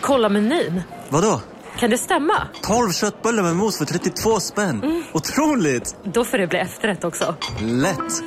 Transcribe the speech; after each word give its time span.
Kolla 0.00 0.28
menyn. 0.28 0.82
Vadå? 1.08 1.40
Kan 1.78 1.90
det 1.90 1.98
stämma? 1.98 2.48
12 2.62 2.92
köttbullar 2.92 3.42
med 3.42 3.56
mos 3.56 3.78
för 3.78 3.84
32 3.84 4.40
spänn. 4.40 4.82
Mm. 4.82 5.02
Otroligt! 5.12 5.96
Då 6.04 6.24
får 6.24 6.38
det 6.38 6.46
bli 6.46 6.58
efterrätt 6.58 7.04
också. 7.04 7.34
Lätt! 7.60 8.22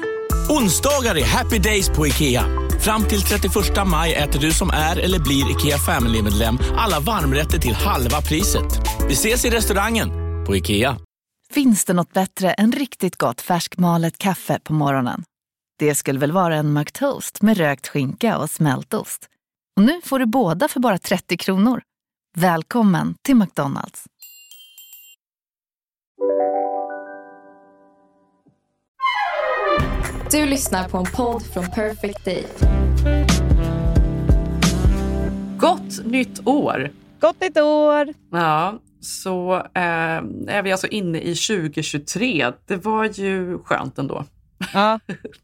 Onsdagar 0.49 1.17
är 1.17 1.25
happy 1.25 1.59
days 1.59 1.89
på 1.89 2.07
IKEA. 2.07 2.43
Fram 2.81 3.03
till 3.03 3.21
31 3.21 3.53
maj 3.85 4.13
äter 4.13 4.39
du 4.39 4.51
som 4.51 4.69
är 4.69 4.99
eller 4.99 5.19
blir 5.19 5.51
IKEA 5.51 5.77
Family-medlem 5.77 6.57
alla 6.77 6.99
varmrätter 6.99 7.59
till 7.59 7.73
halva 7.73 8.21
priset. 8.21 8.65
Vi 9.07 9.13
ses 9.13 9.45
i 9.45 9.49
restaurangen 9.49 10.09
på 10.47 10.55
IKEA. 10.55 10.97
Finns 11.53 11.85
det 11.85 11.93
något 11.93 12.13
bättre 12.13 12.53
än 12.53 12.71
riktigt 12.71 13.17
gott 13.17 13.41
färskmalet 13.41 14.17
kaffe 14.17 14.59
på 14.63 14.73
morgonen? 14.73 15.23
Det 15.79 15.95
skulle 15.95 16.19
väl 16.19 16.31
vara 16.31 16.55
en 16.55 16.73
McToast 16.73 17.41
med 17.41 17.57
rökt 17.57 17.87
skinka 17.87 18.37
och 18.37 18.49
smältost. 18.49 19.29
Och 19.75 19.83
nu 19.83 20.01
får 20.01 20.19
du 20.19 20.25
båda 20.25 20.67
för 20.67 20.79
bara 20.79 20.97
30 20.97 21.37
kronor. 21.37 21.81
Välkommen 22.37 23.15
till 23.21 23.35
McDonalds. 23.35 24.05
Du 30.31 30.45
lyssnar 30.45 30.89
på 30.89 30.97
en 30.97 31.05
podd 31.05 31.43
från 31.53 31.65
Perfect 31.71 32.25
Day. 32.25 32.45
Gott 35.57 36.05
nytt 36.05 36.47
år! 36.47 36.91
Gott 37.19 37.41
nytt 37.41 37.57
år! 37.57 38.13
Ja, 38.31 38.79
så 39.01 39.55
eh, 39.55 40.23
är 40.47 40.63
vi 40.63 40.71
alltså 40.71 40.87
inne 40.87 41.21
i 41.21 41.35
2023. 41.35 42.51
Det 42.65 42.77
var 42.77 43.05
ju 43.19 43.59
skönt 43.63 43.97
ändå. 43.97 44.25
Ja, 44.73 44.99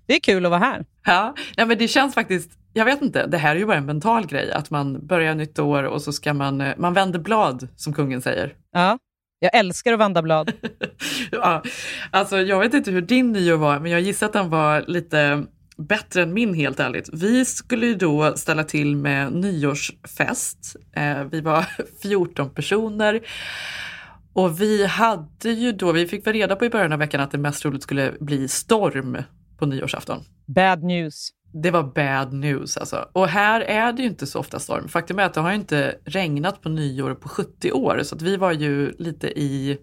det 0.06 0.16
är 0.16 0.20
kul 0.20 0.46
att 0.46 0.52
vara 0.52 0.60
här. 0.60 0.86
Ja, 1.10 1.36
ja 1.56 1.66
men 1.66 1.78
det 1.78 1.88
känns 1.88 2.16
faktiskt, 2.16 2.52
jag 2.74 2.86
vet 2.86 3.02
inte, 3.02 3.28
det 3.28 3.38
här 3.38 3.56
är 3.56 3.60
ju 3.60 3.66
bara 3.66 3.78
en 3.78 3.86
mental 3.86 4.26
grej, 4.26 4.52
att 4.52 4.70
man 4.70 5.08
börjar 5.08 5.36
nytt 5.36 5.60
år 5.60 5.84
och 5.84 6.02
så 6.02 6.14
ska 6.14 6.34
man, 6.34 6.62
eh, 6.62 6.74
man 6.78 6.94
vänder 6.94 7.20
blad, 7.20 7.68
som 7.76 7.94
kungen 7.94 8.22
säger. 8.22 8.54
Ja, 8.74 8.98
jag 9.40 9.56
älskar 9.56 9.94
att 9.94 10.00
vända 10.00 10.22
blad. 10.22 10.52
ja, 11.32 11.64
alltså 12.12 12.38
jag 12.38 12.60
vet 12.60 12.74
inte 12.74 12.92
hur 12.92 13.02
din 13.02 13.32
nyår 13.32 13.58
var, 13.58 13.80
men 13.80 13.92
jag 13.92 14.02
gissar 14.02 14.26
att 14.26 14.34
den 14.34 14.50
var 14.50 14.84
lite 14.88 15.44
bättre 15.78 16.22
än 16.22 16.34
min 16.34 16.54
helt 16.54 16.80
ärligt. 16.80 17.10
Vi 17.14 17.46
skulle 17.46 17.86
ju 17.86 17.96
då 17.96 18.34
ställa 18.36 18.64
till 18.64 18.96
med 18.96 19.34
nyårsfest. 19.34 20.76
Eh, 20.96 21.24
vi 21.24 21.42
var 21.42 21.66
14 22.02 22.50
personer. 22.50 23.22
Och 24.34 24.62
vi 24.62 24.86
hade 24.86 25.50
ju 25.52 25.72
då, 25.72 25.92
vi 25.92 26.08
fick 26.08 26.28
väl 26.28 26.34
reda 26.34 26.56
på 26.56 26.66
i 26.66 26.70
början 26.70 26.94
av 26.94 27.00
veckan 27.00 27.22
att 27.22 27.32
det 27.32 27.38
mest 27.38 27.62
troligt 27.62 27.84
skulle 27.84 28.14
bli 28.20 28.48
storm 28.48 29.18
på 29.60 29.66
nyårsafton. 29.66 30.24
Bad 30.46 30.84
news. 30.84 31.30
Det 31.54 31.72
var 31.72 31.84
bad 31.84 32.34
news 32.34 32.78
alltså. 32.78 33.10
Och 33.14 33.28
här 33.28 33.62
är 33.62 33.94
det 33.94 34.02
ju 34.02 34.08
inte 34.08 34.28
så 34.28 34.40
ofta 34.40 34.60
storm. 34.60 34.88
Faktum 34.88 35.20
är 35.20 35.24
att 35.24 35.34
det 35.34 35.42
har 35.42 35.50
ju 35.50 35.56
inte 35.56 35.96
regnat 36.06 36.62
på 36.62 36.70
nyår 36.70 37.14
på 37.14 37.30
70 37.30 37.72
år 37.72 38.02
så 38.04 38.16
att 38.16 38.22
vi 38.22 38.38
var 38.38 38.52
ju 38.52 38.92
lite 38.98 39.28
i 39.40 39.78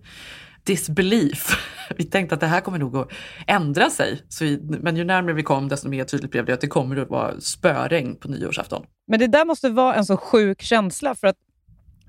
disbelief. 0.65 1.57
Vi 1.97 2.05
tänkte 2.05 2.35
att 2.35 2.41
det 2.41 2.47
här 2.47 2.61
kommer 2.61 2.79
nog 2.79 2.97
att 2.97 3.09
ändra 3.47 3.91
sig. 3.91 4.23
Så 4.29 4.45
vi, 4.45 4.61
men 4.61 4.97
ju 4.97 5.05
närmare 5.05 5.35
vi 5.35 5.43
kom 5.43 5.69
desto 5.69 5.89
mer 5.89 6.05
tydligt 6.05 6.31
blev 6.31 6.45
det 6.45 6.53
att 6.53 6.61
det 6.61 6.67
kommer 6.67 6.97
att 6.97 7.11
vara 7.11 7.41
spöregn 7.41 8.17
på 8.17 8.29
nyårsafton. 8.29 8.87
Men 9.07 9.21
det 9.21 9.27
där 9.27 9.45
måste 9.45 9.69
vara 9.69 9.95
en 9.95 10.05
så 10.05 10.17
sjuk 10.17 10.63
känsla 10.63 11.15
för 11.15 11.27
att 11.27 11.37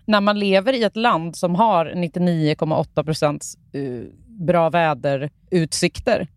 när 0.05 0.21
man 0.21 0.39
lever 0.39 0.73
i 0.73 0.83
ett 0.83 0.95
land 0.95 1.35
som 1.35 1.55
har 1.55 1.85
99,8 1.85 3.03
procents 3.03 3.57
uh, 3.75 4.03
bra 4.47 4.69
väderutsikter, 4.69 6.27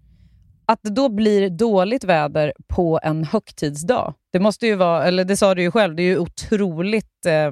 att 0.70 0.80
det 0.82 0.90
då 0.90 1.08
blir 1.08 1.50
dåligt 1.50 2.04
väder 2.04 2.52
på 2.68 3.00
en 3.02 3.24
högtidsdag. 3.24 4.14
Det 4.32 4.40
måste 4.40 4.66
ju 4.66 4.74
vara, 4.74 5.04
eller 5.04 5.24
det 5.24 5.36
sa 5.36 5.54
du 5.54 5.62
ju 5.62 5.70
själv, 5.70 5.94
det 5.94 6.02
är 6.02 6.04
ju 6.04 6.18
otroligt 6.18 7.26
eh, 7.26 7.50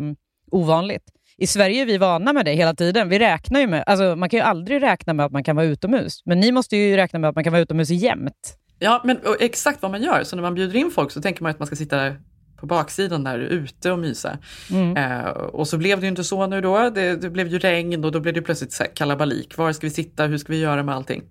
ovanligt. 0.51 1.05
I 1.37 1.47
Sverige 1.47 1.83
är 1.83 1.87
vi 1.87 1.99
vana 1.99 2.33
med 2.33 2.45
det 2.45 2.53
hela 2.53 2.75
tiden. 2.75 3.09
Vi 3.09 3.19
räknar 3.19 3.61
ju 3.61 3.67
med, 3.67 3.85
alltså 3.87 4.17
man 4.17 4.29
kan 4.29 4.39
ju 4.39 4.45
aldrig 4.45 4.83
räkna 4.83 5.13
med 5.13 5.27
att 5.27 5.33
man 5.33 5.45
kan 5.45 5.57
vara 5.57 5.67
utomhus, 5.67 6.23
men 6.25 6.41
ni 6.41 6.53
måste 6.53 6.77
ju 6.77 6.97
räkna 6.97 7.19
med 7.19 7.29
att 7.29 7.35
man 7.35 7.45
kan 7.45 7.53
vara 7.53 7.63
utomhus 7.63 7.91
jämt. 7.91 8.59
Ja, 8.79 9.03
men 9.05 9.19
exakt 9.41 9.83
vad 9.83 9.91
man 9.91 10.03
gör. 10.03 10.25
Så 10.25 10.37
när 10.37 10.43
man 10.43 10.55
bjuder 10.55 10.77
in 10.77 10.91
folk 10.91 11.11
så 11.11 11.23
tänker 11.23 11.43
man 11.43 11.51
att 11.51 11.59
man 11.59 11.67
ska 11.67 11.77
sitta 11.77 12.13
på 12.57 12.67
baksidan 12.67 13.25
där 13.25 13.39
ute 13.39 13.91
och 13.91 13.99
mysa. 13.99 14.39
Mm. 14.71 14.97
Eh, 14.97 15.29
och 15.31 15.69
så 15.69 15.79
blev 15.79 16.01
det 16.01 16.05
ju 16.05 16.11
inte 16.11 16.25
så 16.25 16.47
nu 16.47 16.61
då. 16.61 16.91
Det, 16.91 17.17
det, 17.17 17.31
blev 17.31 17.49
ju 17.49 17.59
regn 17.59 18.05
och 18.05 18.13
då 18.13 18.21
blev 18.21 18.35
det 18.35 18.43
plötsligt 18.43 18.73
så 18.73 18.85
kalabalik. 18.95 19.57
Var 19.57 19.73
ska 19.73 19.87
vi 19.87 19.91
sitta? 19.91 20.27
Hur 20.27 20.39
ska 20.39 20.53
vi 20.53 20.61
göra 20.61 20.83
med 20.83 20.95
allting? 20.95 21.23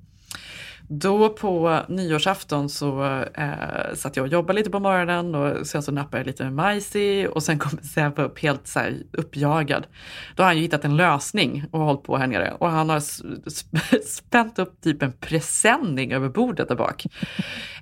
Då 0.89 1.29
på 1.29 1.81
nyårsafton 1.87 2.69
så 2.69 3.05
eh, 3.33 3.93
satt 3.95 4.15
jag 4.15 4.23
och 4.23 4.31
jobbade 4.31 4.59
lite 4.59 4.69
på 4.69 4.79
morgonen 4.79 5.35
och 5.35 5.67
sen 5.67 5.83
så 5.83 5.91
nappade 5.91 6.17
jag 6.17 6.27
lite 6.27 6.43
med 6.43 6.53
Majsi 6.53 7.27
och 7.31 7.43
sen 7.43 7.59
kom 7.59 7.79
Sebbe 7.81 8.21
upp 8.21 8.39
helt 8.39 8.67
så 8.67 8.79
här 8.79 8.97
uppjagad. 9.11 9.87
Då 10.35 10.43
har 10.43 10.47
han 10.47 10.55
ju 10.55 10.61
hittat 10.61 10.85
en 10.85 10.97
lösning 10.97 11.65
och 11.71 11.79
hållit 11.79 12.03
på 12.03 12.17
här 12.17 12.27
nere 12.27 12.53
och 12.59 12.69
han 12.69 12.89
har 12.89 12.99
spänt 14.05 14.59
upp 14.59 14.81
typ 14.81 15.03
en 15.03 15.11
presenning 15.11 16.13
över 16.13 16.29
bordet 16.29 16.67
där 16.67 16.75
bak. 16.75 17.05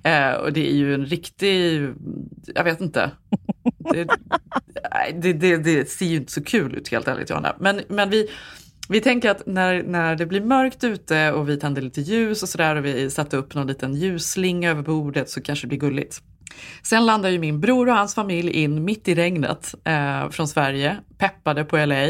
Eh, 0.04 0.32
och 0.32 0.52
det 0.52 0.70
är 0.70 0.74
ju 0.74 0.94
en 0.94 1.06
riktig, 1.06 1.88
jag 2.54 2.64
vet 2.64 2.80
inte. 2.80 3.10
Det, 3.78 4.08
det, 5.14 5.32
det, 5.32 5.56
det 5.56 5.90
ser 5.90 6.06
ju 6.06 6.16
inte 6.16 6.32
så 6.32 6.44
kul 6.44 6.74
ut 6.74 6.88
helt 6.88 7.08
ärligt 7.08 7.30
Johanna. 7.30 7.56
Men, 7.58 7.80
men 7.88 8.10
vi 8.10 8.28
vi 8.88 9.00
tänker 9.00 9.30
att 9.30 9.46
när, 9.46 9.82
när 9.82 10.16
det 10.16 10.26
blir 10.26 10.40
mörkt 10.40 10.84
ute 10.84 11.32
och 11.32 11.48
vi 11.48 11.56
tänder 11.56 11.82
lite 11.82 12.00
ljus 12.00 12.42
och 12.42 12.48
sådär 12.48 12.76
och 12.76 12.84
vi 12.84 13.10
satte 13.10 13.36
upp 13.36 13.54
någon 13.54 13.66
liten 13.66 13.94
ljusslinga 13.94 14.70
över 14.70 14.82
bordet 14.82 15.30
så 15.30 15.42
kanske 15.42 15.66
det 15.66 15.68
blir 15.68 15.78
gulligt. 15.78 16.22
Sen 16.82 17.06
landar 17.06 17.28
ju 17.28 17.38
min 17.38 17.60
bror 17.60 17.88
och 17.88 17.94
hans 17.94 18.14
familj 18.14 18.50
in 18.50 18.84
mitt 18.84 19.08
i 19.08 19.14
regnet 19.14 19.74
eh, 19.84 20.30
från 20.30 20.48
Sverige, 20.48 20.96
peppade 21.18 21.64
på 21.64 21.76
LA. 21.76 22.06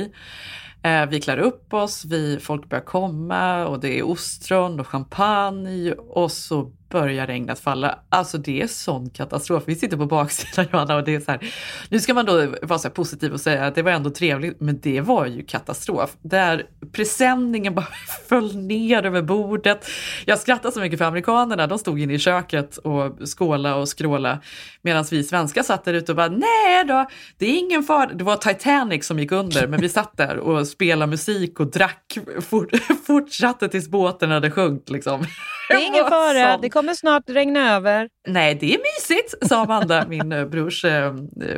Eh, 0.83 1.07
vi 1.09 1.21
klär 1.21 1.39
upp 1.39 1.75
oss, 1.75 2.05
vi, 2.05 2.39
folk 2.41 2.69
börjar 2.69 2.85
komma 2.85 3.67
och 3.67 3.81
det 3.81 3.99
är 3.99 4.07
ostron 4.07 4.81
och 4.81 4.87
champagne 4.87 5.93
och 5.93 6.33
så 6.33 6.73
börjar 6.89 7.27
regnet 7.27 7.61
falla. 7.61 7.99
Alltså 8.09 8.39
det 8.39 8.63
är 8.63 8.67
sån 8.67 9.11
katastrof. 9.11 9.63
Vi 9.67 9.75
sitter 9.75 9.97
på 9.97 10.07
baksidan 10.07 10.67
Johanna 10.73 10.97
och 10.97 11.05
det 11.05 11.15
är 11.15 11.21
så 11.21 11.31
här. 11.31 11.53
Nu 11.89 12.01
ska 12.01 12.15
man 12.15 12.27
då 12.27 12.55
vara 12.63 12.79
så 12.79 12.91
positiv 12.91 13.33
och 13.33 13.41
säga 13.41 13.67
att 13.67 13.75
det 13.75 13.83
var 13.83 13.93
ändå 13.93 14.11
trevligt, 14.11 14.61
men 14.61 14.81
det 14.81 15.01
var 15.01 15.27
ju 15.27 15.45
katastrof. 15.45 16.17
Där 16.23 16.67
presenningen 16.93 17.75
bara 17.75 17.87
föll 18.29 18.57
ner 18.57 19.07
över 19.07 19.23
bordet. 19.23 19.87
Jag 20.25 20.39
skrattade 20.39 20.75
så 20.75 20.81
mycket 20.81 20.99
för 20.99 21.05
amerikanerna, 21.05 21.67
de 21.67 21.79
stod 21.79 22.01
inne 22.01 22.15
i 22.15 22.19
köket 22.19 22.77
och 22.77 23.17
skåla 23.39 23.77
och 23.77 23.89
skråla 23.89 24.39
medan 24.83 25.05
vi 25.11 25.25
svenskar 25.25 25.63
satt 25.63 25.85
där 25.85 25.95
ute 25.95 26.13
och 26.13 26.17
bara 26.17 26.29
nej 26.29 26.85
då, 26.85 27.07
det 27.39 27.47
är 27.47 27.59
ingen 27.59 27.83
fara. 27.83 28.07
Det 28.07 28.25
var 28.25 28.37
Titanic 28.37 29.07
som 29.07 29.19
gick 29.19 29.33
under, 29.33 29.67
men 29.67 29.81
vi 29.81 29.89
satt 29.89 30.17
där 30.17 30.37
och 30.37 30.67
spelade 30.67 31.11
musik 31.11 31.61
och 31.61 31.67
drack, 31.67 32.19
fort, 32.41 32.71
fortsatte 33.07 33.69
tills 33.69 33.89
båten 33.89 34.31
hade 34.31 34.51
sjunkit 34.51 34.91
liksom. 34.91 35.27
Det 35.69 35.75
är 35.75 35.87
ingen 35.87 36.05
fara, 36.05 36.59
kommer 36.77 36.95
snart 36.95 37.23
regna 37.27 37.75
över. 37.75 38.09
Nej, 38.29 38.55
det 38.55 38.75
är 38.75 38.79
mysigt, 38.79 39.49
sa 39.49 39.63
Amanda, 39.63 40.07
min 40.09 40.33
eh, 40.33 40.45
brors 40.45 40.85
äh, 40.85 41.15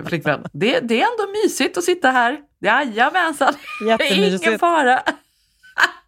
flickvän. 0.06 0.44
Det, 0.52 0.80
det 0.80 1.00
är 1.00 1.06
ändå 1.12 1.32
mysigt 1.44 1.78
att 1.78 1.84
sitta 1.84 2.10
här. 2.10 2.38
Jajamensan, 2.60 3.54
det 3.98 4.04
är 4.04 4.14
ingen 4.14 4.58
fara. 4.58 5.02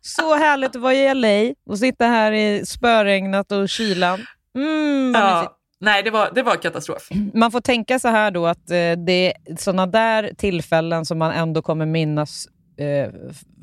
Så 0.01 0.35
härligt 0.35 0.77
att 0.77 0.83
vara 0.83 0.95
i 0.95 1.15
LA 1.15 1.55
och 1.67 1.79
sitta 1.79 2.07
här 2.07 2.33
i 2.33 2.67
spöregnet 2.67 3.53
och 3.53 3.69
kylan. 3.69 4.21
Mm, 4.55 5.13
ja. 5.15 5.57
Nej, 5.81 6.03
det 6.03 6.11
var, 6.11 6.31
det 6.35 6.43
var 6.43 6.57
katastrof. 6.57 7.09
Man 7.35 7.51
får 7.51 7.61
tänka 7.61 7.99
så 7.99 8.09
här 8.09 8.31
då 8.31 8.47
att 8.47 8.71
eh, 8.71 8.93
det 9.07 9.33
är 9.33 9.57
sådana 9.57 9.87
där 9.87 10.31
tillfällen 10.37 11.05
som 11.05 11.19
man 11.19 11.33
ändå 11.33 11.63
kommer 11.63 11.87
minnas 11.87 12.47
eh, 12.77 13.11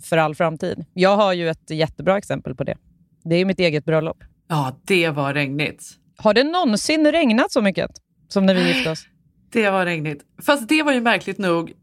för 0.04 0.18
all 0.18 0.36
framtid. 0.36 0.86
Jag 0.94 1.16
har 1.16 1.34
ju 1.34 1.50
ett 1.50 1.70
jättebra 1.70 2.18
exempel 2.18 2.56
på 2.56 2.64
det. 2.64 2.78
Det 3.24 3.36
är 3.36 3.46
mitt 3.46 3.60
eget 3.60 3.86
bröllop. 3.86 4.18
Ja, 4.48 4.80
det 4.86 5.10
var 5.10 5.34
regnigt. 5.34 5.84
Har 6.18 6.34
det 6.34 6.44
någonsin 6.44 7.12
regnat 7.12 7.52
så 7.52 7.62
mycket 7.62 7.92
som 8.28 8.46
när 8.46 8.54
vi 8.54 8.68
gifte 8.68 8.90
oss? 8.90 9.08
Det 9.52 9.70
var 9.70 9.86
regnigt. 9.86 10.24
Fast 10.42 10.68
det 10.70 10.84
var 10.84 10.94
ju 10.94 11.02
märkligt 11.02 11.38
nog. 11.38 11.74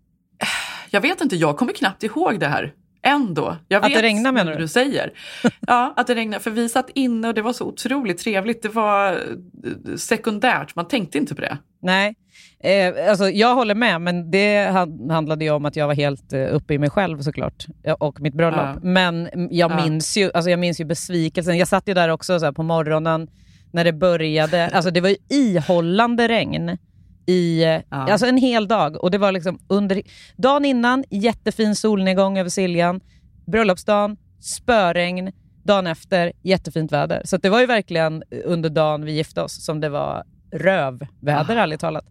Jag 0.90 1.00
vet 1.00 1.20
inte, 1.20 1.36
jag 1.36 1.56
kommer 1.56 1.72
knappt 1.72 2.02
ihåg 2.02 2.40
det 2.40 2.46
här. 2.46 2.72
Ändå. 3.02 3.56
Jag 3.68 3.80
vet 3.80 3.86
att 3.86 3.94
det 3.94 4.02
regnar 4.02 4.32
menar 4.32 4.52
du? 4.52 4.58
du 4.58 4.68
säger. 4.68 5.12
Ja, 5.66 5.94
att 5.96 6.06
det 6.06 6.14
regnar. 6.14 6.38
För 6.38 6.50
vi 6.50 6.68
satt 6.68 6.90
inne 6.94 7.28
och 7.28 7.34
det 7.34 7.42
var 7.42 7.52
så 7.52 7.64
otroligt 7.64 8.18
trevligt. 8.18 8.62
Det 8.62 8.68
var 8.68 9.12
eh, 9.12 9.96
sekundärt, 9.96 10.74
man 10.74 10.88
tänkte 10.88 11.18
inte 11.18 11.34
på 11.34 11.40
det. 11.40 11.58
Nej, 11.84 12.14
eh, 12.60 13.10
alltså 13.10 13.30
jag 13.30 13.54
håller 13.54 13.74
med, 13.74 14.00
men 14.00 14.30
det 14.30 14.66
handlade 15.10 15.44
ju 15.44 15.50
om 15.50 15.64
att 15.64 15.76
jag 15.76 15.86
var 15.86 15.94
helt 15.94 16.32
eh, 16.32 16.54
uppe 16.54 16.74
i 16.74 16.78
mig 16.78 16.90
själv 16.90 17.22
såklart, 17.22 17.66
och 17.98 18.20
mitt 18.20 18.34
bröllop. 18.34 18.60
Ja. 18.60 18.78
Men 18.82 19.28
jag, 19.50 19.70
ja. 19.70 19.84
minns 19.84 20.16
ju, 20.16 20.30
alltså 20.34 20.50
jag 20.50 20.58
minns 20.58 20.80
ju 20.80 20.84
besvikelsen. 20.84 21.58
Jag 21.58 21.68
satt 21.68 21.88
ju 21.88 21.94
där 21.94 22.08
också 22.08 22.40
så 22.40 22.52
på 22.52 22.62
morgonen 22.62 23.28
när 23.72 23.84
det 23.84 23.92
började. 23.92 24.70
Alltså 24.74 24.90
det 24.90 25.00
var 25.00 25.08
ju 25.08 25.16
ihållande 25.28 26.28
regn 26.28 26.78
i 27.26 27.62
ja. 27.62 27.82
alltså 27.90 28.26
en 28.26 28.36
hel 28.36 28.68
dag. 28.68 29.02
Och 29.02 29.10
det 29.10 29.18
var 29.18 29.32
liksom 29.32 29.58
under, 29.68 30.02
dagen 30.36 30.64
innan, 30.64 31.04
jättefin 31.10 31.76
solnedgång 31.76 32.38
över 32.38 32.50
Siljan. 32.50 33.00
Bröllopsdagen, 33.46 34.16
spöregn. 34.40 35.32
Dagen 35.62 35.86
efter, 35.86 36.32
jättefint 36.42 36.92
väder. 36.92 37.22
Så 37.24 37.36
det 37.36 37.48
var 37.48 37.60
ju 37.60 37.66
verkligen 37.66 38.22
under 38.44 38.70
dagen 38.70 39.04
vi 39.04 39.12
gifte 39.12 39.42
oss 39.42 39.64
som 39.64 39.80
det 39.80 39.88
var 39.88 40.24
rövväder, 40.54 41.56
ah. 41.56 41.62
ärligt 41.62 41.80
talat. 41.80 42.04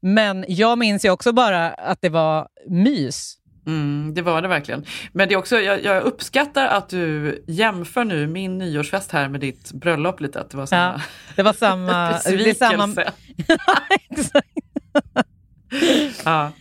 Men 0.00 0.44
jag 0.48 0.78
minns 0.78 1.04
ju 1.04 1.10
också 1.10 1.32
bara 1.32 1.70
att 1.70 1.98
det 2.02 2.08
var 2.08 2.48
mys. 2.68 3.34
Mm, 3.66 4.14
det 4.14 4.22
var 4.22 4.42
det 4.42 4.48
verkligen. 4.48 4.84
Men 5.12 5.28
det 5.28 5.34
är 5.34 5.38
också, 5.38 5.60
jag, 5.60 5.84
jag, 5.84 6.02
uppskattar 6.02 6.66
att 6.66 6.88
du 6.88 7.44
jämför 7.46 8.04
nu 8.04 8.26
min 8.26 8.58
nyårsfest 8.58 9.12
här 9.12 9.28
med 9.28 9.40
ditt 9.40 9.72
bröllop 9.72 10.20
lite. 10.20 10.40
Att 10.40 10.50
det 10.50 10.56
var 10.56 10.66
samma, 10.66 10.92
ja, 10.92 11.00
det 11.36 11.42
var 11.42 11.52
samma 11.52 12.08
besvikelse. 12.12 12.54
Samma... 12.54 12.88
Exakt. 14.10 14.48
ja. 16.24 16.52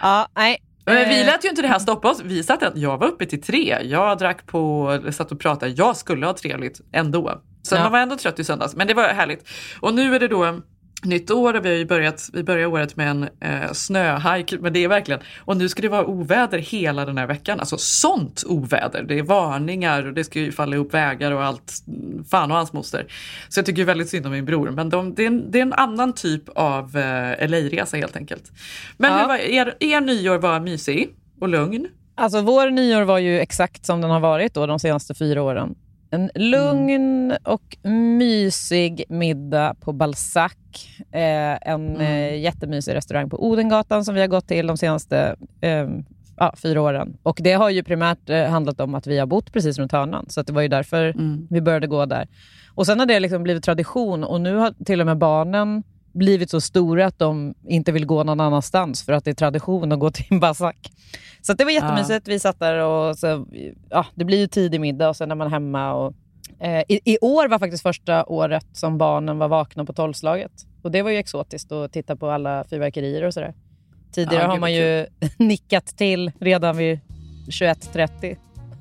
ja, 0.00 0.28
nej. 0.36 0.62
Men 0.84 1.08
vi 1.08 1.24
lät 1.24 1.44
ju 1.44 1.48
inte 1.48 1.62
det 1.62 1.68
här 1.68 1.78
stoppa 1.78 2.10
oss. 2.10 2.20
Vi 2.24 2.42
satt, 2.42 2.62
jag 2.74 2.98
var 2.98 3.06
uppe 3.06 3.26
till 3.26 3.42
tre. 3.42 3.78
Jag 3.82 4.18
drack 4.18 4.46
på, 4.46 4.98
satt 5.10 5.32
och 5.32 5.40
pratade. 5.40 5.72
Jag 5.72 5.96
skulle 5.96 6.26
ha 6.26 6.34
trevligt 6.34 6.80
ändå. 6.92 7.42
Så 7.68 7.74
ja. 7.74 7.82
man 7.82 7.92
var 7.92 7.98
ändå 7.98 8.16
trött 8.16 8.38
i 8.38 8.44
söndags. 8.44 8.76
Men 8.76 8.86
det 8.86 8.94
var 8.94 9.08
härligt. 9.08 9.48
Och 9.80 9.94
nu 9.94 10.14
är 10.14 10.20
det 10.20 10.28
då 10.28 10.60
nytt 11.02 11.30
år 11.30 11.54
och 11.54 11.64
vi 11.64 11.68
har 11.68 11.76
ju 11.76 11.86
börjat, 11.86 12.30
vi 12.32 12.42
börjar 12.42 12.66
året 12.66 12.96
med 12.96 13.10
en 13.10 13.28
eh, 13.40 13.72
snöhajk, 13.72 14.54
men 14.60 14.72
det 14.72 14.84
är 14.84 14.88
verkligen, 14.88 15.20
och 15.44 15.56
nu 15.56 15.68
ska 15.68 15.82
det 15.82 15.88
vara 15.88 16.06
oväder 16.06 16.58
hela 16.58 17.04
den 17.04 17.18
här 17.18 17.26
veckan, 17.26 17.60
alltså 17.60 17.76
sånt 17.78 18.44
oväder. 18.46 19.02
Det 19.02 19.18
är 19.18 19.22
varningar 19.22 20.06
och 20.06 20.14
det 20.14 20.24
ska 20.24 20.38
ju 20.38 20.52
falla 20.52 20.76
upp 20.76 20.94
vägar 20.94 21.32
och 21.32 21.44
allt, 21.44 21.72
fan 22.30 22.50
och 22.50 22.56
hans 22.56 22.72
moster. 22.72 23.06
Så 23.48 23.58
jag 23.58 23.66
tycker 23.66 23.84
väldigt 23.84 24.08
synd 24.08 24.26
om 24.26 24.32
min 24.32 24.44
bror, 24.44 24.70
men 24.70 24.90
de, 24.90 25.14
det, 25.14 25.22
är 25.22 25.26
en, 25.26 25.50
det 25.50 25.58
är 25.58 25.62
en 25.62 25.72
annan 25.72 26.12
typ 26.12 26.48
av 26.48 26.96
eh, 26.96 27.48
LA-resa 27.48 27.96
helt 27.96 28.16
enkelt. 28.16 28.52
Men 28.96 29.12
ja. 29.12 29.18
hur 29.18 29.28
var, 29.28 29.36
er, 29.36 29.76
er 29.80 30.00
nyår 30.00 30.38
var 30.38 30.60
mysig 30.60 31.08
och 31.40 31.48
lugn? 31.48 31.88
Alltså 32.14 32.40
vår 32.40 32.70
nyår 32.70 33.02
var 33.02 33.18
ju 33.18 33.40
exakt 33.40 33.86
som 33.86 34.00
den 34.00 34.10
har 34.10 34.20
varit 34.20 34.54
då 34.54 34.66
de 34.66 34.78
senaste 34.78 35.14
fyra 35.14 35.42
åren. 35.42 35.74
En 36.10 36.30
lugn 36.34 37.34
och 37.44 37.76
mysig 37.90 39.04
middag 39.08 39.74
på 39.80 39.92
Balzac. 39.92 40.52
Eh, 41.12 41.68
en 41.68 41.96
mm. 41.96 42.00
eh, 42.00 42.40
jättemysig 42.40 42.94
restaurang 42.94 43.30
på 43.30 43.46
Odengatan 43.46 44.04
som 44.04 44.14
vi 44.14 44.20
har 44.20 44.28
gått 44.28 44.48
till 44.48 44.66
de 44.66 44.76
senaste 44.76 45.36
eh, 45.60 45.88
ja, 46.36 46.54
fyra 46.62 46.82
åren. 46.82 47.16
Och 47.22 47.38
Det 47.42 47.52
har 47.52 47.70
ju 47.70 47.82
primärt 47.82 48.30
eh, 48.30 48.44
handlat 48.44 48.80
om 48.80 48.94
att 48.94 49.06
vi 49.06 49.18
har 49.18 49.26
bott 49.26 49.52
precis 49.52 49.78
runt 49.78 49.92
hörnan. 49.92 50.26
Så 50.28 50.42
det 50.42 50.52
var 50.52 50.62
ju 50.62 50.68
därför 50.68 51.04
mm. 51.04 51.46
vi 51.50 51.60
började 51.60 51.86
gå 51.86 52.06
där. 52.06 52.28
Och 52.74 52.86
Sen 52.86 52.98
har 52.98 53.06
det 53.06 53.20
liksom 53.20 53.42
blivit 53.42 53.64
tradition 53.64 54.24
och 54.24 54.40
nu 54.40 54.54
har 54.54 54.84
till 54.84 55.00
och 55.00 55.06
med 55.06 55.18
barnen 55.18 55.82
blivit 56.18 56.50
så 56.50 56.60
stora 56.60 57.06
att 57.06 57.18
de 57.18 57.54
inte 57.68 57.92
vill 57.92 58.06
gå 58.06 58.24
någon 58.24 58.40
annanstans 58.40 59.04
för 59.04 59.12
att 59.12 59.24
det 59.24 59.30
är 59.30 59.34
tradition 59.34 59.92
att 59.92 59.98
gå 59.98 60.10
till 60.10 60.26
en 60.30 60.40
Balzac. 60.40 60.76
Så 61.42 61.52
det 61.52 61.64
var 61.64 61.70
jättemysigt. 61.70 62.28
Vi 62.28 62.38
satt 62.38 62.60
där 62.60 62.84
och 62.84 63.18
så, 63.18 63.46
ja, 63.90 64.06
det 64.14 64.24
blir 64.24 64.38
ju 64.38 64.46
tidig 64.46 64.80
middag 64.80 65.08
och 65.08 65.16
sen 65.16 65.30
är 65.30 65.34
man 65.34 65.50
hemma. 65.50 65.94
Och, 65.94 66.14
eh, 66.60 66.82
i, 66.88 67.00
I 67.04 67.18
år 67.20 67.48
var 67.48 67.58
faktiskt 67.58 67.82
första 67.82 68.24
året 68.24 68.66
som 68.72 68.98
barnen 68.98 69.38
var 69.38 69.48
vakna 69.48 69.84
på 69.84 69.92
tolvslaget. 69.92 70.52
Och 70.82 70.90
det 70.90 71.02
var 71.02 71.10
ju 71.10 71.16
exotiskt 71.16 71.72
att 71.72 71.92
titta 71.92 72.16
på 72.16 72.30
alla 72.30 72.64
fyrverkerier 72.70 73.24
och 73.24 73.34
sådär. 73.34 73.54
Tidigare 74.12 74.42
ja, 74.42 74.48
har 74.48 74.58
man 74.58 74.72
ju 74.72 75.06
nickat 75.36 75.86
till 75.86 76.32
redan 76.40 76.76
vid 76.76 77.00
21.30 77.48 78.36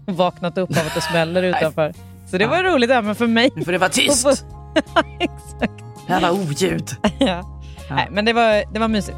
vaknat 0.06 0.58
upp 0.58 0.70
av 0.70 0.78
att 0.78 0.96
det 0.96 1.02
smäller 1.02 1.44
utanför. 1.58 1.94
Så 2.32 2.38
det 2.38 2.46
var 2.46 2.64
roligt 2.64 2.90
även 2.90 3.16
för 3.16 3.28
mig. 3.28 3.52
Nu 3.56 3.64
får 3.64 3.72
det 3.72 3.78
vara 3.78 3.90
tyst. 3.90 4.28
Exakt. 5.20 5.87
Jävla 6.08 6.32
oljud. 6.32 6.90
ja. 7.02 7.10
ja. 7.20 7.62
Nej, 7.90 8.08
men 8.12 8.26
det 8.26 8.34
var, 8.34 8.74
det 8.74 8.80
var 8.80 8.88
mysigt. 8.88 9.18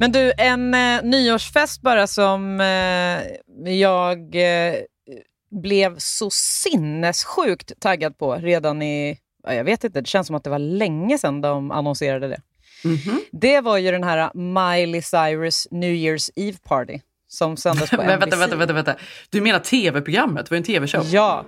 Men 0.00 0.12
du, 0.12 0.32
en 0.38 0.74
eh, 0.74 1.02
nyårsfest 1.02 1.82
bara 1.82 2.06
som 2.06 2.60
eh, 2.60 3.72
jag 3.72 4.34
eh, 4.34 4.74
blev 5.50 5.98
så 5.98 6.30
sinnessjukt 6.30 7.80
taggad 7.80 8.18
på 8.18 8.34
redan 8.34 8.82
i... 8.82 9.18
Jag 9.42 9.64
vet 9.64 9.84
inte, 9.84 10.00
det 10.00 10.06
känns 10.06 10.26
som 10.26 10.36
att 10.36 10.44
det 10.44 10.50
var 10.50 10.58
länge 10.58 11.18
sedan 11.18 11.40
de 11.40 11.70
annonserade 11.70 12.28
det. 12.28 12.40
Mm 12.84 12.96
-hmm. 12.96 13.18
Det 13.32 13.60
var 13.60 13.78
ju 13.78 13.90
den 13.90 14.04
här 14.04 14.30
Miley 14.34 15.02
Cyrus 15.02 15.68
New 15.70 15.92
Year's 15.92 16.30
Eve 16.36 16.58
Party 16.64 16.98
som 17.28 17.56
sändes 17.56 17.90
på 17.90 17.96
NBC. 18.02 18.08
vänta, 18.08 18.36
vänta, 18.36 18.56
vänta, 18.56 18.74
vänta. 18.74 18.94
Du 19.30 19.40
menar 19.40 19.58
tv-programmet? 19.58 20.46
Det 20.46 20.50
var 20.50 20.56
en 20.56 20.62
tv-show? 20.62 21.04
Ja. 21.06 21.44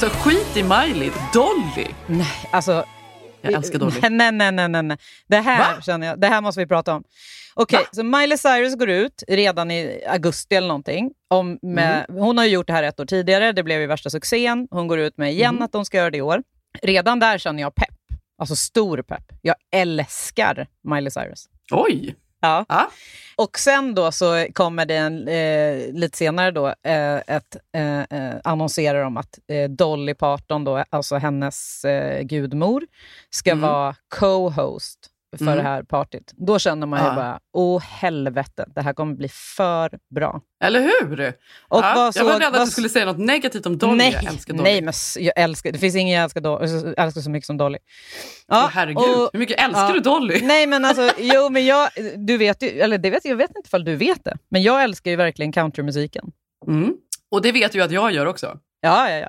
Alltså 0.00 0.18
skit 0.18 0.56
i 0.56 0.62
Miley, 0.62 1.10
Dolly. 1.32 1.86
Nej, 2.06 2.26
alltså. 2.50 2.84
Jag 3.40 3.52
älskar 3.52 3.78
Dolly. 3.78 4.00
Nej, 4.00 4.32
nej, 4.32 4.52
nej, 4.52 4.68
nej. 4.68 4.82
nej. 4.82 4.98
Det, 5.26 5.36
här, 5.36 5.74
Va? 5.74 5.82
känner 5.82 6.06
jag, 6.06 6.20
det 6.20 6.26
här 6.26 6.40
måste 6.40 6.60
vi 6.60 6.66
prata 6.66 6.94
om. 6.94 7.04
Okej, 7.54 7.78
okay, 7.78 7.88
så 7.92 8.02
Miley 8.02 8.38
Cyrus 8.38 8.76
går 8.76 8.88
ut 8.88 9.22
redan 9.28 9.70
i 9.70 10.04
augusti 10.08 10.54
eller 10.54 10.68
någonting. 10.68 11.10
Om 11.28 11.58
med, 11.62 12.04
mm. 12.08 12.22
Hon 12.22 12.38
har 12.38 12.44
ju 12.44 12.50
gjort 12.50 12.66
det 12.66 12.72
här 12.72 12.82
ett 12.82 13.00
år 13.00 13.06
tidigare, 13.06 13.52
det 13.52 13.62
blev 13.62 13.80
ju 13.80 13.86
värsta 13.86 14.10
succén. 14.10 14.68
Hon 14.70 14.88
går 14.88 14.98
ut 14.98 15.16
med 15.16 15.32
igen 15.32 15.54
mm. 15.54 15.62
att 15.62 15.74
hon 15.74 15.84
ska 15.84 15.96
göra 15.96 16.10
det 16.10 16.18
i 16.18 16.22
år. 16.22 16.42
Redan 16.82 17.18
där 17.20 17.38
känner 17.38 17.62
jag 17.62 17.74
pepp. 17.74 18.18
Alltså 18.38 18.56
stor 18.56 19.02
pepp. 19.02 19.24
Jag 19.42 19.56
älskar 19.72 20.66
Miley 20.82 21.10
Cyrus. 21.10 21.48
Oj! 21.70 22.14
Ja. 22.40 22.64
ja. 22.68 22.90
Och 23.36 23.58
sen 23.58 23.94
då 23.94 24.12
så 24.12 24.46
kommer 24.52 24.86
det 24.86 24.96
en, 24.96 25.28
eh, 25.28 25.92
lite 25.92 26.18
senare 26.18 26.50
då 26.50 26.66
eh, 26.66 27.16
ett 27.16 27.56
eh, 27.74 28.00
eh 28.00 28.34
annonserar 28.44 29.04
om 29.04 29.16
att 29.16 29.38
eh, 29.48 29.70
Dolly 29.70 30.14
Parton, 30.14 30.64
då, 30.64 30.84
alltså 30.90 31.16
hennes 31.16 31.84
eh, 31.84 32.22
gudmor, 32.22 32.82
ska 33.30 33.50
mm. 33.50 33.62
vara 33.62 33.94
co-host 34.08 35.10
för 35.36 35.44
mm. 35.44 35.56
det 35.56 35.62
här 35.62 35.82
partyt. 35.82 36.32
Då 36.36 36.58
känner 36.58 36.86
man 36.86 37.00
ju 37.00 37.06
ja. 37.06 37.14
bara, 37.14 37.40
åh 37.52 37.82
helvete, 37.82 38.64
det 38.74 38.82
här 38.82 38.92
kommer 38.92 39.14
bli 39.14 39.28
för 39.28 39.98
bra. 40.14 40.40
Eller 40.64 40.80
hur? 40.80 41.34
Och 41.68 41.80
ja, 41.80 42.12
jag 42.14 42.24
var 42.24 42.40
rädd 42.40 42.54
att 42.54 42.64
du 42.64 42.70
skulle 42.70 42.88
säga 42.88 43.06
något 43.06 43.18
negativt 43.18 43.66
om 43.66 43.78
Dolly. 43.78 43.96
Nej, 43.96 44.12
jag 44.22 44.32
älskar 44.32 44.54
Dolly. 44.54 44.70
Nej, 44.70 44.82
men 44.82 44.94
jag 45.18 45.32
älskar, 45.36 45.72
det 45.72 45.78
finns 45.78 45.96
ingen 45.96 46.14
jag 46.14 46.24
älskar, 46.24 46.40
Dolly, 46.40 46.66
jag 46.96 47.04
älskar 47.04 47.20
så 47.20 47.30
mycket 47.30 47.46
som 47.46 47.56
Dolly. 47.56 47.78
Ja, 48.46 48.64
oh, 48.64 48.70
herregud, 48.70 48.98
och, 48.98 49.30
hur 49.32 49.38
mycket 49.38 49.60
älskar 49.60 49.88
ja, 49.88 49.92
du 49.92 50.00
Dolly? 50.00 50.40
Nej, 50.42 50.66
men 50.66 50.84
alltså, 50.84 51.10
jo, 51.18 51.48
men 51.48 51.66
jag, 51.66 51.88
du 52.16 52.36
vet 52.36 52.62
ju, 52.62 52.68
eller 52.68 52.98
det 52.98 53.10
vet, 53.10 53.24
jag 53.24 53.36
vet 53.36 53.50
inte 53.56 53.66
ifall 53.66 53.84
du 53.84 53.96
vet 53.96 54.24
det, 54.24 54.38
men 54.48 54.62
jag 54.62 54.82
älskar 54.82 55.10
ju 55.10 55.16
verkligen 55.16 55.52
countrymusiken. 55.52 56.32
Mm. 56.66 56.94
Och 57.30 57.42
det 57.42 57.52
vet 57.52 57.72
du 57.72 57.82
att 57.82 57.90
jag 57.90 58.12
gör 58.12 58.26
också. 58.26 58.58
Ja, 58.80 59.10
ja, 59.10 59.16
ja. 59.16 59.28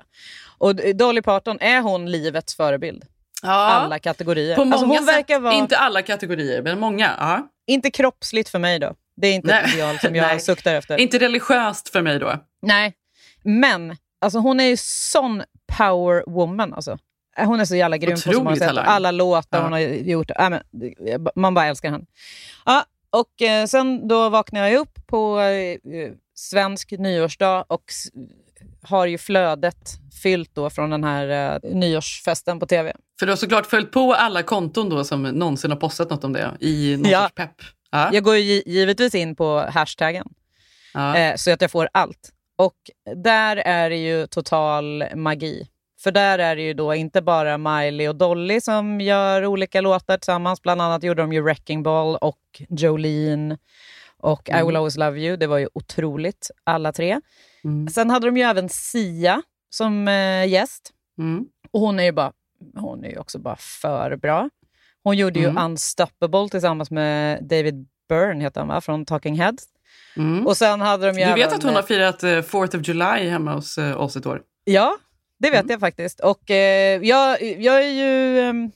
Och 0.58 0.76
Dolly 0.96 1.22
Parton, 1.22 1.58
är 1.60 1.80
hon 1.80 2.10
livets 2.10 2.56
förebild? 2.56 3.04
Ja. 3.42 3.48
Alla 3.50 3.98
kategorier. 3.98 4.56
På 4.56 4.64
många 4.64 4.98
alltså, 4.98 5.12
sätt, 5.12 5.42
vara... 5.42 5.54
inte 5.54 5.76
alla 5.76 6.02
kategorier, 6.02 6.62
men 6.62 6.78
många. 6.78 7.10
Ja. 7.18 7.48
Inte 7.66 7.90
kroppsligt 7.90 8.48
för 8.48 8.58
mig 8.58 8.78
då. 8.78 8.94
Det 9.16 9.26
är 9.28 9.34
inte 9.34 9.48
Nej. 9.48 9.64
ett 9.64 9.74
ideal 9.74 9.98
som 9.98 10.14
jag 10.14 10.42
suktar 10.50 10.74
efter. 10.74 10.96
Inte 10.96 11.18
religiöst 11.18 11.88
för 11.88 12.02
mig 12.02 12.18
då. 12.18 12.34
Nej, 12.62 12.94
men 13.42 13.96
alltså, 14.20 14.38
hon 14.38 14.60
är 14.60 14.64
ju 14.64 14.76
sån 14.78 15.42
power 15.78 16.24
woman. 16.26 16.74
Alltså. 16.74 16.98
Hon 17.36 17.60
är 17.60 17.64
så 17.64 17.76
jävla 17.76 17.96
grym 17.96 18.14
på 18.14 18.20
så 18.20 18.42
många 18.42 18.56
sätt. 18.56 18.76
Alla 18.76 19.10
låtar 19.10 19.58
ja. 19.58 19.62
hon 19.62 19.72
har 19.72 19.78
gjort. 19.78 20.30
Äh, 20.30 20.50
men, 20.50 20.62
man 21.34 21.54
bara 21.54 21.66
älskar 21.66 21.90
henne. 21.90 22.04
Ja, 22.66 22.84
och 23.10 23.42
eh, 23.42 23.66
sen 23.66 24.08
då 24.08 24.28
vaknar 24.28 24.68
jag 24.68 24.80
upp 24.80 25.06
på 25.06 25.40
eh, 25.40 25.78
svensk 26.34 26.90
nyårsdag 26.90 27.64
och 27.68 27.84
har 28.82 29.06
ju 29.06 29.18
flödet 29.18 29.99
fyllt 30.20 30.54
då 30.54 30.70
från 30.70 30.90
den 30.90 31.04
här 31.04 31.54
eh, 31.64 31.74
nyårsfesten 31.74 32.60
på 32.60 32.66
tv. 32.66 32.92
För 33.18 33.26
du 33.26 33.32
har 33.32 33.36
såklart 33.36 33.66
följt 33.66 33.90
på 33.90 34.14
alla 34.14 34.42
konton 34.42 34.88
då 34.88 35.04
som 35.04 35.22
någonsin 35.22 35.70
har 35.70 35.78
postat 35.78 36.10
något 36.10 36.24
om 36.24 36.32
det 36.32 36.56
i 36.60 36.96
någon 36.96 37.10
ja. 37.10 37.22
sorts 37.22 37.34
pepp. 37.34 37.54
Ja. 37.90 38.10
Jag 38.12 38.24
går 38.24 38.36
ju 38.36 38.62
givetvis 38.66 39.14
in 39.14 39.36
på 39.36 39.66
hashtaggen 39.70 40.26
ja. 40.94 41.16
eh, 41.16 41.36
så 41.36 41.52
att 41.52 41.60
jag 41.60 41.70
får 41.70 41.88
allt. 41.92 42.30
Och 42.56 42.76
där 43.16 43.56
är 43.56 43.90
det 43.90 43.96
ju 43.96 44.26
total 44.26 45.04
magi. 45.14 45.68
För 46.02 46.12
där 46.12 46.38
är 46.38 46.56
det 46.56 46.62
ju 46.62 46.74
då 46.74 46.94
inte 46.94 47.22
bara 47.22 47.58
Miley 47.58 48.08
och 48.08 48.16
Dolly 48.16 48.60
som 48.60 49.00
gör 49.00 49.46
olika 49.46 49.80
låtar 49.80 50.16
tillsammans. 50.16 50.62
Bland 50.62 50.82
annat 50.82 51.02
gjorde 51.02 51.22
de 51.22 51.32
ju 51.32 51.40
Wrecking 51.40 51.82
Ball 51.82 52.16
och 52.16 52.38
Jolene 52.68 53.58
och 54.16 54.50
mm. 54.50 54.62
I 54.62 54.66
will 54.66 54.76
always 54.76 54.96
love 54.96 55.20
you. 55.20 55.36
Det 55.36 55.46
var 55.46 55.58
ju 55.58 55.68
otroligt, 55.72 56.50
alla 56.64 56.92
tre. 56.92 57.20
Mm. 57.64 57.88
Sen 57.88 58.10
hade 58.10 58.26
de 58.26 58.36
ju 58.36 58.42
även 58.42 58.68
Sia 58.68 59.42
som 59.70 60.08
eh, 60.08 60.46
gäst. 60.48 60.92
Mm. 61.18 61.44
Och 61.70 61.80
hon 61.80 62.00
är 62.00 62.04
ju 62.04 62.12
bara, 62.12 62.32
hon 62.76 63.04
är 63.04 63.18
också 63.18 63.38
bara 63.38 63.56
för 63.56 64.16
bra. 64.16 64.50
Hon 65.02 65.16
gjorde 65.16 65.40
mm. 65.40 65.56
ju 65.56 65.62
Unstoppable 65.64 66.48
tillsammans 66.48 66.90
med 66.90 67.44
David 67.44 67.86
Byrne, 68.08 68.44
heter 68.44 68.60
han 68.60 68.68
va? 68.68 68.80
från 68.80 69.04
Talking 69.04 69.34
Heads. 69.40 69.64
Mm. 70.16 70.46
Och 70.46 70.56
sen 70.56 70.80
hade 70.80 71.06
de 71.12 71.18
ju 71.18 71.24
Du 71.26 71.32
vet 71.32 71.38
även- 71.46 71.54
att 71.56 71.62
hon 71.62 71.74
har 71.74 71.82
firat 71.82 72.22
eh, 72.22 72.28
4th 72.28 72.80
of 72.80 72.88
July 72.88 73.28
hemma 73.28 73.54
hos 73.54 73.78
eh, 73.78 74.00
oss 74.00 74.16
ett 74.16 74.26
år? 74.26 74.42
Ja, 74.64 74.96
det 75.38 75.50
vet 75.50 75.60
Mm. 75.60 75.70
jag 75.70 75.80
faktiskt. 75.80 76.20
Och 76.20 76.50
eh, 76.50 77.00
jag, 77.02 77.42
jag 77.42 77.84
är 77.84 77.90
ju 77.90 78.40
ehm, 78.40 78.70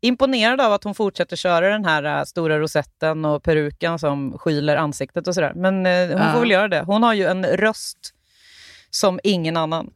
imponerad 0.00 0.60
av 0.60 0.72
att 0.72 0.84
hon 0.84 0.94
fortsätter 0.94 1.36
köra 1.36 1.68
den 1.68 1.84
här 1.84 2.18
eh, 2.18 2.24
stora 2.24 2.58
rosetten 2.58 3.24
och 3.24 3.42
peruken 3.42 3.98
som 3.98 4.38
skyler 4.38 4.76
ansiktet 4.76 5.28
och 5.28 5.34
sådär. 5.34 5.52
Men 5.54 5.86
eh, 5.86 6.08
hon 6.08 6.26
Ja. 6.26 6.32
får 6.32 6.40
väl 6.40 6.50
göra 6.50 6.68
det. 6.68 6.82
Hon 6.86 7.02
har 7.02 7.14
ju 7.14 7.24
en 7.26 7.44
röst 7.46 8.14
som 8.90 9.20
ingen 9.22 9.56
annan. 9.56 9.90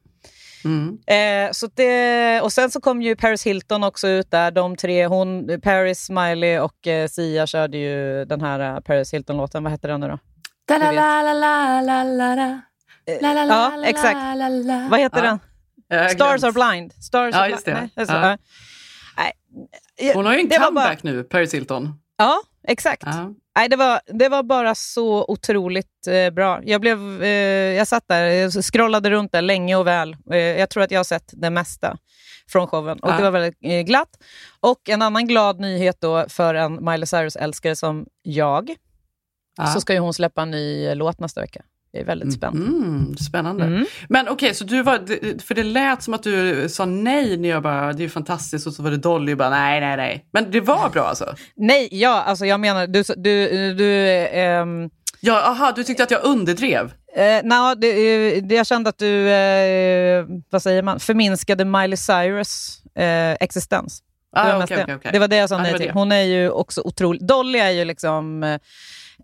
Mm. 0.65 0.99
Eh, 1.47 1.53
så 1.53 1.67
det, 1.75 2.41
och 2.41 2.53
sen 2.53 2.71
så 2.71 2.81
kom 2.81 3.03
ju 3.03 3.17
Paris 3.17 3.47
Hilton 3.47 3.85
också 3.85 4.09
ut 4.09 4.31
där. 4.31 4.51
De 4.51 4.77
tre, 4.77 5.07
hon, 5.07 5.61
Paris, 5.63 6.05
Smiley 6.05 6.59
och 6.59 6.87
eh, 6.87 7.09
Sia 7.09 7.47
körde 7.47 7.79
ju 7.79 8.25
den 8.25 8.41
här 8.41 8.75
eh, 8.75 8.81
Paris 8.81 9.15
Hilton-låten. 9.15 9.63
Vad 9.65 9.73
heter 9.73 9.89
den 9.89 10.01
nu 10.01 10.09
då? 10.09 10.19
Da, 10.69 10.79
la, 10.79 10.91
la, 10.93 11.23
la, 11.23 11.33
la, 11.33 11.81
la, 11.83 12.05
la, 12.05 12.35
la. 12.35 12.61
La, 13.21 13.33
la, 13.33 13.45
la, 13.45 13.55
Ja, 13.55 13.77
la, 13.77 13.87
exakt. 13.87 14.19
la, 14.39 14.49
la. 14.49 14.89
Vad 14.91 15.01
heter 15.01 15.25
Ja. 15.25 15.39
den? 15.91 16.09
Stars 16.11 16.41
glömt. 16.41 16.45
are 16.45 16.53
blind. 16.73 16.93
Stars 16.93 17.35
Ja, 17.35 17.41
are 17.41 17.49
just 17.51 17.65
det. 17.65 17.73
Nej, 17.97 18.07
Ja. 18.09 18.37
Nej. 19.17 19.33
Hon 20.15 20.27
har 20.27 20.33
ju 20.35 20.41
en 20.41 20.49
comeback 20.51 21.03
nu, 21.03 21.23
Paris 21.25 21.55
Hilton. 21.55 22.01
Ja, 22.19 22.41
exakt. 22.69 23.03
Ja. 23.07 23.35
Nej, 23.57 23.69
det, 23.69 23.77
var, 23.77 24.01
det 24.07 24.29
var 24.29 24.43
bara 24.43 24.75
så 24.75 25.25
otroligt 25.29 26.07
eh, 26.07 26.31
bra. 26.31 26.61
Jag, 26.65 26.81
blev, 26.81 27.23
eh, 27.23 27.29
jag 27.77 27.89
satt 27.89 28.09
där, 28.09 28.25
jag 28.25 28.53
scrollade 28.65 29.11
runt 29.11 29.33
där 29.33 29.43
länge 29.43 29.77
och 29.77 29.87
väl. 29.87 30.17
Eh, 30.31 30.37
jag 30.39 30.71
tror 30.71 30.83
att 30.83 30.91
jag 30.91 30.99
har 30.99 31.05
sett 31.05 31.31
det 31.33 31.51
mesta 31.51 31.97
från 32.49 32.67
showen 32.67 32.99
och 32.99 33.09
Ja. 33.11 33.17
det 33.17 33.23
var 33.23 33.31
väldigt 33.31 33.59
eh, 33.63 33.81
glatt. 33.81 34.09
Och 34.61 34.89
en 34.89 35.03
annan 35.03 35.27
glad 35.27 35.61
nyhet 35.61 35.97
då 36.01 36.25
för 36.29 36.55
en 36.55 36.85
Miley 36.85 37.07
Cyrus-älskare 37.07 37.77
som 37.77 38.07
jag, 38.23 38.75
Ja. 39.57 39.67
så 39.67 39.81
ska 39.81 39.93
ju 39.93 39.99
hon 39.99 40.15
släppa 40.15 40.43
en 40.43 40.51
ny 40.51 40.95
låt 40.95 41.21
nästa 41.21 41.41
vecka. 41.41 41.63
Det 41.95 42.01
är 42.01 42.05
väldigt 42.05 42.33
spännande. 42.33 42.67
Mm, 42.87 43.17
spännande. 43.17 43.65
Mm. 43.65 43.87
Men 44.09 44.29
okej, 44.29 44.55
så 44.55 44.65
du 44.65 44.83
var, 44.83 44.99
för 45.43 45.55
det 45.55 45.63
lät 45.63 46.03
som 46.03 46.15
att 46.15 46.23
du 46.23 46.69
sa 46.69 46.85
nej 46.85 47.37
när 47.37 47.49
jag 47.49 47.63
bara, 47.63 47.93
det 47.93 48.05
är 48.05 48.09
fantastiskt 48.09 48.67
och 48.67 48.73
så 48.73 48.83
var 48.83 48.91
det 48.91 48.97
Dolly 48.97 49.33
och 49.33 49.39
bara 49.39 49.51
nej, 49.51 49.81
nej, 49.81 49.97
nej. 49.97 50.27
Men 50.33 50.51
det 50.51 50.61
var 50.61 50.91
bra 50.91 51.03
alltså? 51.07 51.35
Nej, 51.57 51.89
ja, 51.93 52.23
alltså 52.23 52.47
jag 52.47 52.61
menar, 52.61 52.87
du, 52.87 53.03
du, 53.17 53.75
du 53.75 54.09
ehm, 54.33 54.91
Ja, 55.21 55.43
aha, 55.51 55.73
du 55.77 55.85
tyckte 55.85 56.03
att 56.03 56.11
jag 56.11 56.25
underdrev? 56.25 56.93
Eh, 57.17 57.45
no, 57.45 57.75
det, 57.75 57.89
eh, 58.37 58.43
det, 58.43 58.55
jag 58.55 58.67
kände 58.67 58.91
att 58.91 58.99
du, 58.99 59.29
eh, 59.31 60.25
vad 60.51 60.63
säger 60.63 60.83
man, 60.83 61.01
förminskade 61.01 61.65
Miley 61.65 61.97
Cyrus 61.97 62.83
eh, 62.99 63.33
existens. 63.33 64.03
Det 64.35 64.41
Ah, 64.41 64.45
var, 64.45 64.51
okej, 64.51 64.59
mest 64.59 64.69
det. 64.71 64.83
okej, 64.83 64.95
okej. 64.95 65.11
det 65.13 65.19
var 65.19 65.29
det 65.29 65.37
jag 65.37 65.49
sa 65.49 65.57
det 65.57 65.63
nej 65.63 65.73
var 65.73 65.79
till. 65.79 65.87
det. 65.87 65.93
Hon 65.93 66.13
är 66.13 66.23
ju 66.23 66.51
också 66.51 66.81
otrolig. 66.85 67.27
Dolly 67.27 67.59
är 67.59 67.71
ju 67.71 67.85
liksom 67.85 68.59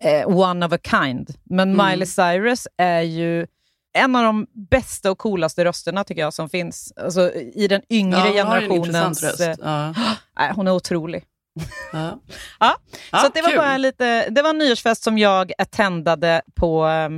eh, 0.04 0.28
one 0.28 0.66
of 0.66 0.72
a 0.72 0.78
kind. 0.84 1.30
Men 1.44 1.72
Mm. 1.74 1.86
Miley 1.90 2.06
Cyrus 2.06 2.68
är 2.76 3.00
ju 3.00 3.46
en 3.92 4.16
av 4.16 4.24
de 4.24 4.46
bästa 4.70 5.10
och 5.10 5.18
coolaste 5.18 5.64
rösterna 5.64 6.04
tycker 6.04 6.20
jag 6.22 6.34
som 6.34 6.48
finns. 6.48 6.92
Alltså, 6.96 7.32
I 7.34 7.68
den 7.68 7.82
yngre 7.90 8.18
Ja, 8.18 8.32
generationens... 8.32 9.22
röst. 9.22 9.40
eh, 9.40 9.54
Ja. 9.62 9.94
nej, 10.38 10.52
hon 10.54 10.66
är 10.68 10.72
otrolig. 10.72 11.24
Ja. 11.92 12.20
Ja, 12.60 12.76
så 13.12 13.28
det 13.34 13.42
var 13.42 13.48
kul. 13.48 13.58
bara 13.58 13.76
lite, 13.76 14.30
det 14.30 14.42
var 14.42 14.50
en 14.50 14.58
nyårsfest 14.58 15.02
som 15.02 15.18
jag 15.18 15.52
attendade 15.58 16.42
på, 16.54 16.86
eh, 16.86 17.08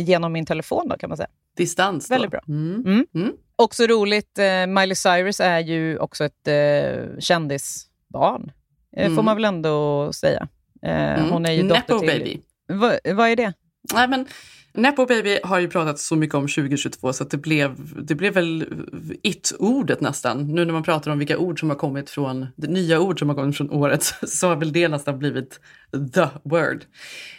genom 0.00 0.32
min 0.32 0.46
telefon 0.46 0.88
då 0.88 0.96
kan 0.98 1.08
man 1.10 1.16
säga. 1.16 1.28
Distans 1.56 2.08
då. 2.08 2.14
Väldigt 2.14 2.30
bra. 2.30 2.40
Mm. 2.48 2.82
Mm. 2.86 3.06
Mm. 3.14 3.32
Också 3.56 3.86
roligt, 3.86 4.38
eh, 4.38 4.66
Miley 4.66 4.94
Cyrus 4.94 5.40
är 5.40 5.58
ju 5.58 5.98
också 5.98 6.24
ett 6.24 6.48
eh, 6.48 7.18
kändisbarn, 7.18 8.52
eh, 8.96 9.02
får 9.04 9.12
Mm. 9.12 9.24
man 9.24 9.36
väl 9.36 9.44
ändå 9.44 10.12
säga. 10.12 10.48
Eh, 10.82 11.18
Mm. 11.18 11.30
Hon 11.30 11.46
är 11.46 11.52
ju 11.52 11.62
Nepo 11.62 11.92
dotter 11.92 11.98
till... 11.98 12.20
baby. 12.20 12.40
Va, 12.68 12.98
vad 13.14 13.28
är 13.28 13.36
det? 13.36 13.52
Nej, 13.94 14.08
men 14.08 14.26
Nepo 14.74 15.06
baby 15.06 15.38
har 15.42 15.58
ju 15.58 15.68
pratat 15.68 15.98
så 15.98 16.16
mycket 16.16 16.34
om 16.34 16.48
2022 16.48 17.12
så 17.12 17.22
att 17.24 17.30
det 17.30 17.36
blev, 17.36 17.76
det 18.02 18.14
blev 18.14 18.34
väl 18.34 18.66
it-ordet 19.22 20.00
nästan. 20.00 20.54
Nu 20.54 20.64
när 20.64 20.72
man 20.72 20.82
pratar 20.82 21.10
om 21.10 21.18
vilka 21.18 21.38
ord 21.38 21.60
som 21.60 21.70
har 21.70 21.76
kommit 21.76 22.10
från, 22.10 22.46
det 22.56 22.66
nya 22.66 23.00
ord 23.00 23.18
som 23.18 23.28
har 23.28 23.36
kommit 23.36 23.56
från 23.56 23.70
året 23.70 24.02
så 24.26 24.48
har 24.48 24.56
väl 24.56 24.72
det 24.72 24.88
nästan 24.88 25.18
blivit 25.18 25.60
the 26.14 26.26
word. 26.44 26.84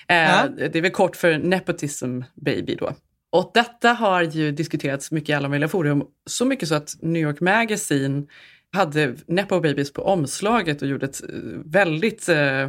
Eh, 0.08 0.16
Ja. 0.18 0.48
Det 0.58 0.76
är 0.76 0.82
väl 0.82 0.92
kort 0.92 1.16
för 1.16 1.38
nepotism 1.38 2.22
baby 2.36 2.76
då. 2.76 2.92
Och 3.32 3.52
detta 3.54 3.90
har 3.94 4.22
ju 4.22 4.52
diskuterats 4.52 5.12
mycket 5.12 5.30
i 5.30 5.34
alla 5.34 5.50
möjliga 5.50 5.68
forum, 5.70 6.04
så 6.26 6.46
mycket 6.46 6.70
så 6.70 6.76
att 6.76 6.96
New 7.02 7.22
York 7.22 7.42
Magazine 7.42 8.28
hade 8.74 9.16
Nepo 9.28 9.60
Babies 9.60 9.94
på 9.94 10.02
omslaget 10.02 10.82
och 10.82 10.88
gjorde 10.88 11.06
ett 11.06 11.22
eh, 11.24 11.30
väldigt 11.66 12.30
eh, 12.30 12.68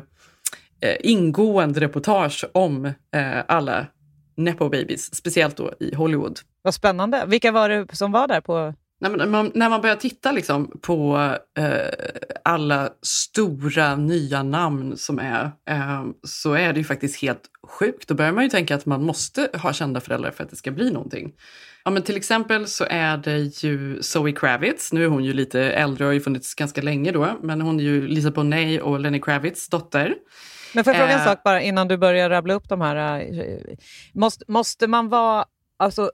eh, 0.81 0.97
ingående 1.01 1.81
reportage 1.81 2.45
om 2.53 2.85
eh, 2.85 2.93
alla 3.49 3.87
Nepo 4.37 4.69
Babies, 4.69 5.15
speciellt 5.15 5.57
då 5.57 5.73
i 5.81 5.95
Hollywood. 5.95 6.39
Vad 6.63 6.75
spännande. 6.75 7.25
Vilka 7.27 7.53
var 7.53 7.69
det 7.69 7.97
som 7.97 8.13
var 8.13 8.29
där 8.29 8.41
på... 8.41 8.75
När 9.01 9.11
man, 9.11 9.19
när 9.19 9.27
man, 9.27 9.53
när 9.55 9.69
man 9.69 9.81
börjar 9.81 9.97
titta 9.97 10.33
liksom 10.33 10.79
på 10.83 11.17
eh, 11.59 11.67
alla 12.45 12.91
stora 13.03 13.97
nya 13.97 14.43
namn 14.43 14.97
som 14.97 15.19
är, 15.19 15.51
eh, 15.71 16.05
så 16.23 16.53
är 16.53 16.73
det 16.73 16.79
ju 16.79 16.85
faktiskt 16.85 17.23
helt 17.23 17.43
sjukt. 17.69 18.09
Då 18.09 18.15
börjar 18.15 18.33
man 18.33 18.45
ju 18.45 18.51
tänka 18.51 18.75
att 18.75 18.87
man 18.87 19.03
måste 19.03 19.51
ha 19.55 19.73
kända 19.73 20.01
föräldrar 20.01 20.31
för 20.31 20.45
att 20.45 20.51
det 20.51 20.57
ska 20.57 20.71
bli 20.71 20.91
någonting. 20.91 21.33
Ja, 21.85 21.91
men 21.91 22.03
till 22.03 22.17
exempel 22.17 22.67
så 22.67 22.85
är 22.91 23.17
det 23.17 23.65
ju 23.65 24.03
Zoe 24.03 24.33
Kravitz. 24.33 24.93
Nu 24.93 25.05
är 25.05 25.09
hon 25.09 25.25
ju 25.25 25.33
lite 25.33 25.61
äldre 25.61 26.05
och 26.05 26.09
har 26.09 26.15
ju 26.15 26.21
funnits 26.21 26.55
ganska 26.55 26.83
länge 26.83 27.13
då. 27.13 27.39
Men 27.43 27.61
hon 27.61 27.81
är 27.81 27.85
ju 27.85 28.09
Lisa 28.09 28.31
Bonet 28.31 28.83
och 28.83 29.01
Lenny 29.01 29.21
Kravitz 29.21 29.69
dotter. 29.69 30.15
Men 30.75 30.85
får 30.85 30.93
jag 30.95 31.01
fråga 31.01 31.13
en 31.13 31.21
Eh. 31.21 31.25
sak 31.27 31.43
bara 31.45 31.63
innan 31.63 31.89
du 31.89 31.97
börjar 31.97 32.31
rabbla 32.31 32.55
upp 32.55 32.69
de 32.69 32.81
här. 32.81 33.21
eh, 33.21 33.75
Måste, 34.15 34.45
måste 34.49 34.87
man 34.87 35.09
vara... 35.09 35.45
Alltså, 35.79 36.11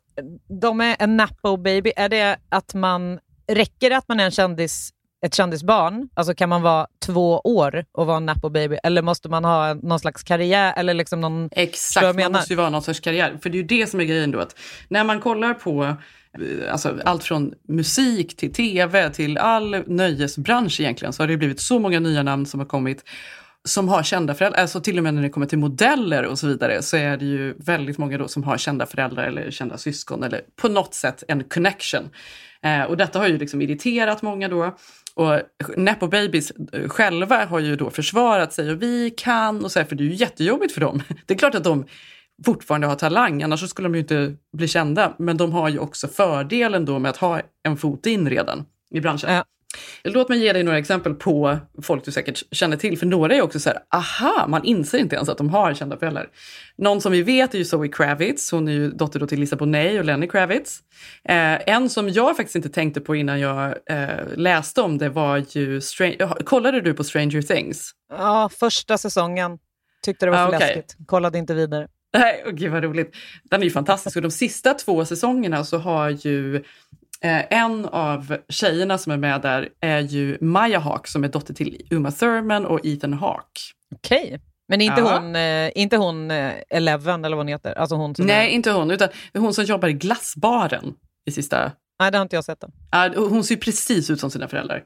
de 0.61 0.81
är 0.81 0.97
en 0.99 1.17
Napo 1.17 1.57
baby. 1.57 1.93
Är 1.97 2.09
det 2.09 2.37
att 2.49 2.75
man... 2.75 3.19
Räcker 3.47 3.91
det 3.91 3.97
att 3.97 4.09
man 4.09 4.21
är 4.21 4.25
en 4.25 4.31
kändis, 4.31 4.91
ett 5.27 5.35
kändisbarn? 5.35 6.09
Alltså 6.15 6.35
kan 6.35 6.49
man 6.49 6.63
vara 6.63 6.87
två 7.07 7.41
år 7.45 7.85
och 7.93 8.07
vara 8.07 8.17
en 8.17 8.27
Napo 8.27 8.49
baby? 8.49 8.77
Eller 8.83 9.03
måste 9.03 9.29
man 9.29 9.45
ha 9.45 9.75
någon 9.75 9.99
slags 10.01 10.23
karriär? 10.23 10.75
Eller 10.77 10.95
liksom 10.95 11.21
någon... 11.21 11.49
Exakt, 11.53 12.17
man 12.19 12.33
måste 12.33 12.53
ju 12.53 12.57
vara 12.57 12.71
någon 12.71 12.83
sorts 12.83 13.01
karriär. 13.01 13.39
För 13.43 13.51
det 13.51 13.57
är 13.59 13.61
ju 13.63 13.67
det 13.67 13.87
som 13.87 14.01
är 14.01 14.05
grejen 14.05 14.31
då. 14.31 14.41
Att 14.41 14.57
när 14.89 15.05
man 15.05 15.21
kollar 15.21 15.55
på 15.55 15.85
eh, 15.85 16.73
alltså, 16.73 16.99
allt 17.05 17.25
från 17.25 17.55
musik 17.69 18.37
till 18.37 18.53
tv 18.53 19.11
till 19.11 19.39
all 19.39 19.83
nöjesbransch 19.87 20.81
egentligen 20.81 21.13
så 21.13 21.23
har 21.23 21.29
det 21.29 21.37
blivit 21.37 21.61
så 21.61 21.79
många 21.79 22.01
nya 22.01 22.23
namn 22.23 22.47
som 22.47 22.61
har 22.61 22.67
kommit 22.67 23.05
som 23.69 23.89
har 23.89 24.03
kända 24.03 24.35
föräldrar. 24.35 24.61
Alltså 24.61 24.81
till 24.81 24.99
och 24.99 25.05
med 25.05 25.15
när 25.15 25.23
det 25.23 25.29
kommer 25.29 25.47
till 25.47 25.59
modeller 25.59 26.25
och 26.25 26.39
så 26.39 26.47
vidare 26.47 26.83
så 26.83 26.97
är 26.97 27.17
det 27.17 27.25
ju 27.25 27.55
väldigt 27.59 27.99
många 27.99 28.19
då 28.19 28.29
som 28.29 28.45
har 28.45 28.59
kända 28.59 28.87
föräldrar 28.87 29.25
eller 29.25 29.51
kända 29.51 29.79
syskon 29.79 30.23
eller 30.23 30.41
på 30.57 30.69
något 30.69 30.95
sätt 30.95 31.25
en 31.29 31.45
connection. 31.45 32.11
Eh, 32.63 32.83
och 32.83 32.97
detta 32.97 33.19
har 33.19 33.29
ju 33.29 33.39
liksom 33.39 33.63
irriterat 33.63 34.23
många 34.23 34.49
då. 34.49 34.77
Och 35.15 35.41
Nepo 35.77 36.07
Babies 36.07 36.51
eh, 36.73 36.89
själva 36.89 37.45
har 37.45 37.59
ju 37.59 37.77
då 37.77 37.91
försvarat 37.91 38.53
sig 38.53 38.71
och 38.71 38.83
vi 38.83 39.11
kan 39.11 39.65
och 39.65 39.73
så 39.73 39.79
här, 39.79 39.87
för 39.87 39.97
det 39.97 40.05
är 40.05 40.09
ju 40.09 40.15
jättejobbigt 40.15 40.73
för 40.73 40.81
dem. 40.81 41.03
Det 41.27 41.35
är 41.35 41.39
klart 41.39 41.55
att 41.55 41.65
de 41.65 41.87
fortfarande 42.45 42.87
har 42.87 42.95
talang, 42.95 43.43
annars 43.43 43.61
så 43.61 43.69
skulle 43.69 43.89
de 43.89 43.95
ju 43.95 44.01
inte 44.01 44.35
bli 44.57 44.69
kända. 44.69 45.15
Men 45.19 45.37
de 45.37 45.53
har 45.53 45.69
ju 45.69 45.79
också 45.79 46.09
fördelen 46.09 46.85
då 46.85 46.99
med 46.99 47.11
att 47.11 47.17
ha 47.17 47.41
en 47.63 47.77
fot 47.77 48.07
in 48.07 48.31
redan 48.31 48.65
i 48.91 49.01
branschen. 49.01 49.33
Ja. 49.33 49.45
Låt 50.05 50.29
mig 50.29 50.39
ge 50.39 50.53
dig 50.53 50.63
några 50.63 50.79
exempel 50.79 51.15
på 51.15 51.59
folk 51.83 52.05
du 52.05 52.13
säkert 52.13 52.43
känner 52.51 52.77
till, 52.77 52.99
för 52.99 53.07
några 53.07 53.35
är 53.35 53.43
också 53.43 53.61
så 53.61 53.69
här, 53.71 53.79
aha, 53.95 54.47
man 54.49 54.65
inser 54.65 54.99
inte 54.99 55.17
ens 55.17 55.29
att 55.29 55.39
de 55.39 55.51
har 55.51 55.75
kända 55.75 55.97
föräldrar. 55.97 56.29
Någon 56.79 57.01
som 57.01 57.13
vi 57.13 57.23
vet 57.23 57.55
är 57.55 57.59
ju 57.59 57.65
Zoe 57.65 57.89
Kravitz, 57.89 58.51
hon 58.53 58.69
är 58.69 58.73
ju 58.73 58.91
dotter 58.91 59.21
då 59.21 59.27
till 59.27 59.41
Lisa 59.41 59.57
Bonet 59.57 59.99
och 59.99 60.05
Lenny 60.05 60.29
Kravitz. 60.29 60.79
Eh, 61.29 61.69
en 61.75 61.91
som 61.91 62.09
jag 62.09 62.37
faktiskt 62.37 62.57
inte 62.57 62.69
tänkte 62.69 63.01
på 63.01 63.17
innan 63.17 63.41
jag 63.41 63.75
eh, 63.91 64.09
läste 64.37 64.81
om 64.81 64.99
det 64.99 65.09
var 65.09 65.37
ju, 65.51 65.79
Str- 65.79 66.43
kollade 66.45 66.81
du 66.81 66.95
på 66.95 67.05
Stranger 67.05 67.43
Things? 67.43 67.91
Ja, 68.13 68.51
första 68.59 68.99
säsongen. 68.99 69.59
Tyckte 70.05 70.27
det 70.27 70.31
var 70.31 70.39
Ah, 70.39 70.51
för 70.51 70.57
okej. 70.57 70.69
läskigt. 70.77 70.97
Kollade 71.07 71.39
inte 71.39 71.55
vidare. 71.55 71.89
Nej, 72.17 72.45
oh, 72.47 72.53
gud 72.53 72.73
vad 72.73 72.85
roligt. 72.85 73.15
Den 73.45 73.61
är 73.61 73.65
ju 73.65 73.71
fantastisk. 73.71 74.17
Och 74.17 74.23
de 74.23 74.31
sista 74.31 74.75
två 74.75 75.05
säsongerna 75.05 75.65
så 75.65 75.79
har 75.79 76.11
ju 76.11 76.65
eh, 77.25 77.59
en 77.61 77.85
av 77.87 78.37
tjejerna 78.49 78.99
som 78.99 79.13
är 79.13 79.17
med 79.17 79.41
där 79.41 79.69
är 79.81 80.01
ju 80.01 80.39
Maya 80.41 80.79
Hawke 80.79 81.11
som 81.11 81.25
är 81.25 81.29
dotter 81.29 81.55
till 81.55 81.87
Uma 81.91 82.11
Thurman 82.11 82.67
och 82.67 82.81
Ethan 82.87 83.13
Hawke. 83.13 83.61
Okej. 83.95 84.41
Men 84.69 84.81
inte 84.81 85.01
Ja. 85.01 85.19
hon, 85.19 85.37
eh, 85.37 85.71
inte 85.75 85.97
hon 85.97 86.31
eh, 86.31 86.53
Eleven 86.71 87.25
eller 87.25 87.37
vad 87.37 87.45
hon 87.47 87.49
heter? 87.49 87.79
Alltså 87.79 87.97
hon 87.97 88.15
Nej, 88.19 88.49
är... 88.49 88.51
inte 88.51 88.71
hon, 88.71 88.91
utan 88.91 89.09
hon 89.35 89.55
som 89.55 89.65
jobbar 89.65 89.89
i 89.89 89.93
glassbaren 89.93 90.95
i 91.27 91.33
sista 91.33 91.73
Nej, 92.01 92.11
det 92.13 92.19
har 92.19 92.23
inte 92.23 92.37
jag 92.37 92.45
sett. 92.45 92.65
Ja, 92.91 93.11
hon 93.17 93.45
ser 93.45 93.57
precis 93.57 94.11
ut 94.11 94.21
som 94.21 94.31
sina 94.31 94.49
föräldrar. 94.49 94.83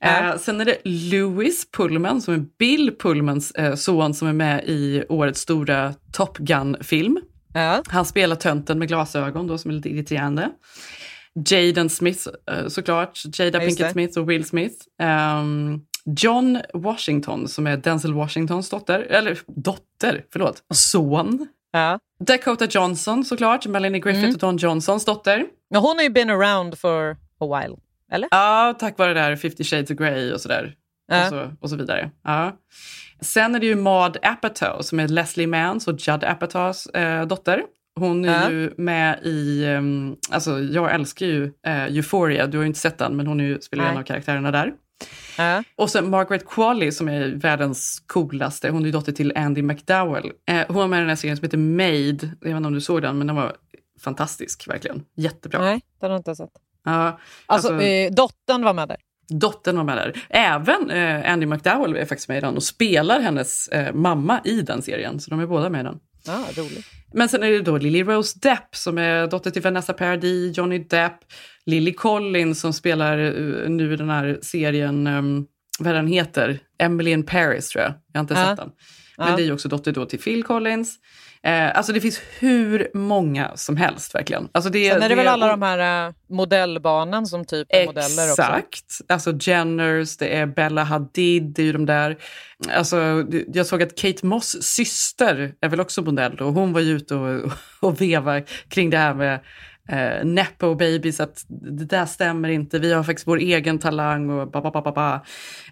Eh, 0.00 0.36
sen 0.36 0.60
är 0.60 0.64
det 0.64 0.76
Louis 0.84 1.70
Pullman 1.70 2.22
som 2.22 2.34
är 2.34 2.44
Bill 2.58 2.96
Pullmans 3.00 3.52
son 3.76 4.14
som 4.14 4.28
är 4.28 4.32
med 4.32 4.64
i 4.66 5.04
årets 5.08 5.40
stora 5.40 5.94
Top 6.12 6.38
Gun-film. 6.38 7.20
Ja. 7.54 7.82
Han 7.88 8.04
spelar 8.04 8.36
tönten 8.36 8.78
med 8.78 8.88
glasögon 8.88 9.46
då, 9.46 9.58
som 9.58 9.70
är 9.70 9.74
lite 9.74 9.88
irriterande. 9.88 10.50
Jaden 11.48 11.88
Smith 11.90 12.28
eh, 12.50 12.66
såklart, 12.68 13.22
Jada 13.38 13.58
Ja, 13.58 13.64
just 13.64 13.78
Pinkett 13.78 13.86
det. 13.88 13.92
Smith 13.92 14.18
och 14.18 14.30
Will 14.30 14.44
Smith. 14.44 14.74
Ehm, 15.00 15.80
John 16.04 16.58
Washington 16.74 17.48
som 17.48 17.66
är 17.66 17.76
Denzel 17.76 18.14
Washingtons 18.14 18.70
dotter, 18.70 19.00
eller 19.00 19.38
dotter, 19.46 20.24
förlåt, 20.32 20.62
son. 20.74 21.48
Ja. 21.72 21.98
Dakota 22.24 22.66
Johnson 22.70 23.24
såklart, 23.24 23.66
Melanie 23.66 24.00
Griffith 24.00 24.24
Mm. 24.24 24.34
och 24.34 24.38
Don 24.40 24.56
Johnsons 24.56 25.04
dotter. 25.04 25.46
Men 25.70 25.80
hon 25.80 25.96
har 25.96 26.02
ju 26.02 26.10
been 26.10 26.30
around 26.30 26.78
for 26.78 27.10
a 27.40 27.46
while, 27.60 27.76
eller? 28.12 28.28
Ja, 28.30 28.74
tack 28.78 28.98
vare 28.98 29.14
det 29.14 29.20
där 29.20 29.36
50 29.36 29.64
shades 29.64 29.90
of 29.90 29.96
Grey 29.96 30.32
och 30.32 30.40
sådär. 30.40 30.74
Ja. 31.08 31.22
Och, 31.22 31.28
så, 31.28 31.50
och 31.60 31.70
så 31.70 31.76
vidare. 31.76 32.10
Ja. 32.24 32.56
Sen 33.20 33.54
är 33.54 33.60
det 33.60 33.66
ju 33.66 33.74
Maud 33.76 34.16
Apatow 34.22 34.82
som 34.82 35.00
är 35.00 35.08
Leslie 35.08 35.46
Manns 35.46 35.88
och 35.88 35.94
Judd 36.00 36.24
Apatows 36.24 36.86
eh, 36.86 37.26
dotter. 37.26 37.62
Hon 38.00 38.24
är 38.24 38.42
Ja. 38.42 38.50
ju 38.50 38.74
med 38.76 39.18
i, 39.22 39.64
um, 39.66 40.16
alltså 40.30 40.58
jag 40.60 40.94
älskar 40.94 41.26
ju 41.26 41.44
eh, 41.66 41.84
Euphoria, 41.84 42.46
du 42.46 42.58
har 42.58 42.62
ju 42.62 42.66
inte 42.66 42.78
sett 42.80 42.98
den 42.98 43.16
men 43.16 43.26
hon 43.26 43.40
är 43.40 43.44
ju, 43.44 43.60
spelar 43.60 43.84
ju 43.84 43.88
en 43.88 43.94
Nej. 43.94 44.00
av 44.02 44.06
karaktärerna 44.06 44.50
där. 44.50 44.72
Ja. 45.38 45.62
Och 45.76 45.90
sen 45.90 46.10
Margaret 46.10 46.46
Qualley 46.48 46.92
som 46.92 47.08
är 47.08 47.28
världens 47.28 48.02
coolaste, 48.06 48.70
hon 48.70 48.82
är 48.82 48.86
ju 48.86 48.92
dotter 48.92 49.12
till 49.12 49.32
Andy 49.36 49.62
McDowell. 49.62 50.30
Eh, 50.48 50.62
hon 50.66 50.76
var 50.76 50.86
med 50.88 50.96
i 50.96 51.00
den 51.00 51.08
här 51.08 51.16
serien 51.16 51.36
som 51.36 51.44
heter 51.44 51.58
Maid, 51.58 52.30
jag 52.40 52.48
vet 52.48 52.56
inte 52.56 52.66
om 52.66 52.74
du 52.74 52.80
såg 52.80 53.02
den 53.02 53.18
men 53.18 53.26
den 53.26 53.36
var 53.36 53.52
fantastisk 54.00 54.68
verkligen, 54.68 55.02
jättebra. 55.16 55.60
Nej, 55.60 55.80
det 56.00 56.06
har 56.06 56.10
jag 56.12 56.18
inte 56.20 56.34
sett. 56.34 56.50
Ja, 56.84 57.18
Alltså, 57.46 57.68
alltså- 57.72 57.86
eh, 57.86 58.10
dottern 58.12 58.62
var 58.64 58.74
med 58.74 58.88
där. 58.88 58.96
Dottern 59.28 59.76
var 59.76 59.84
med 59.84 59.96
där. 59.96 60.24
Även 60.28 60.90
eh, 60.90 61.32
Andy 61.32 61.46
McDowell 61.46 61.96
är 61.96 62.04
faktiskt 62.04 62.28
med 62.28 62.38
i 62.38 62.40
den 62.40 62.56
och 62.56 62.62
spelar 62.62 63.20
hennes 63.20 63.68
eh, 63.68 63.94
mamma 63.94 64.40
i 64.44 64.62
den 64.62 64.82
serien. 64.82 65.20
Så 65.20 65.30
de 65.30 65.40
är 65.40 65.46
båda 65.46 65.70
med 65.70 65.80
i 65.80 65.84
den. 65.84 65.98
Ja, 66.26 66.44
roligt. 66.56 66.86
Men 67.14 67.28
sen 67.28 67.42
är 67.42 67.50
det 67.50 67.60
då 67.62 67.78
Lily 67.78 68.02
Rose 68.02 68.38
Depp 68.42 68.76
som 68.76 68.98
är 68.98 69.26
dotter 69.26 69.50
till 69.50 69.62
Vanessa 69.62 69.92
Paradis, 69.92 70.56
Johnny 70.58 70.78
Depp, 70.78 71.14
Lily 71.66 71.92
Collins 71.92 72.60
som 72.60 72.72
spelar 72.72 73.18
eh, 73.18 73.68
nu 73.70 73.92
i 73.92 73.96
den 73.96 74.10
här 74.10 74.38
serien, 74.42 75.06
um, 75.06 75.46
vad 75.78 75.94
den 75.94 76.06
heter, 76.06 76.58
Emily 76.78 77.10
in 77.10 77.26
Paris 77.26 77.68
tror 77.68 77.82
jag. 77.84 77.92
Jag 78.12 78.18
har 78.18 78.22
inte 78.24 78.34
Ja. 78.34 78.46
sett 78.48 78.56
den. 78.56 78.70
Men 79.18 79.28
Ja. 79.30 79.36
det 79.36 79.42
är 79.42 79.46
ju 79.46 79.52
också 79.52 79.68
dotter 79.68 79.92
då 79.92 80.06
till 80.06 80.18
Phil 80.18 80.44
Collins. 80.44 80.96
Eh, 81.42 81.76
alltså 81.76 81.92
det 81.92 82.00
finns 82.00 82.20
hur 82.38 82.90
många 82.94 83.56
som 83.56 83.76
helst 83.76 84.14
verkligen. 84.14 84.48
Alltså 84.52 84.70
det, 84.70 84.92
Sen 84.92 85.02
är 85.02 85.08
det 85.08 85.14
väl 85.14 85.28
alla 85.28 85.46
de 85.46 85.62
här 85.62 86.06
uh, 86.06 86.14
modellbarnen 86.28 87.26
som 87.26 87.44
typ 87.44 87.68
är 87.70 87.86
modeller 87.86 88.30
också. 88.30 88.42
Exakt. 88.42 89.00
Alltså 89.08 89.32
Jenners, 89.40 90.16
det 90.16 90.36
är 90.36 90.46
Bella 90.46 90.84
Hadid, 90.84 91.42
det 91.42 91.62
är 91.62 91.66
ju 91.66 91.72
de 91.72 91.86
där. 91.86 92.16
Alltså, 92.70 93.24
jag 93.52 93.66
såg 93.66 93.82
att 93.82 94.00
Kate 94.00 94.26
Moss 94.26 94.62
syster 94.62 95.54
är 95.60 95.68
väl 95.68 95.80
också 95.80 96.02
modell 96.02 96.38
och 96.40 96.52
hon 96.52 96.72
var 96.72 96.80
ju 96.80 96.96
ute 96.96 97.14
och, 97.14 97.52
och 97.80 98.00
vevade 98.00 98.44
kring 98.68 98.90
det 98.90 98.98
här 98.98 99.14
med 99.14 99.40
eh, 99.88 100.24
nepo 100.24 100.74
babies, 100.74 101.20
att 101.20 101.44
det 101.48 101.84
där 101.84 102.06
stämmer 102.06 102.48
inte, 102.48 102.78
vi 102.78 102.92
har 102.92 103.02
faktiskt 103.02 103.28
vår 103.28 103.38
egen 103.38 103.78
talang 103.78 104.30
och 104.30 104.50
ba, 104.50 104.60
ba, 104.60 104.70
ba, 104.70 104.82
ba, 104.82 104.92
ba. 104.92 105.20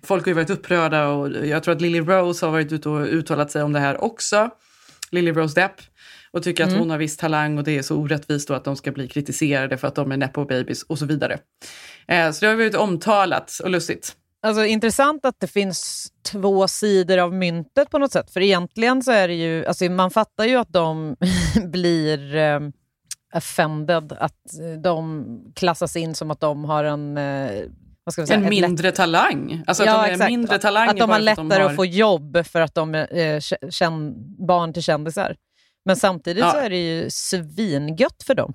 Folk 0.03 0.25
har 0.25 0.31
ju 0.31 0.35
varit 0.35 0.51
upprörda 0.51 1.09
och 1.09 1.47
jag 1.47 1.63
tror 1.63 1.75
att 1.75 1.81
Lily 1.81 2.01
Rose 2.01 2.47
har 2.47 2.53
varit 2.53 2.73
ute 2.73 2.89
och 2.89 3.07
uttalat 3.07 3.51
sig 3.51 3.63
om 3.63 3.73
det 3.73 3.81
här 3.81 4.05
också. 4.05 4.51
Lily 5.11 5.33
Rose 5.33 5.61
Depp 5.61 5.81
och 6.31 6.43
tycker 6.43 6.65
att 6.65 6.73
hon 6.73 6.91
har 6.91 6.99
viss 6.99 7.17
talang 7.17 7.59
och 7.59 7.65
det 7.65 7.79
är 7.79 7.83
så 7.83 7.97
orättvist 7.97 8.49
då 8.49 8.55
att 8.55 8.65
de 8.65 8.77
ska 8.77 8.93
bli 8.93 9.09
kritiserade 9.09 9.79
för 9.79 9.89
att 9.89 9.95
de 9.95 10.13
är 10.13 10.17
nepo 10.17 10.45
babies 10.45 10.83
och 10.83 10.99
så 10.99 11.07
vidare. 11.07 11.39
Eh, 12.09 12.31
så 12.31 12.45
det 12.45 12.51
har 12.51 12.57
varit 12.57 12.75
omtalat 12.75 13.61
och 13.65 13.71
lustigt. 13.71 14.17
Alltså 14.43 14.65
intressant 14.65 15.25
att 15.25 15.41
det 15.41 15.47
finns 15.47 16.09
två 16.33 16.69
sidor 16.69 17.19
av 17.19 17.35
myntet 17.35 17.91
på 17.91 17.99
något 17.99 18.13
sätt. 18.13 18.31
För 18.31 18.41
egentligen 18.41 19.03
så 19.03 19.13
är 19.13 19.29
det 19.29 19.35
ju, 19.35 19.67
alltså 19.67 19.85
man 19.85 20.11
fattar 20.11 20.45
ju 20.45 20.57
att 20.57 20.73
de 20.73 21.17
blir 21.65 22.37
eh, 22.37 22.61
offended, 23.35 24.13
att 24.13 24.43
de 24.83 25.25
klassas 25.55 25.97
in 25.97 26.15
som 26.15 26.31
att 26.31 26.41
de 26.41 26.65
har 26.65 26.85
en, 26.85 27.19
eh, 27.19 27.63
säga, 28.13 28.27
En 28.37 28.45
ett 28.45 28.45
lätt- 28.45 28.51
mindre 28.51 28.93
talang. 28.93 29.65
Alltså 29.67 29.83
att 29.83 30.17
de 30.19 30.23
är 30.25 30.29
mindre 30.29 30.59
talanger 30.59 30.91
Att 30.91 30.97
de 30.97 31.01
har 31.03 31.09
för 31.09 31.15
att 31.19 31.23
lättare 31.25 31.63
har- 31.63 31.71
att 31.71 31.77
få 31.77 31.85
jobb 31.85 32.47
för 32.47 32.61
att 32.61 32.75
de 32.75 32.95
är 32.95 33.09
eh, 33.17 33.37
kä- 33.39 33.71
känn, 33.71 34.15
barn 34.47 34.73
till 34.73 34.83
kändisar. 34.83 35.37
Men 35.85 35.97
samtidigt 35.97 36.45
Ja. 36.45 36.51
så 36.53 36.59
är 36.59 36.71
det 36.71 36.77
ju 36.89 37.11
svingött 37.11 38.23
för 38.27 38.35
dem. 38.35 38.55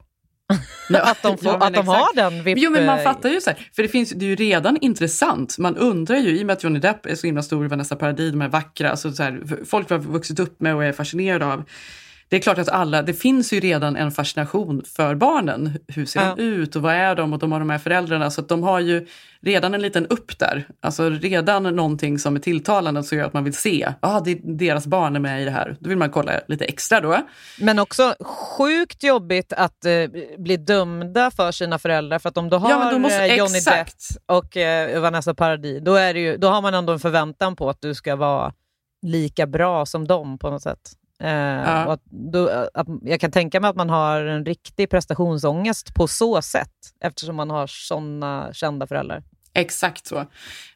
Ja, 0.90 1.02
att 1.12 1.22
de, 1.22 1.38
får, 1.38 1.54
att 1.54 1.60
de 1.60 1.68
exakt. 1.68 1.88
har 1.88 2.16
den 2.16 2.44
VIP... 2.44 2.58
Jo, 2.58 2.72
men 2.72 2.86
man 2.86 2.98
eh, 2.98 3.04
fattar 3.04 3.30
ju 3.30 3.42
så 3.42 3.50
här, 3.50 3.70
för 3.76 3.84
det, 3.84 3.90
finns, 3.90 4.10
det 4.10 4.26
är 4.26 4.30
ju 4.30 4.36
redan 4.36 4.78
intressant. 4.82 5.58
Man 5.58 5.78
undrar 5.78 6.16
ju, 6.18 6.38
i 6.40 6.42
och 6.42 6.46
med 6.48 6.54
att 6.54 6.64
Johnny 6.64 6.80
Depp 6.80 7.06
är 7.06 7.16
så 7.16 7.28
himla 7.28 7.42
stor, 7.44 7.66
Vanessa 7.66 7.96
Paradis, 7.96 8.32
de 8.32 8.42
är 8.42 8.48
vackra, 8.48 8.90
alltså 8.90 9.12
så 9.12 9.24
här, 9.24 9.42
folk 9.66 9.90
har 9.90 9.98
vuxit 9.98 10.40
upp 10.40 10.62
med 10.62 10.76
och 10.76 10.84
är 10.84 10.92
fascinerade 10.92 11.46
av. 11.46 11.64
Det 12.30 12.36
är 12.36 12.42
klart 12.42 12.58
att 12.58 12.70
alla, 12.70 13.02
det 13.02 13.14
finns 13.14 13.54
ju 13.54 13.60
redan 13.60 13.96
en 13.96 14.12
fascination 14.12 14.82
för 14.96 15.16
barnen. 15.16 15.80
Hur 15.88 16.06
ser 16.06 16.20
Ja. 16.20 16.34
de 16.36 16.42
ut 16.44 16.76
och 16.76 16.82
vad 16.82 16.94
är 16.94 17.16
de 17.16 17.34
och 17.34 17.40
de 17.40 17.52
har 17.52 17.60
de 17.60 17.70
här 17.70 17.78
föräldrarna. 17.78 18.32
Så 18.32 18.42
de 18.42 18.64
har 18.64 18.80
ju 18.80 19.08
redan 19.42 19.74
en 19.74 19.82
liten 19.82 20.08
upp 20.08 20.40
där. 20.40 20.68
Alltså 20.82 21.10
redan 21.10 21.64
någonting 21.64 22.20
som 22.20 22.36
är 22.36 22.40
tilltalande 22.40 23.04
som 23.04 23.18
gör 23.18 23.26
att 23.26 23.34
man 23.34 23.44
vill 23.44 23.54
se, 23.54 23.80
ja 23.80 23.94
ah, 24.16 24.20
det 24.20 24.32
är 24.32 24.40
deras 24.58 24.88
barn 24.88 25.16
är 25.16 25.20
med 25.20 25.42
i 25.42 25.46
det 25.46 25.52
här. 25.52 25.78
Då 25.80 25.90
vill 25.90 25.98
man 25.98 26.10
kolla 26.10 26.32
lite 26.48 26.66
extra 26.66 27.02
då. 27.02 27.18
Men 27.60 27.80
också 27.80 28.16
sjukt 28.58 29.04
jobbigt 29.04 29.54
att 29.54 29.86
eh, 29.86 29.92
bli 30.38 30.58
dömda 30.58 31.32
för 31.32 31.52
sina 31.52 31.80
föräldrar. 31.80 32.20
För 32.20 32.30
att 32.30 32.38
om 32.38 32.50
du 32.50 32.56
har 32.58 32.70
Ja, 32.70 32.98
måste- 32.98 33.26
eh, 33.26 33.36
Johnny 33.36 33.60
Depp 33.60 33.88
och 34.26 34.58
eh, 34.58 35.02
Vanessa 35.02 35.34
Paradis, 35.34 35.82
då, 35.84 35.96
är 35.96 36.16
ju, 36.16 36.38
då 36.38 36.48
har 36.48 36.62
man 36.62 36.74
ändå 36.74 36.94
en 36.94 37.00
förväntan 37.00 37.56
på 37.56 37.70
att 37.70 37.82
du 37.82 37.94
ska 37.96 38.16
vara 38.16 38.54
lika 39.02 39.48
bra 39.48 39.86
som 39.86 40.08
dem 40.08 40.38
på 40.38 40.50
något 40.50 40.62
sätt. 40.62 40.80
Eh, 41.20 41.84
och 41.86 41.94
att 41.94 42.04
då, 42.06 42.70
att, 42.74 42.88
jag 43.02 43.20
kan 43.20 43.32
tänka 43.32 43.60
mig 43.60 43.70
att 43.70 43.76
man 43.76 43.90
har 43.90 44.22
en 44.22 44.46
riktig 44.46 44.90
prestationsångest 44.90 45.94
på 45.94 46.08
så 46.08 46.42
sätt, 46.42 46.70
eftersom 47.04 47.36
man 47.36 47.50
har 47.50 47.68
såna 47.68 48.50
kända 48.54 48.88
föräldrar. 48.88 49.24
Exakt 49.56 50.08
så. 50.08 50.26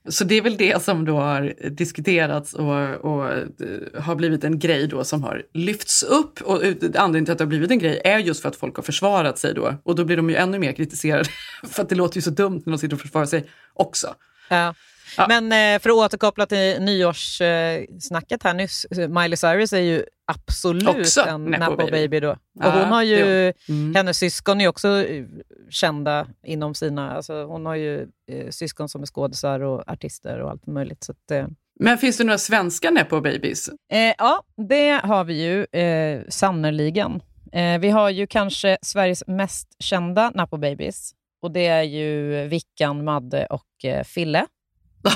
Så 0.10 0.24
det 0.24 0.36
är 0.36 0.42
väl 0.42 0.58
det 0.58 0.84
som 0.84 1.06
då 1.06 1.18
har 1.18 1.70
diskuterats 1.70 2.54
och, 2.54 2.66
och 3.06 3.32
eh, 3.32 4.02
har 4.02 4.16
blivit 4.16 4.44
en 4.44 4.60
grej 4.60 4.88
då 4.88 5.04
som 5.04 5.24
har 5.24 5.44
lyfts 5.54 6.04
upp. 6.04 6.42
Och 6.42 6.64
anledningen 6.64 7.26
till 7.26 7.32
att 7.32 7.38
det 7.38 7.44
har 7.44 7.50
blivit 7.50 7.72
en 7.72 7.80
grej 7.80 8.02
är 8.04 8.18
just 8.18 8.42
för 8.42 8.50
att 8.50 8.56
folk 8.56 8.76
har 8.76 8.84
försvarat 8.84 9.38
sig 9.38 9.54
då. 9.54 9.74
Och 9.84 9.96
då 9.96 10.06
blir 10.06 10.18
de 10.18 10.30
ju 10.30 10.36
ännu 10.36 10.60
mer 10.60 10.72
kritiserade. 10.72 11.30
För 11.64 11.84
att 11.84 11.90
det 11.90 11.96
låter 11.96 12.16
ju 12.16 12.22
så 12.22 12.30
dumt 12.30 12.62
när 12.66 12.72
de 12.72 12.78
sitter 12.78 12.96
och 12.96 13.02
försvarar 13.02 13.26
sig 13.26 13.46
också. 13.74 14.16
Ja. 14.50 14.74
Ja. 15.18 15.26
Men 15.28 15.52
eh, 15.52 15.82
för 15.82 15.90
att 15.90 15.96
återkoppla 15.96 16.46
till 16.46 16.82
nyårssnacket 16.82 18.44
här 18.44 18.54
nyss, 18.54 18.86
eh, 18.86 19.08
Miley 19.08 19.38
Cyrus 19.38 19.74
är 19.74 19.82
ju 19.82 20.04
absolut 20.32 20.88
Också 20.88 21.22
en 21.22 21.44
nepo 21.46 21.60
Nepo 21.64 21.76
baby. 21.78 21.92
baby. 21.92 22.20
då. 22.20 22.30
Och 22.32 22.38
Ja, 22.60 22.72
hon 22.84 22.92
har 22.92 23.04
ju, 23.04 23.54
Mm. 23.70 23.96
hennes 23.96 24.18
syskon 24.18 24.62
är 24.62 24.68
också 24.68 24.88
eh, 24.88 25.26
kända 25.70 26.28
inom 26.44 26.76
sina, 26.76 27.12
alltså 27.16 27.44
hon 27.46 27.66
har 27.66 27.76
ju 27.76 28.02
eh, 28.32 28.50
syskon 28.50 28.90
som 28.90 29.02
är 29.02 29.06
skådisar 29.06 29.60
och 29.60 29.84
artister 29.90 30.40
och 30.40 30.50
allt 30.52 30.68
möjligt. 30.68 31.04
Så 31.04 31.12
att, 31.12 31.32
eh, 31.32 31.48
Men 31.80 31.98
finns 31.98 32.18
det 32.18 32.24
några 32.24 32.38
svenska 32.38 32.92
nepo 32.92 33.22
babies? 33.22 33.70
Eh, 33.92 34.14
ja, 34.18 34.44
det 34.70 34.90
har 35.04 35.24
vi 35.24 35.44
ju 35.46 35.80
eh, 35.82 36.22
sannerligen. 36.30 37.22
Eh, 37.52 37.80
vi 37.80 37.90
har 37.90 38.10
ju 38.10 38.28
kanske 38.28 38.78
Sveriges 38.82 39.24
mest 39.28 39.76
kända 39.80 40.32
Napo 40.36 40.58
Babies. 40.58 41.14
Och 41.42 41.52
det 41.52 41.68
är 41.68 41.84
ju 41.84 42.44
Vickan, 42.48 43.04
Madde 43.04 43.46
och 43.46 43.86
eh, 43.86 44.04
Fille. 44.04 44.46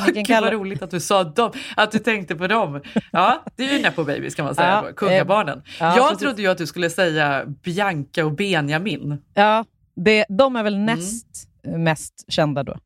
Gud 0.05 0.27
kalla- 0.27 0.41
vad 0.47 0.53
roligt 0.53 0.81
att 0.81 0.91
du 0.91 0.99
sa 0.99 1.23
dem, 1.23 1.51
att 1.75 1.91
du 1.91 1.99
tänkte 1.99 2.35
på 2.35 2.47
dem. 2.47 2.81
Ja, 3.11 3.43
det 3.55 3.63
är 3.69 3.77
ju 3.77 3.81
nepo 3.81 4.03
babies 4.03 4.35
kan 4.35 4.45
man 4.45 4.55
säga, 4.55 4.83
Ja, 4.85 4.91
kungabarnen. 4.95 5.61
ja, 5.79 5.95
Jag 5.95 6.09
precis. 6.09 6.19
trodde 6.23 6.41
ju 6.41 6.47
att 6.47 6.57
du 6.57 6.67
skulle 6.67 6.89
säga 6.89 7.45
Bianca 7.45 8.25
och 8.25 8.31
Benjamin. 8.31 9.17
Ja, 9.33 9.65
det, 9.95 10.25
de 10.29 10.55
är 10.55 10.63
väl 10.63 10.73
Mm. 10.75 10.85
näst 10.85 11.27
mest 11.63 12.25
kända 12.27 12.63
då. 12.63 12.77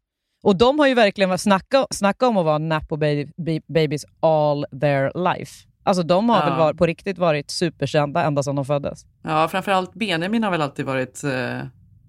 Och 0.43 0.55
de 0.55 0.79
har 0.79 0.87
ju 0.87 0.93
verkligen 0.93 1.29
varit- 1.29 1.41
snacka, 1.41 1.87
snacka 1.91 2.27
om 2.27 2.37
att 2.37 2.45
vara 2.45 2.81
ba- 2.89 3.61
Babies 3.73 4.05
all 4.19 4.65
their 4.81 5.11
life. 5.35 5.67
Alltså 5.83 6.03
de 6.03 6.29
har 6.29 6.39
Ja. 6.39 6.45
väl 6.49 6.57
varit, 6.59 6.77
på 6.77 6.85
riktigt 6.85 7.17
varit 7.17 7.51
superkända 7.51 8.23
ända 8.23 8.43
sedan 8.43 8.55
de 8.55 8.65
föddes. 8.65 9.05
Ja, 9.23 9.47
framförallt 9.47 9.93
Benjamin 9.93 10.43
har 10.43 10.51
väl 10.51 10.61
alltid 10.61 10.85
varit 10.85 11.23
eh, 11.23 11.59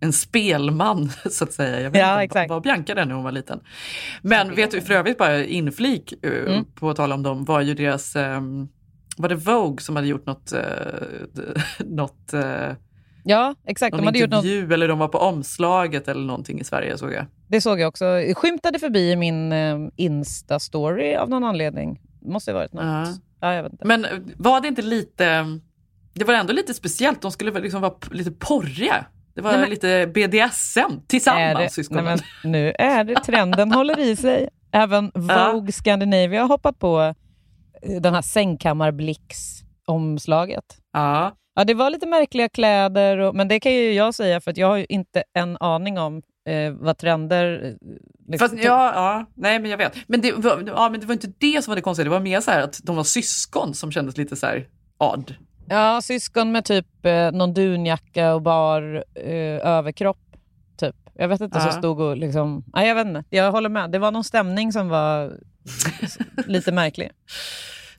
en 0.01 0.13
spelman, 0.13 1.11
så 1.31 1.45
att 1.45 1.53
säga. 1.53 1.81
Jag 1.81 1.91
vet 1.91 2.01
Ja, 2.01 2.13
inte, 2.13 2.25
exakt. 2.25 2.51
var 2.51 2.61
Bianca 2.61 2.95
det 2.95 3.05
när 3.05 3.15
hon 3.15 3.25
var 3.25 3.33
liten? 3.33 3.61
Men 4.23 4.55
vet 4.55 4.71
du, 4.71 4.81
för 4.81 4.95
övrigt 4.95 5.19
bara 5.19 5.45
inflik, 5.45 6.13
eh, 6.23 6.31
Mm. 6.53 6.65
på 6.75 6.91
att 6.91 6.97
tala 6.97 7.15
om 7.15 7.23
dem, 7.23 7.45
var 7.45 7.61
ju 7.61 7.75
deras, 7.75 8.17
eh, 8.17 8.41
var 9.17 9.29
det 9.29 9.35
Vogue 9.35 9.81
som 9.81 9.97
hade 9.97 10.09
gjort 10.09 10.27
något, 10.27 10.53
eh, 10.53 10.61
något 11.87 12.33
eh, 12.33 12.73
Ja, 13.29 13.55
exakt. 13.67 13.93
någon 13.93 14.01
De 14.01 14.07
hade 14.07 14.19
gjort 14.19 14.31
något 14.31 14.45
intervju 14.45 14.75
eller 14.75 14.89
de 14.89 14.99
var 14.99 15.09
på 15.09 15.19
omslaget 15.19 16.09
eller 16.09 16.25
någonting 16.27 16.61
i 16.61 16.65
Sverige 16.65 16.99
såg 16.99 17.13
jag. 17.13 17.27
Det 17.49 17.61
såg 17.61 17.81
jag 17.81 17.89
också. 17.89 18.05
Skymtade 18.35 18.79
förbi 18.79 19.11
i 19.11 19.17
min 19.17 19.53
eh, 19.53 19.77
Insta-story 19.97 21.17
av 21.17 21.29
någon 21.29 21.45
anledning. 21.45 22.01
Måste 22.23 22.51
ha 22.53 22.59
varit 22.59 22.73
något. 22.73 22.85
Ja. 22.85 23.07
Ja, 23.41 23.55
jag 23.55 23.63
vet 23.63 23.73
inte. 23.73 23.85
Men 23.87 24.07
var 24.37 24.61
det 24.61 24.69
inte 24.69 24.83
lite, 24.83 25.45
det 26.15 26.25
var 26.25 26.35
ändå 26.35 26.53
lite 26.53 26.75
speciellt, 26.75 27.23
de 27.23 27.33
skulle 27.33 27.51
väl 27.51 27.63
liksom 27.63 27.81
vara 27.81 27.95
lite 28.11 28.31
porriga. 28.31 29.07
Det 29.37 29.43
var 29.43 29.51
Nej, 29.53 29.61
men- 29.61 29.71
lite 29.71 30.07
BDSM 30.07 31.01
tillsammans, 31.07 31.59
det, 31.59 31.69
syskonen. 31.71 32.05
nej, 32.05 32.17
men, 32.43 32.53
nu 32.53 32.73
är 32.79 33.05
det 33.05 33.15
trenden 33.15 33.73
håller 33.73 33.99
i 33.99 34.17
sig. 34.17 34.49
Även 34.73 35.11
Vogue 35.15 35.73
Scandinavia 35.73 36.41
har 36.41 36.49
hoppat 36.49 36.79
på 36.79 37.01
eh, 37.83 38.01
den 38.01 38.15
här 38.15 38.23
sängkammarblix-omslaget. 38.23 40.65
Ja. 40.93 41.37
Ja, 41.55 41.65
det 41.65 41.75
var 41.75 41.91
lite 41.91 42.07
märkliga 42.07 42.49
kläder, 42.49 43.19
och, 43.19 43.35
men 43.35 43.49
det 43.49 43.61
kan 43.61 43.73
ju 43.73 43.93
jag 43.93 44.15
säga 44.15 44.41
för 44.41 44.51
att 44.51 44.57
jag 44.57 44.67
har 44.67 44.77
ju 44.77 44.87
inte 44.89 45.23
en 45.39 45.57
aning 45.61 45.99
om 45.99 46.23
eh, 46.49 46.73
vad 46.73 46.99
trender... 46.99 47.65
eh, 47.65 47.73
Liksom, 48.29 48.49
Fast, 48.49 48.65
ja, 48.65 48.93
ja, 48.95 49.27
nej 49.35 49.59
men 49.59 49.71
jag 49.71 49.79
vet. 49.79 49.95
Men 50.07 50.21
det, 50.21 50.33
var, 50.33 50.63
ja, 50.67 50.89
men 50.91 51.01
det 51.01 51.07
var 51.07 51.13
inte 51.13 51.33
det 51.39 51.65
som 51.65 51.71
var 51.71 51.77
det 51.77 51.83
konstiga, 51.83 52.05
det 52.05 52.11
var 52.11 52.21
mer 52.21 52.41
så 52.41 52.51
här 52.51 52.63
att 52.63 52.81
de 52.85 52.97
var 52.97 53.05
syskon 53.05 53.75
som 53.75 53.93
kändes 53.93 54.17
lite 54.17 54.37
så 54.37 54.47
här 54.47 54.67
odd. 54.99 55.35
Ja, 55.69 56.01
syskon 56.03 56.53
med 56.53 56.65
typ 56.65 57.07
eh, 57.07 57.33
någon 57.33 57.55
dunjacka 57.55 58.35
och 58.35 58.43
bar 58.43 59.05
eh, 59.15 59.67
överkropp. 59.67 60.19
Typ. 60.77 60.97
Jag 61.15 61.29
vet 61.29 61.41
inte, 61.41 61.59
Ja. 61.59 61.65
så 61.73 61.79
stod 61.79 62.01
och 62.01 62.17
liksom... 62.17 62.65
Nej, 62.75 62.89
jag 62.89 62.95
vet 62.95 63.07
inte. 63.07 63.25
Jag 63.31 63.53
håller 63.53 63.69
med. 63.69 63.91
Det 63.91 63.99
var 63.99 64.11
någon 64.13 64.25
stämning 64.25 64.73
som 64.73 64.89
var 64.89 65.33
lite 66.47 66.73
märklig. 66.73 67.11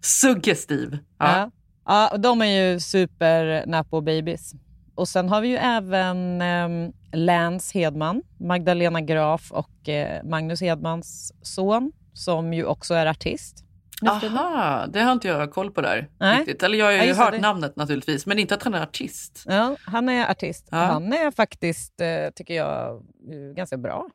Suggestiv. 0.02 0.98
Ja. 1.18 1.38
Ja. 1.38 1.52
Ja, 1.86 2.18
de 2.18 2.42
är 2.42 2.46
ju 2.46 2.80
super 2.80 4.02
babies. 4.02 4.54
Och 4.96 5.08
sen 5.08 5.30
har 5.30 5.42
vi 5.42 5.48
ju 5.48 5.56
även 5.56 6.42
eh, 6.42 6.90
Lance 7.14 7.80
Hedman, 7.80 8.22
Magdalena 8.40 9.02
Graf 9.02 9.52
och 9.52 9.90
eh, 9.90 10.24
Magnus 10.24 10.62
Hedmans 10.62 11.34
son, 11.42 11.92
som 12.14 12.54
ju 12.54 12.66
också 12.66 12.94
är 12.94 13.06
artist. 13.06 13.64
Aha, 14.06 14.86
det 14.88 15.00
har 15.02 15.12
inte 15.12 15.28
jag 15.28 15.52
koll 15.52 15.72
på 15.72 15.82
där. 15.82 16.10
Nej. 16.20 16.38
Riktigt. 16.40 16.64
Eller 16.64 16.78
jag 16.78 16.86
har 16.86 16.92
Ja, 16.92 17.04
ju 17.04 17.12
det, 17.14 17.18
hört 17.18 17.32
det- 17.32 17.40
namnet 17.40 17.76
naturligtvis, 17.76 18.26
men 18.26 18.40
inte 18.40 18.56
att 18.56 18.64
han 18.64 18.74
är 18.74 18.84
artist. 18.84 19.44
Ja, 19.48 19.76
han 19.86 20.10
är 20.10 20.32
artist. 20.32 20.68
Ja. 20.72 20.78
Han 20.78 21.14
är 21.14 21.32
faktiskt, 21.32 22.02
eh, 22.02 22.30
tycker 22.36 22.54
jag, 22.54 22.96
eh, 22.96 23.54
ganska 23.56 23.78
bra. 23.78 24.08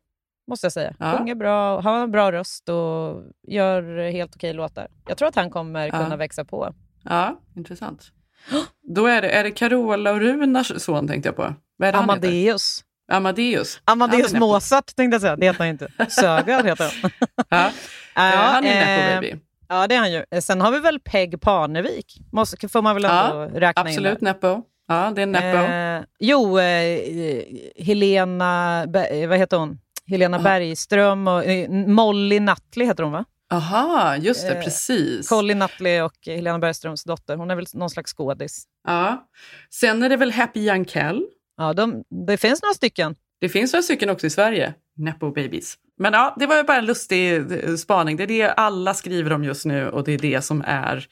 Måste 0.49 0.65
jag 0.65 0.73
säga. 0.73 0.95
Ja. 0.99 1.19
Sjunger 1.19 1.35
bra, 1.35 1.81
har 1.81 2.03
en 2.03 2.11
bra 2.11 2.33
röst 2.33 2.69
och 2.69 3.23
gör 3.49 4.11
helt 4.11 4.35
okej 4.37 4.53
låtar. 4.53 4.89
Jag 5.09 5.19
tror 5.19 5.29
att 5.29 5.37
han 5.37 5.51
kommer 5.51 5.87
Ja. 5.87 5.91
kunna 5.93 6.17
växa 6.17 6.45
på. 6.45 6.75
Ja, 7.05 7.41
intressant. 7.57 8.13
Då 8.95 9.07
är 9.07 9.23
det, 9.23 9.31
är 9.31 9.45
det 9.45 9.51
Carola 9.51 10.11
och 10.13 10.21
Runars 10.21 10.73
son 10.83 11.09
tänkte 11.09 11.29
jag 11.29 11.37
på. 11.37 11.55
Vad 11.77 11.89
är 11.89 11.93
det? 11.93 11.99
Amadeus. 11.99 12.85
Amadeus. 13.13 13.81
Amadeus. 13.85 14.33
Mozart 14.35 14.97
tänkte 14.97 15.15
jag 15.15 15.21
säga. 15.21 15.37
Det 15.37 15.47
heter 15.47 15.59
han 15.59 15.69
inte. 15.69 15.89
Sögaard 16.09 16.67
heter 16.67 16.93
han. 17.03 17.11
Ja. 17.49 17.71
Ja, 18.15 18.21
han 18.23 18.65
är 18.65 18.71
eh, 18.83 18.87
Nepo 19.15 19.21
baby. 19.21 19.41
Ja, 19.73 19.87
det 19.87 19.95
är 19.95 19.99
han 19.99 20.13
ju. 20.13 20.25
Eh, 20.31 20.41
Sen 20.41 20.61
har 20.61 20.73
vi 20.73 20.79
väl 20.81 21.01
Peg 21.01 21.41
Parnevik. 21.41 22.21
Måste, 22.33 22.69
får 22.69 22.83
man 22.83 22.95
väl 22.95 23.05
ändå 23.05 23.17
Ja, 23.17 23.61
räkna 23.61 23.83
Absolut 23.83 24.13
in. 24.23 24.25
Nepo. 24.25 24.63
Ja, 24.89 25.13
det 25.17 25.23
är 25.23 25.27
Nepo. 25.27 25.73
Eh, 25.73 26.05
jo, 26.21 26.59
eh, 26.59 27.45
Helena, 27.77 28.85
Ber- 28.87 29.27
vad 29.27 29.39
heter 29.39 29.57
hon? 29.57 29.79
Helena 30.07 30.37
Aha. 30.37 30.45
Bergström 30.45 31.29
och 31.29 31.45
eh, 31.45 31.71
Molly 31.71 32.41
Nutley 32.41 32.87
heter 32.87 33.03
hon 33.03 33.13
va? 33.13 33.25
Aha, 33.53 34.17
just 34.17 34.43
det, 34.49 34.55
eh, 34.55 34.65
precis. 34.65 35.29
Colin 35.29 35.59
Nutley 35.59 36.01
och 36.01 36.17
Helena 36.27 36.59
Bergströms 36.59 37.05
dotter. 37.05 37.37
Hon 37.37 37.51
är 37.51 37.57
väl 37.57 37.67
någon 37.75 37.91
slags 37.91 38.13
skådis. 38.15 38.65
Ja. 38.89 39.29
Sen 39.71 40.03
är 40.03 40.09
det 40.09 40.17
väl 40.17 40.33
Happy 40.33 40.61
Young 40.61 40.85
Kell. 40.85 41.23
Ja, 41.57 41.73
de, 41.73 42.05
det 42.27 42.37
finns 42.37 42.63
några 42.63 42.75
stycken. 42.75 43.17
Det 43.41 43.49
finns 43.49 43.73
några 43.73 43.83
stycken 43.83 44.11
också 44.11 44.27
i 44.27 44.31
Sverige. 44.31 44.75
Nepo 44.97 45.31
babies. 45.33 45.75
Men 45.99 46.13
ja, 46.13 46.35
det 46.39 46.47
var 46.47 46.57
ju 46.57 46.63
bara 46.63 46.77
en 46.79 46.87
lustig 46.87 47.35
eh, 47.65 47.75
spaning. 47.77 48.17
Det 48.17 48.23
är 48.23 48.27
det 48.27 48.53
alla 48.53 48.95
skriver 48.95 49.33
om 49.33 49.45
just 49.45 49.65
nu 49.67 49.89
och 49.89 50.05
det 50.05 50.13
är 50.13 50.19
det 50.19 50.43
som 50.43 50.63
är 50.67 51.07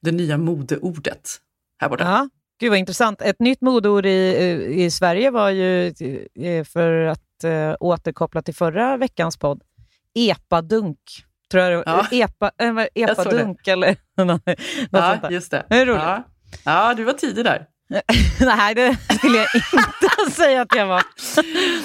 det 0.00 0.12
nya 0.12 0.38
modeordet 0.38 1.30
här 1.80 1.88
borta. 1.88 2.04
Ja. 2.04 2.28
Gud 2.60 2.70
vad 2.70 2.78
intressant. 2.78 3.22
Ett 3.22 3.40
nytt 3.40 3.60
modeord 3.60 4.06
i, 4.06 4.34
eh, 4.38 4.78
i 4.84 4.90
Sverige 4.90 5.30
var 5.30 5.50
ju, 5.50 5.86
eh, 6.40 6.64
för 6.64 6.90
att 7.04 7.44
eh, 7.44 7.74
återkoppla 7.80 8.42
till 8.42 8.54
förra 8.54 8.96
veckans 8.96 9.36
podd, 9.36 9.62
epadunk. 10.14 10.98
Tror 11.50 11.62
jag 11.62 11.72
det 11.72 11.76
var. 11.76 12.06
Ja. 12.10 12.24
Epa, 12.24 12.50
äh, 12.58 12.86
epadunk 12.94 13.68
eller 13.68 13.96
något, 14.24 14.42
sånt 14.44 14.58
Ja, 14.90 15.18
där. 15.22 15.30
just 15.30 15.50
det. 15.50 15.66
Det 15.68 15.76
är 15.76 15.86
roligt. 15.86 16.02
Ja. 16.02 16.22
ja, 16.64 16.94
du 16.94 17.04
var 17.04 17.12
tidig 17.12 17.44
där. 17.44 17.66
Nej, 18.40 18.74
det 18.74 18.96
skulle 19.18 19.36
jag 19.38 19.46
inte 19.74 20.03
säga 20.32 20.62
att 20.62 20.74
jag 20.76 20.86
var. 20.86 21.02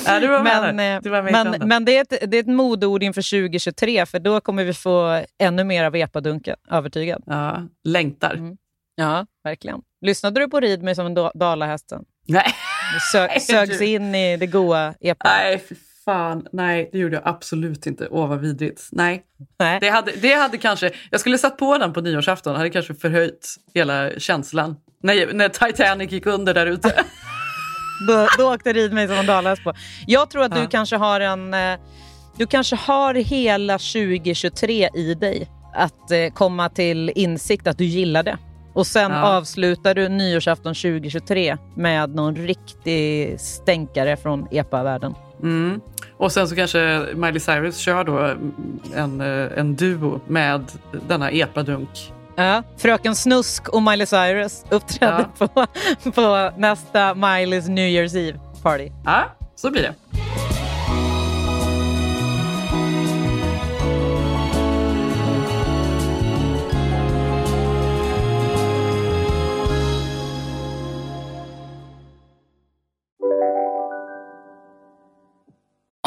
Ja, 0.05 0.19
du 0.19 0.27
var 0.27 0.43
men, 0.43 0.77
där. 0.77 1.05
eh, 1.05 1.11
var 1.11 1.23
men, 1.31 1.67
men 1.67 1.85
det, 1.85 1.97
är 1.97 2.01
ett, 2.01 2.31
det 2.31 2.37
är 2.37 2.41
ett 2.41 2.47
modeord 2.47 3.03
inför 3.03 3.21
2023, 3.41 4.05
för 4.05 4.19
då 4.19 4.41
kommer 4.41 4.63
vi 4.63 4.73
få 4.73 5.23
ännu 5.39 5.63
mer 5.63 5.83
av 5.83 5.95
epadunken. 5.95 6.55
Övertygad. 6.71 7.23
Ja, 7.25 7.67
längtar. 7.83 8.33
Mm. 8.33 8.57
Ja, 8.95 9.25
verkligen. 9.43 9.81
Lyssnade 10.01 10.39
du 10.39 10.47
på 10.47 10.59
Rid 10.59 10.83
mig 10.83 10.95
som 10.95 11.05
en 11.05 11.13
da- 11.17 11.31
dalahästen? 11.35 12.03
Nej. 12.27 12.53
Du 12.93 13.17
sö- 13.19 13.39
sögs 13.39 13.81
in 13.81 14.15
i 14.15 14.37
det 14.37 14.47
goa 14.47 14.93
epa. 14.99 15.29
Nej, 15.29 15.59
för 15.67 15.75
fan. 16.05 16.47
Nej, 16.51 16.89
det 16.91 16.97
gjorde 16.97 17.15
jag 17.15 17.27
absolut 17.27 17.85
inte. 17.85 18.07
Åh, 18.11 18.27
vad 18.27 18.39
vidrigt. 18.39 18.87
Nej. 18.91 19.23
Nej. 19.59 19.79
Det 19.79 19.89
hade, 19.89 20.11
det 20.11 20.33
hade 20.33 20.57
kanske... 20.57 20.91
Jag 21.09 21.19
skulle 21.19 21.37
satt 21.37 21.57
på 21.57 21.77
den 21.77 21.93
på 21.93 22.01
nyårsafton. 22.01 22.55
hade 22.55 22.69
kanske 22.69 22.93
förhöjt 22.93 23.55
hela 23.73 24.09
känslan. 24.17 24.75
När, 25.03 25.33
när 25.33 25.49
Titanic 25.49 26.11
gick 26.11 26.25
under 26.25 26.53
där 26.53 26.65
ute. 26.65 27.03
Då, 28.07 28.27
då 28.37 28.53
åkte 28.53 28.73
Rid 28.73 28.93
mig 28.93 29.07
som 29.07 29.17
en 29.17 29.25
dalahäst 29.25 29.63
på. 29.63 29.73
Jag 30.07 30.29
tror 30.29 30.43
att 30.43 30.51
du 30.55 30.59
Ja. 30.61 30.67
kanske 30.71 30.95
har 30.97 31.19
en... 31.19 31.53
eh, 31.53 31.79
Du 32.37 32.47
kanske 32.47 32.75
har 32.75 33.13
hela 33.13 33.73
2023 33.77 34.89
i 34.93 35.13
dig 35.13 35.47
att 35.75 36.11
eh, 36.11 36.33
komma 36.33 36.69
till 36.69 37.11
insikt 37.15 37.67
att 37.67 37.77
du 37.77 37.85
gillar 37.85 38.23
det. 38.23 38.37
Och 38.73 38.87
sen 38.87 39.11
Ja. 39.11 39.37
avslutar 39.37 39.93
du 39.95 40.09
nyårsafton 40.09 40.75
2023 40.75 41.57
med 41.75 42.15
någon 42.15 42.35
riktig 42.35 43.39
stänkare 43.39 44.17
från 44.17 44.47
epa-världen. 44.51 45.15
Mm. 45.43 45.81
Och 46.17 46.31
sen 46.31 46.47
så 46.47 46.55
kanske 46.55 47.05
Miley 47.15 47.39
Cyrus 47.39 47.77
kör 47.77 48.03
då 48.03 48.35
en, 48.95 49.21
eh, 49.21 49.59
en 49.59 49.75
duo 49.75 50.21
med 50.27 50.63
denna 51.07 51.31
epadunk. 51.31 52.11
Ja, 52.39 52.63
Fröken 52.77 53.15
Snusk 53.15 53.69
och 53.69 53.83
Miley 53.83 54.05
Cyrus 54.05 54.65
uppträdde 54.69 55.25
på, 55.37 55.47
på 56.11 56.51
nästa 56.57 57.13
Miley's 57.13 57.69
New 57.69 57.87
Year's 57.89 58.17
Eve 58.17 58.39
party. 58.63 58.91
Ja, 59.05 59.23
så 59.55 59.71
blir 59.71 59.81
det. 59.81 59.95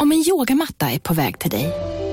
Om 0.01 0.11
en 0.11 0.23
yogamatta 0.27 0.91
är 0.91 0.99
på 0.99 1.13
väg 1.13 1.39
till 1.39 1.51
dig, 1.51 1.92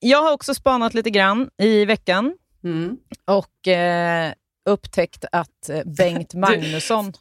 Jag 0.00 0.22
har 0.22 0.32
också 0.32 0.54
spanat 0.54 0.94
lite 0.94 1.10
grann 1.10 1.50
i 1.62 1.84
veckan 1.84 2.34
Mm. 2.64 2.96
och 3.24 3.68
eh, 3.68 4.32
upptäckt 4.68 5.24
att 5.32 5.68
eh, 5.68 5.80
Bengt 5.84 6.34
Magnusson 6.34 7.12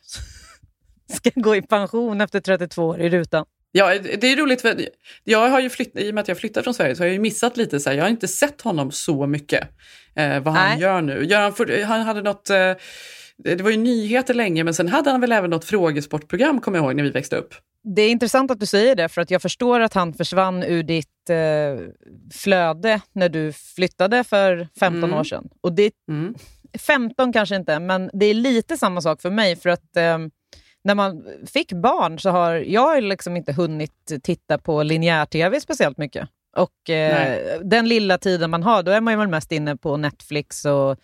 ska 1.13 1.31
gå 1.35 1.55
i 1.55 1.61
pension 1.61 2.21
efter 2.21 2.39
32 2.39 2.83
år 2.83 3.01
i 3.01 3.09
rutan. 3.09 3.45
Ja, 3.71 3.99
det 3.99 4.31
är 4.31 4.35
roligt 4.35 4.61
för 4.61 4.75
jag 5.23 5.49
har 5.49 5.59
ju 5.59 5.69
flytt, 5.69 5.95
i 5.95 6.09
och 6.09 6.13
med 6.15 6.21
att 6.21 6.27
jag 6.27 6.37
flyttat 6.37 6.63
från 6.63 6.73
Sverige 6.73 6.95
så 6.95 7.03
har 7.03 7.07
jag 7.07 7.13
ju 7.13 7.19
missat 7.19 7.57
lite 7.57 7.79
så 7.79 7.89
här, 7.89 7.97
jag 7.97 8.03
har 8.03 8.09
inte 8.09 8.27
sett 8.27 8.61
honom 8.61 8.91
så 8.91 9.27
mycket 9.27 9.69
eh, 10.15 10.39
vad 10.39 10.53
han 10.53 10.69
Nej. 10.69 10.79
gör 10.81 11.01
nu. 11.01 11.25
Gör 11.25 11.41
han, 11.41 11.53
för, 11.53 11.83
han 11.83 12.01
hade 12.01 12.21
något, 12.21 12.49
eh, 12.49 12.73
det 13.37 13.61
var 13.61 13.69
ju 13.71 13.77
nyheter 13.77 14.33
länge 14.33 14.63
men 14.63 14.73
sen 14.73 14.87
hade 14.87 15.09
han 15.11 15.21
väl 15.21 15.31
även 15.31 15.49
något 15.49 15.65
frågesportprogram 15.65 16.61
kommer 16.61 16.77
jag 16.77 16.85
ihåg 16.85 16.95
när 16.95 17.03
vi 17.03 17.09
växte 17.09 17.35
upp. 17.35 17.53
Det 17.95 18.01
är 18.01 18.09
intressant 18.11 18.51
att 18.51 18.59
du 18.59 18.65
säger 18.65 18.95
det, 18.95 19.09
för 19.09 19.21
att 19.21 19.31
jag 19.31 19.41
förstår 19.41 19.79
att 19.79 19.93
han 19.93 20.13
försvann 20.13 20.63
ur 20.63 20.83
ditt 20.83 21.29
eh, 21.29 21.87
flöde 22.33 23.01
när 23.13 23.29
du 23.29 23.53
flyttade 23.53 24.23
för 24.23 24.67
15 24.79 25.03
Mm. 25.03 25.19
år 25.19 25.23
sedan. 25.23 25.49
Och 25.61 25.73
det, 25.73 25.91
Mm. 26.09 26.35
15 26.79 27.33
kanske 27.33 27.55
inte, 27.55 27.79
men 27.79 28.09
det 28.13 28.25
är 28.25 28.33
lite 28.33 28.77
samma 28.77 29.01
sak 29.01 29.21
för 29.21 29.29
mig. 29.29 29.55
För 29.55 29.69
att 29.69 29.97
eh, 29.97 30.17
när 30.83 30.95
man 30.95 31.25
fick 31.53 31.73
barn 31.73 32.19
så 32.19 32.29
har 32.29 32.51
jag 32.53 33.03
liksom 33.03 33.37
inte 33.37 33.53
hunnit 33.53 34.11
titta 34.23 34.57
på 34.57 34.83
linjär-tv 34.83 35.59
speciellt 35.61 35.97
mycket. 35.97 36.29
Och 36.57 36.89
eh, 36.89 37.59
den 37.63 37.87
lilla 37.89 38.17
tiden 38.17 38.49
man 38.49 38.63
har, 38.63 38.83
då 38.83 38.91
är 38.91 39.01
man 39.01 39.13
ju 39.13 39.17
väl 39.19 39.27
mest 39.27 39.51
inne 39.51 39.77
på 39.77 39.97
Netflix 39.97 40.65
och 40.65 40.97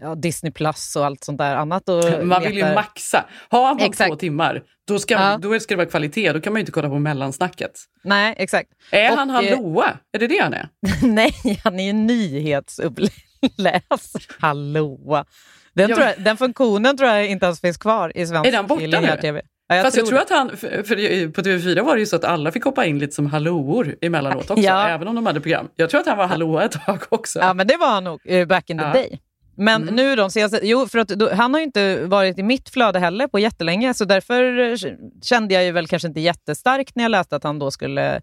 ja, 0.00 0.14
Disney 0.14 0.52
Plus 0.52 0.96
och 0.96 1.06
allt 1.06 1.24
sånt 1.24 1.38
där 1.38 1.56
annat. 1.56 1.88
Och 1.88 2.26
Man 2.26 2.42
vill 2.42 2.56
ju 2.56 2.74
maxa. 2.74 3.24
Har 3.48 3.74
på 3.74 3.84
Exakt. 3.84 4.10
två 4.10 4.16
timmar, 4.16 4.62
då 4.88 4.98
ska, 4.98 5.14
Ja. 5.14 5.38
då 5.42 5.60
ska 5.60 5.74
det 5.74 5.76
vara 5.76 5.88
kvalitet. 5.90 6.32
Då 6.32 6.40
kan 6.40 6.52
man 6.52 6.58
ju 6.58 6.60
inte 6.60 6.72
kolla 6.72 6.88
på 6.88 6.98
mellansnacket. 6.98 7.72
Nej, 8.04 8.34
exakt. 8.38 8.68
Är 8.90 9.10
Och, 9.12 9.16
han 9.18 9.30
eh, 9.30 9.34
hallåa? 9.34 9.98
Är 10.12 10.18
det 10.18 10.26
det 10.26 10.38
han 10.42 10.54
är? 10.54 10.68
Nej, 11.02 11.34
han 11.64 11.80
är 11.80 11.84
ju 11.84 11.92
nyhetsuppläsare. 11.92 13.80
Hallå! 14.40 15.24
Den, 15.74 15.90
Ja, 15.90 15.96
tror 15.96 16.06
jag, 16.08 16.20
den 16.24 16.36
funktionen 16.36 16.96
tror 16.96 17.10
jag 17.10 17.26
inte 17.26 17.46
ens 17.46 17.60
finns 17.60 17.76
kvar 17.76 18.12
i 18.16 18.26
svensk 18.26 18.46
Är 18.48 18.52
den 18.52 18.66
borta 18.66 18.82
nu? 19.00 19.16
TV. 19.20 19.42
Ja, 19.68 19.76
jag 19.76 19.84
Fast 19.84 19.94
tror 19.96 20.12
jag 20.12 20.26
tror 20.28 20.36
det. 20.36 20.42
att 20.42 20.48
han, 20.50 20.56
för, 20.56 20.82
för 20.82 21.28
på 21.32 21.40
TV4 21.42 21.82
var 21.84 21.94
det 21.94 22.00
ju 22.00 22.06
så 22.06 22.16
att 22.16 22.24
alla 22.24 22.52
fick 22.52 22.64
hoppa 22.64 22.84
in 22.86 22.98
lite 22.98 23.14
som 23.14 23.26
hallåor 23.26 23.96
emellanåt 24.00 24.50
också, 24.50 24.64
Ja. 24.64 24.88
även 24.88 25.08
om 25.08 25.14
de 25.14 25.26
hade 25.26 25.40
program. 25.40 25.68
Jag 25.76 25.90
tror 25.90 26.00
att 26.00 26.06
han 26.06 26.18
var 26.18 26.26
hallåa 26.26 26.64
ett 26.64 26.72
tag 26.86 26.98
också. 27.08 27.38
Ja, 27.38 27.54
men 27.54 27.66
det 27.66 27.76
var 27.76 27.86
han 27.88 28.04
nog 28.04 28.20
eh, 28.24 28.46
back 28.46 28.70
in 28.70 28.78
the 28.78 28.84
day. 28.84 29.18
Men 29.60 29.82
Mm. 29.82 29.94
nu 29.94 30.16
de 30.16 30.30
senaste... 30.30 30.60
Jo, 30.62 30.86
för 30.86 30.98
att 30.98 31.08
då, 31.08 31.34
han 31.34 31.54
har 31.54 31.60
ju 31.60 31.64
inte 31.66 32.04
varit 32.06 32.38
i 32.38 32.42
mitt 32.42 32.68
flöde 32.70 32.98
heller 32.98 33.26
på 33.26 33.38
jättelänge, 33.38 33.94
så 33.94 34.04
därför 34.04 34.58
eh, 34.58 34.76
kände 35.22 35.54
jag 35.54 35.64
ju 35.64 35.72
väl 35.72 35.86
kanske 35.86 36.08
inte 36.08 36.20
jättestarkt 36.20 36.96
när 36.96 37.04
jag 37.04 37.10
läste 37.10 37.36
att 37.36 37.44
han 37.44 37.58
då 37.58 37.70
skulle 37.70 38.20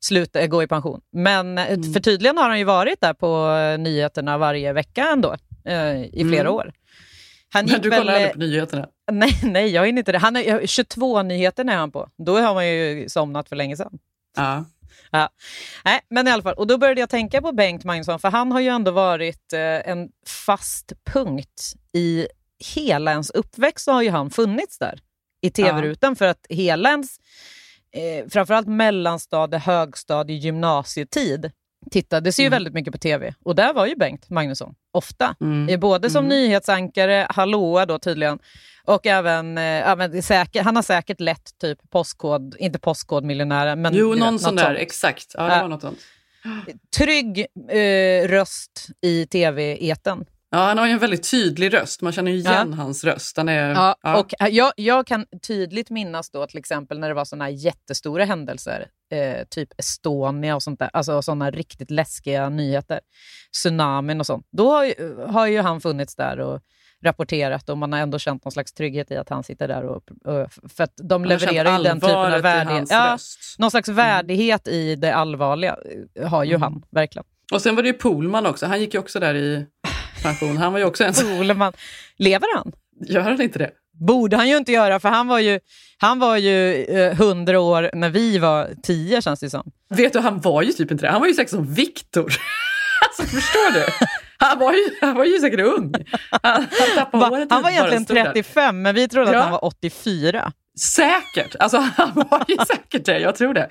sluta, 0.00 0.40
eh, 0.40 0.46
gå 0.46 0.62
i 0.62 0.66
pension. 0.66 1.00
Men 1.12 1.58
eh, 1.58 1.66
Mm. 1.72 1.92
för 1.92 2.00
tydligen 2.00 2.36
har 2.38 2.48
han 2.48 2.58
ju 2.58 2.64
varit 2.64 3.00
där 3.00 3.14
på 3.14 3.48
nyheterna 3.82 4.38
varje 4.38 4.72
vecka 4.72 5.08
ändå, 5.12 5.36
eh, 5.64 6.02
i 6.04 6.24
flera 6.28 6.40
Mm. 6.40 6.52
år. 6.52 6.72
Han 7.52 7.66
Men 7.66 7.80
du 7.80 7.90
väl, 7.90 7.98
kollar 7.98 8.14
aldrig 8.14 8.32
på 8.32 8.38
nyheterna? 8.38 8.86
Nej, 9.12 9.38
nej, 9.42 9.68
jag 9.68 9.86
hinner 9.86 9.98
inte 9.98 10.12
det. 10.12 10.18
Han 10.18 10.36
är, 10.36 10.66
22 10.66 11.22
nyheter 11.22 11.64
är 11.64 11.76
han 11.76 11.90
på. 11.92 12.08
Då 12.26 12.38
har 12.38 12.54
man 12.54 12.68
ju 12.68 13.08
somnat 13.08 13.48
för 13.48 13.56
länge 13.56 13.76
sedan. 13.76 13.98
Ja. 14.36 14.64
Ja. 15.10 15.28
Nej, 15.84 16.00
men 16.10 16.28
i 16.28 16.30
alla 16.30 16.42
fall. 16.42 16.54
Och 16.54 16.66
då 16.66 16.78
började 16.78 17.00
jag 17.00 17.10
tänka 17.10 17.42
på 17.42 17.52
Bengt 17.52 17.84
Magnusson, 17.84 18.18
för 18.20 18.30
han 18.30 18.52
har 18.52 18.60
ju 18.60 18.68
ändå 18.68 18.90
varit 18.90 19.52
eh, 19.52 19.60
en 19.90 20.08
fast 20.46 20.92
punkt 21.12 21.72
i 21.92 22.26
hela 22.74 23.10
ens 23.10 23.30
uppväxt. 23.30 23.84
Så 23.84 23.92
har 23.92 24.02
ju 24.02 24.10
han 24.10 24.30
funnits 24.30 24.78
där 24.78 25.00
i 25.42 25.50
tv-rutan 25.50 26.16
för 26.16 26.26
att 26.26 26.46
hela 26.48 26.88
ens, 26.90 27.18
eh, 27.92 28.28
framförallt 28.28 28.66
mellanstadie, 28.68 29.58
högstadie, 29.58 30.36
gymnasietid 30.36 31.50
tittades 31.90 32.40
ju 32.40 32.48
väldigt 32.48 32.74
mycket 32.74 32.92
på 32.92 32.98
tv. 32.98 33.34
Och 33.44 33.54
där 33.54 33.72
var 33.74 33.86
ju 33.86 33.96
Bengt 33.96 34.30
Magnusson 34.30 34.74
ofta. 34.92 35.36
Mm. 35.40 35.68
Eh, 35.68 35.78
Både 35.78 36.10
som 36.10 36.24
Mm. 36.24 36.28
nyhetsankare, 36.38 37.26
hallåa 37.30 37.86
då 37.86 37.98
tydligen, 37.98 38.38
och 38.86 39.06
även, 39.06 39.58
eh, 39.58 39.64
ja, 39.64 39.96
men 39.96 40.22
säkert, 40.22 40.64
han 40.64 40.76
har 40.76 40.82
säkert 40.82 41.20
lett 41.20 41.58
typ 41.60 41.78
postkod, 41.90 42.56
inte 42.58 42.78
postkodmiljonären, 42.78 43.82
men 43.82 43.94
Jo, 43.94 44.10
vet, 44.10 44.18
någon 44.18 44.32
något 44.32 44.42
sån 44.42 44.56
där, 44.56 44.64
sånt. 44.64 44.78
exakt. 44.78 45.26
Ja, 45.34 45.42
det 45.42 45.54
Ja. 45.56 45.62
var 45.62 45.68
något 45.68 45.80
sånt. 45.82 45.98
Trygg 46.96 47.46
eh, 47.70 48.28
röst 48.28 48.86
i 49.02 49.26
tv-eten. 49.26 50.24
Ja, 50.50 50.58
han 50.58 50.78
har 50.78 50.86
ju 50.86 50.92
en 50.92 50.98
väldigt 50.98 51.30
tydlig 51.30 51.74
röst. 51.74 52.02
Man 52.02 52.12
känner 52.12 52.30
ju 52.30 52.38
igen 52.38 52.72
hans 52.74 53.04
röst. 53.04 53.36
Han 53.36 53.48
är, 53.48 53.70
Ja, 53.74 53.96
ja. 54.02 54.16
Och 54.20 54.34
eh, 54.42 54.48
jag, 54.48 54.72
jag 54.76 55.06
kan 55.06 55.26
tydligt 55.46 55.90
minnas 55.90 56.30
då 56.30 56.46
till 56.46 56.58
exempel 56.58 56.98
när 56.98 57.08
det 57.08 57.14
var 57.14 57.24
såna 57.24 57.50
jättestora 57.50 58.24
händelser, 58.24 58.86
eh, 59.12 59.44
typ 59.50 59.68
Estonia 59.78 60.54
och 60.54 60.62
sånt 60.62 60.78
där, 60.78 60.90
alltså 60.92 61.22
såna 61.22 61.50
riktigt 61.50 61.90
läskiga 61.90 62.48
nyheter, 62.48 63.00
tsunamin 63.52 64.20
och 64.20 64.26
sånt. 64.26 64.46
Då 64.52 64.70
har 64.72 64.84
ju, 64.84 65.16
har 65.28 65.46
ju 65.46 65.60
han 65.60 65.80
funnits 65.80 66.16
där 66.16 66.40
och 66.40 66.60
rapporterat 67.04 67.68
och 67.68 67.78
man 67.78 67.92
har 67.92 68.00
ändå 68.00 68.18
känt 68.18 68.44
någon 68.44 68.52
slags 68.52 68.72
trygghet 68.72 69.10
i 69.10 69.16
att 69.16 69.28
han 69.28 69.44
sitter 69.44 69.68
där. 69.68 69.84
Och, 69.84 70.02
för 70.76 70.84
att 70.84 70.92
de 71.02 71.22
Man 71.22 71.28
levererar 71.28 71.78
ju 71.78 71.84
den 71.84 72.00
typen 72.00 72.16
av 72.16 72.42
värdighet. 72.42 72.88
Ja. 72.90 73.06
Mm. 73.06 73.18
någon 73.58 73.70
slags 73.70 73.88
värdighet 73.88 74.68
i 74.68 74.96
det 74.96 75.14
allvarliga 75.14 75.76
eh, 76.14 76.28
har 76.28 76.44
ju 76.44 76.56
han, 76.58 76.82
verkligen. 76.90 77.24
Och 77.52 77.62
sen 77.62 77.76
var 77.76 77.82
det 77.82 77.88
ju 77.88 77.94
Polman 77.94 78.46
också. 78.46 78.66
Han 78.66 78.80
gick 78.80 78.94
ju 78.94 79.00
också 79.00 79.20
där 79.20 79.34
i 79.34 79.66
pension. 80.22 80.56
Han 80.56 80.72
var 80.72 80.78
ju 80.78 80.84
också 80.84 81.04
en 81.04 81.14
sån... 81.14 81.38
Poleman. 81.38 81.72
Lever 82.16 82.56
han? 82.56 82.72
Gör 83.00 83.20
han 83.20 83.42
inte 83.42 83.58
det? 83.58 83.70
borde 83.98 84.36
han 84.36 84.48
ju 84.48 84.56
inte 84.56 84.72
göra, 84.72 85.00
för 85.00 85.08
han 85.08 85.28
var 85.28 85.38
ju, 85.38 85.60
han 85.98 86.18
var 86.18 86.36
ju 86.36 86.84
eh, 86.84 87.20
100 87.20 87.60
år 87.60 87.90
när 87.94 88.10
vi 88.10 88.38
var 88.38 88.70
10 88.82 89.22
känns 89.22 89.40
det 89.40 89.50
som. 89.50 89.72
Vet 89.88 90.12
du, 90.12 90.18
han 90.18 90.40
var 90.40 90.62
ju 90.62 90.72
typ 90.72 90.90
inte 90.90 91.06
det. 91.06 91.10
Han 91.10 91.20
var 91.20 91.28
ju 91.28 91.34
säkert 91.34 91.50
som 91.50 91.74
Viktor. 91.74 92.22
alltså 93.08 93.22
förstår 93.22 93.72
du? 93.72 93.84
Han 94.38 94.58
var 94.58 94.72
ju, 94.72 94.84
han 95.00 95.14
var 95.14 95.24
ju 95.24 95.38
säkert 95.38 95.60
ung. 95.60 95.92
Han, 96.42 96.66
han 97.10 97.20
Va, 97.20 97.46
han 97.50 97.62
var 97.62 97.70
egentligen 97.70 98.04
stod 98.04 98.16
där. 98.16 98.24
35, 98.24 98.82
men 98.82 98.94
vi 98.94 99.08
trodde 99.08 99.30
Ja. 99.32 99.36
att 99.38 99.42
han 99.42 99.52
var 99.52 99.64
84. 99.64 100.52
Säkert! 100.80 101.56
Alltså 101.58 101.76
han 101.96 102.10
var 102.14 102.44
ju 102.48 102.56
säkert 102.66 103.04
det, 103.04 103.18
jag 103.18 103.36
tror 103.36 103.54
det. 103.54 103.68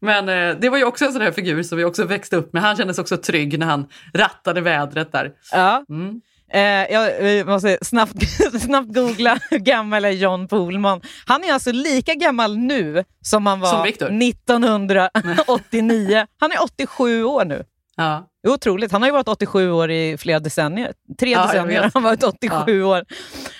Men 0.00 0.28
eh, 0.28 0.56
det 0.60 0.68
var 0.68 0.78
ju 0.78 0.84
också 0.84 1.04
en 1.04 1.12
sån 1.12 1.22
här 1.22 1.32
figur 1.32 1.62
som 1.62 1.78
vi 1.78 1.84
också 1.84 2.04
växte 2.04 2.36
upp 2.36 2.52
med. 2.52 2.62
Han 2.62 2.76
kändes 2.76 2.98
också 2.98 3.16
trygg 3.16 3.58
när 3.58 3.66
han 3.66 3.86
rattade 4.14 4.60
vädret 4.60 5.12
där. 5.12 5.30
Ja. 5.52 5.84
Mm. 5.88 6.20
Eh, 6.52 6.60
jag 6.94 7.38
eh, 7.38 7.46
måste 7.46 7.78
snabbt, 7.82 8.12
snabbt 8.60 8.94
googla 8.94 9.38
hur 9.50 9.58
gammal 9.58 10.04
är 10.04 10.10
John 10.10 10.48
Pohlman. 10.48 11.00
Han 11.26 11.44
är 11.44 11.52
alltså 11.52 11.72
lika 11.72 12.14
gammal 12.14 12.58
nu 12.58 13.04
som 13.20 13.46
han 13.46 13.66
Som 13.66 13.78
var 13.78 13.84
Victor? 13.84 14.06
1989. 14.22 16.26
Han 16.40 16.52
är 16.52 16.62
87 16.62 17.24
år 17.24 17.44
nu. 17.44 17.64
Ja. 17.96 18.26
Det 18.44 18.48
är 18.48 18.52
otroligt. 18.52 18.92
Han 18.92 19.02
har 19.02 19.08
ju 19.08 19.12
varit 19.12 19.28
87 19.28 19.70
år 19.70 19.90
i 19.90 20.16
flera 20.18 20.40
decennier. 20.40 20.92
Tre 21.18 21.30
Ja, 21.30 21.46
decennier 21.46 21.82
har 21.82 21.90
han 21.94 22.02
varit 22.02 22.22
87 22.22 22.82
år. 22.84 23.04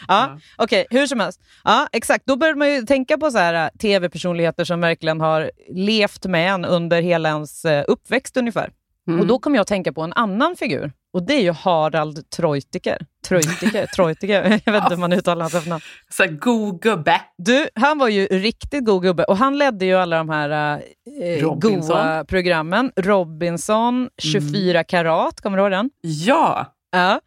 Ja, 0.09 0.29
Ja. 0.29 0.39
Okej, 0.57 0.87
hur 0.91 1.07
som 1.07 1.21
helst. 1.21 1.41
Ja, 1.65 1.89
exakt. 1.93 2.27
Då 2.27 2.37
började 2.37 2.59
man 2.59 2.73
ju 2.73 2.83
tänka 2.83 3.19
på 3.19 3.31
så 3.31 3.39
här 3.39 3.55
äh, 3.55 3.69
tv-personligheter 3.79 4.65
som 4.65 4.81
verkligen 4.81 5.21
har 5.21 5.51
levt 5.69 6.27
med 6.27 6.51
en 6.55 6.65
under 6.65 7.03
hela 7.03 7.29
ens 7.29 7.65
eh, 7.65 7.85
uppväxt 7.89 8.37
ungefär. 8.37 8.71
Mm. 9.09 9.21
Och 9.21 9.27
då 9.27 9.39
kom 9.39 9.55
jag 9.55 9.63
att 9.63 9.69
tänka 9.69 9.93
på 9.93 10.03
en 10.03 10.13
annan 10.13 10.57
figur. 10.57 10.93
Och 11.13 11.23
det 11.27 11.35
är 11.35 11.41
ju 11.43 11.53
Harald 11.53 12.31
Treutiger. 12.31 13.07
Treutiger, 13.27 13.87
Treutiger. 13.87 14.43
Jag 14.65 14.73
vet 14.73 14.83
inte 14.83 14.95
hur 14.95 15.01
man 15.01 15.13
uttalar 15.13 15.41
hans 15.43 15.55
efternamn. 15.55 15.83
Så 16.11 16.27
god 16.41 16.83
gubbe. 16.83 17.21
Du, 17.39 17.69
han 17.75 17.99
var 17.99 18.09
ju 18.09 18.27
riktigt 18.27 18.85
god 18.85 19.03
gubbe 19.03 19.25
och 19.25 19.37
han 19.37 19.59
ledde 19.59 19.85
ju 19.85 19.95
alla 19.95 20.17
de 20.17 20.29
här 20.29 20.81
eh, 21.23 21.43
Robinson. 21.43 21.97
goa 21.97 22.25
programmen. 22.25 22.93
Robinson, 22.97 24.09
24 24.23 24.85
karat, 24.85 25.41
kommer 25.41 25.57
du 25.59 25.63
ihåg 25.63 25.71
den? 25.73 25.91
Ja! 26.01 26.67
Ja. 26.93 27.21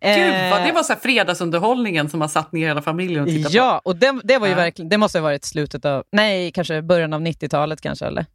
Gud, 0.00 0.32
vad, 0.50 0.60
Eh, 0.60 0.66
det 0.66 0.72
var 0.72 0.82
så 0.82 0.94
fredagsunderhållningen 0.96 2.08
som 2.08 2.18
man 2.18 2.28
satt 2.28 2.52
ner 2.52 2.66
hela 2.68 2.82
familjen 2.82 3.22
och 3.22 3.28
tittade 3.28 3.56
Ja, 3.56 3.80
och 3.84 3.96
det, 3.96 4.20
det 4.24 4.38
var 4.38 4.46
ju 4.46 4.52
Ja. 4.52 4.56
verkligen, 4.56 4.88
det 4.88 4.98
måste 4.98 5.18
ha 5.18 5.22
varit 5.22 5.44
slutet 5.44 5.84
av, 5.84 6.04
nej, 6.12 6.52
kanske 6.52 6.82
början 6.82 7.12
av 7.12 7.20
90-talet 7.20 7.80
kanske, 7.80 8.06
eller? 8.06 8.26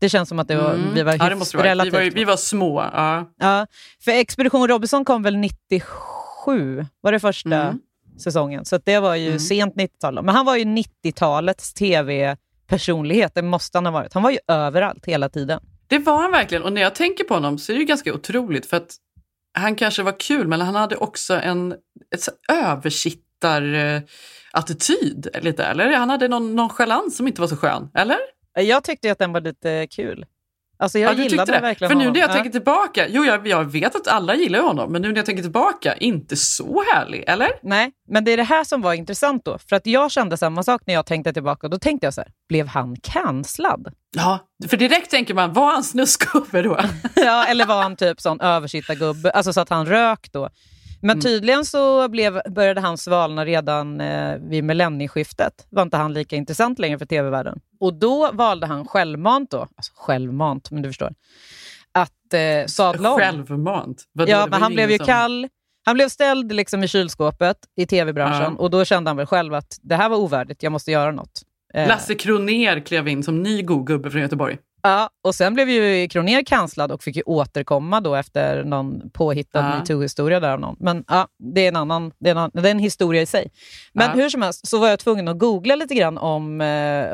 Det 0.00 0.08
känns 0.08 0.28
som 0.28 0.38
att 0.38 0.48
det 0.48 0.56
var, 0.56 0.74
Mm. 0.74 0.94
vi 0.94 1.02
var 1.02 1.12
ja, 1.12 1.18
det 1.18 1.24
hyfs, 1.24 1.38
måste 1.38 1.56
det 1.56 1.58
vara. 1.58 1.64
Vi 1.64 1.70
relativt... 1.70 1.94
var, 1.94 2.00
vi 2.20 2.24
var 2.24 2.36
små. 2.36 2.80
Ja. 2.94 3.30
Ja, 3.38 3.66
för 4.04 4.10
Expedition 4.12 4.68
Robinson 4.68 5.04
kom 5.04 5.22
väl 5.22 5.36
97, 5.36 6.86
var 7.00 7.12
det 7.12 7.20
första 7.20 7.56
Mm. 7.56 7.78
säsongen. 8.22 8.64
Så 8.64 8.76
att 8.76 8.84
det 8.84 8.98
var 9.00 9.14
ju 9.14 9.26
Mm. 9.26 9.38
sent 9.38 9.74
90-tal. 9.76 10.22
Men 10.24 10.34
han 10.34 10.46
var 10.46 10.56
ju 10.56 10.64
90-talets 10.64 11.74
tv-personlighet, 11.74 13.32
det 13.34 13.42
måste 13.42 13.78
han 13.78 13.86
ha 13.86 13.92
varit. 13.92 14.14
Han 14.14 14.22
var 14.22 14.30
ju 14.30 14.38
överallt 14.48 15.06
hela 15.06 15.28
tiden. 15.28 15.60
Det 15.88 15.98
var 15.98 16.22
han 16.22 16.30
verkligen. 16.30 16.62
Och 16.64 16.72
när 16.72 16.82
jag 16.82 16.94
tänker 16.94 17.24
på 17.24 17.34
honom 17.34 17.58
så 17.58 17.72
är 17.72 17.74
det 17.74 17.80
ju 17.80 17.86
ganska 17.86 18.14
otroligt 18.14 18.66
för 18.66 18.76
att 18.76 18.94
han 19.58 19.74
kanske 19.74 20.02
var 20.02 20.20
kul 20.20 20.48
men 20.48 20.60
han 20.60 20.74
hade 20.74 20.96
också 20.96 21.34
en 21.40 21.74
ett 22.14 22.22
så 22.22 22.30
översittar-attityd 22.52 25.28
lite. 25.42 25.64
Eller 25.64 25.92
han 25.96 26.10
hade 26.10 26.28
någon 26.28 26.56
nonchalans 26.56 27.16
som 27.16 27.28
inte 27.28 27.40
var 27.40 27.48
så 27.48 27.56
skön. 27.56 27.90
Eller? 27.94 28.16
Jag 28.62 28.84
tyckte 28.84 29.12
att 29.12 29.18
den 29.18 29.32
var 29.32 29.40
lite 29.40 29.86
kul. 29.90 30.26
Alltså 30.78 30.98
jag 30.98 31.18
Ja, 31.18 31.22
gillade 31.22 31.52
det. 31.52 31.60
verkligen 31.60 31.88
För 31.88 31.94
nu 31.94 32.00
honom. 32.00 32.12
när 32.12 32.20
jag 32.20 32.30
Ja. 32.30 32.34
tänker 32.34 32.50
tillbaka, 32.50 33.06
jo 33.08 33.24
jag, 33.24 33.46
jag 33.46 33.64
vet 33.64 33.94
att 33.96 34.08
alla 34.08 34.34
gillar 34.34 34.60
honom, 34.62 34.92
men 34.92 35.02
nu 35.02 35.08
när 35.08 35.16
jag 35.16 35.26
tänker 35.26 35.42
tillbaka, 35.42 35.96
inte 35.96 36.36
så 36.36 36.82
härlig, 36.94 37.24
eller? 37.26 37.50
Nej, 37.62 37.92
men 38.08 38.24
det 38.24 38.30
är 38.30 38.36
det 38.36 38.42
här 38.42 38.64
som 38.64 38.82
var 38.82 38.94
intressant 38.94 39.44
då. 39.44 39.58
För 39.58 39.76
att 39.76 39.86
jag 39.86 40.10
kände 40.10 40.36
samma 40.36 40.62
sak 40.62 40.82
när 40.86 40.94
jag 40.94 41.06
tänkte 41.06 41.32
tillbaka. 41.32 41.68
Då 41.68 41.78
tänkte 41.78 42.06
jag 42.06 42.14
så 42.14 42.20
här, 42.20 42.30
blev 42.48 42.66
han 42.66 42.96
kanslad? 43.02 43.92
Ja, 44.16 44.38
för 44.68 44.76
direkt 44.76 45.10
tänker 45.10 45.34
man, 45.34 45.52
var 45.52 45.72
han 45.72 45.84
snuskgubbe 45.84 46.62
då? 46.62 46.78
ja, 47.16 47.46
eller 47.46 47.66
var 47.66 47.82
han 47.82 47.96
typ 47.96 48.20
sån 48.20 48.40
översittargubbe, 48.40 49.30
alltså 49.30 49.52
så 49.52 49.60
att 49.60 49.70
han 49.70 49.86
rök 49.86 50.28
då. 50.32 50.48
Men 51.06 51.10
Mm. 51.16 51.20
tydligen 51.20 51.64
så 51.64 52.08
blev, 52.08 52.40
började 52.50 52.80
han 52.80 52.98
svalna 52.98 53.44
redan 53.44 54.00
eh, 54.00 54.36
vid 54.38 54.64
millennieskiftet. 54.64 55.66
Var 55.70 55.82
inte 55.82 55.96
han 55.96 56.12
lika 56.12 56.36
intressant 56.36 56.78
längre 56.78 56.98
för 56.98 57.06
tv-världen. 57.06 57.60
Och 57.80 57.94
då 57.94 58.30
valde 58.32 58.66
han 58.66 58.86
självmant 58.86 59.50
då, 59.50 59.58
alltså 59.76 59.92
självmant, 59.96 60.70
men 60.70 60.82
du 60.82 60.88
förstår, 60.88 61.12
att 61.92 62.34
eh, 62.34 62.66
sadla 62.66 63.10
om. 63.10 63.18
Självmant. 63.18 64.04
Vadå, 64.12 64.30
Ja, 64.30 64.46
men 64.50 64.62
han 64.62 64.72
blev 64.72 64.90
ju 64.90 64.96
som- 64.96 65.06
kall. 65.06 65.48
Han 65.84 65.94
blev 65.94 66.08
ställd 66.08 66.52
liksom 66.52 66.84
i 66.84 66.88
kylskåpet 66.88 67.56
i 67.76 67.86
tv-branschen 67.86 68.52
Ja. 68.58 68.62
och 68.62 68.70
då 68.70 68.84
kände 68.84 69.10
han 69.10 69.16
väl 69.16 69.26
själv 69.26 69.54
att 69.54 69.78
det 69.82 69.94
här 69.96 70.08
var 70.08 70.16
ovärdigt, 70.16 70.62
jag 70.62 70.72
måste 70.72 70.90
göra 70.90 71.10
något. 71.12 71.42
Eh, 71.74 71.88
Lasse 71.88 72.14
Kroner 72.14 72.80
klev 72.80 73.08
in 73.08 73.22
som 73.22 73.42
ny 73.42 73.62
god 73.62 73.86
gubbe 73.86 74.10
från 74.10 74.20
Göteborg. 74.22 74.58
Ja, 74.88 75.10
och 75.24 75.34
sen 75.34 75.54
blev 75.54 75.68
ju 75.70 76.08
Kroner 76.08 76.42
kanslad 76.42 76.92
och 76.92 77.02
fick 77.02 77.16
ju 77.16 77.22
återkomma 77.26 78.00
då 78.00 78.14
efter 78.14 78.64
någon 78.64 79.10
påhittad 79.10 79.58
Ja. 79.60 79.78
metoo-historia 79.78 80.40
där 80.40 80.50
av 80.50 80.60
någon. 80.60 80.76
Men 80.80 81.04
ja, 81.08 81.28
det 81.54 81.60
är 81.64 81.68
en 81.68 81.76
annan, 81.76 82.12
det 82.18 82.28
är 82.28 82.30
en, 82.30 82.38
annan, 82.38 82.50
det 82.54 82.68
är 82.68 82.70
en 82.70 82.78
historia 82.78 83.22
i 83.22 83.26
sig. 83.26 83.50
Men 83.92 84.06
Ja. 84.10 84.22
hur 84.22 84.28
som 84.28 84.42
helst 84.42 84.66
så 84.66 84.78
var 84.78 84.88
jag 84.88 84.98
tvungen 84.98 85.28
att 85.28 85.38
googla 85.38 85.76
lite 85.76 85.94
grann 85.94 86.18
om 86.18 86.60
eh, 86.60 86.66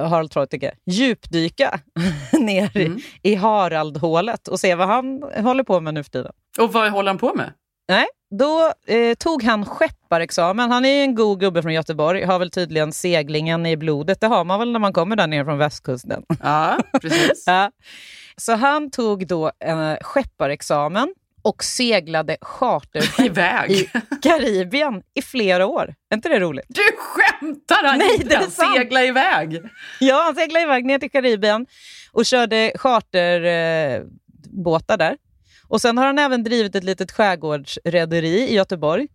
Harald 0.08 0.30
Treutiger. 0.30 0.74
Djupdyka 0.86 1.80
ner 2.32 2.76
i- 2.76 2.86
Mm. 2.86 2.98
i 3.22 3.34
Harald-hålet 3.34 4.48
och 4.48 4.60
se 4.60 4.74
vad 4.74 4.88
han 4.88 5.22
håller 5.36 5.64
på 5.64 5.80
med 5.80 5.94
nu 5.94 6.02
för 6.04 6.10
tiden. 6.10 6.32
Och 6.60 6.72
vad 6.72 6.90
håller 6.90 7.08
han 7.10 7.18
på 7.18 7.34
med? 7.34 7.52
Nej, 7.92 8.06
då 8.30 8.72
eh, 8.94 9.14
tog 9.14 9.42
han 9.42 9.64
skepparexamen. 9.64 10.70
Han 10.70 10.84
är 10.84 11.02
en 11.02 11.14
god 11.14 11.40
gubbe 11.40 11.62
från 11.62 11.72
Göteborg, 11.74 12.24
har 12.24 12.38
väl 12.38 12.50
tydligen 12.50 12.92
seglingen 12.92 13.66
i 13.66 13.76
blodet. 13.76 14.20
Det 14.20 14.26
har 14.26 14.44
man 14.44 14.58
väl 14.58 14.72
när 14.72 14.78
man 14.80 14.92
kommer 14.92 15.16
där 15.16 15.26
nere 15.26 15.44
från 15.44 15.58
västkusten. 15.58 16.22
Ja, 16.42 16.78
precis. 17.00 17.44
ja. 17.46 17.70
Så 18.36 18.52
han 18.54 18.90
tog 18.90 19.26
då 19.26 19.52
en 19.60 19.96
skepparexamen 20.00 21.14
och 21.42 21.64
seglade 21.64 22.36
charterskepp 22.40 23.26
Iväg. 23.30 23.70
i 23.70 23.90
Karibien 24.22 25.02
i 25.14 25.22
flera 25.22 25.66
år. 25.66 25.94
Är 26.10 26.14
inte 26.16 26.28
det 26.28 26.40
roligt? 26.40 26.64
Du 26.68 26.82
skämtar! 26.98 27.84
Han 27.88 27.98
Nej, 27.98 28.18
det 28.24 28.34
är 28.34 28.40
sant. 28.40 28.52
segla 28.76 29.04
iväg! 29.04 29.62
Ja, 30.00 30.22
han 30.24 30.34
seglade 30.34 30.64
iväg 30.64 30.84
ner 30.84 30.98
till 30.98 31.10
Karibien 31.10 31.66
och 32.12 32.26
körde 32.26 32.72
charterbåtar 32.74 34.96
där. 34.96 35.16
Och 35.72 35.80
sen 35.80 35.98
har 35.98 36.06
han 36.06 36.18
även 36.18 36.42
drivit 36.44 36.74
ett 36.74 36.84
litet 36.84 37.12
skärgårdsrederi 37.12 38.50
i 38.50 38.54
Göteborg. 38.54 39.08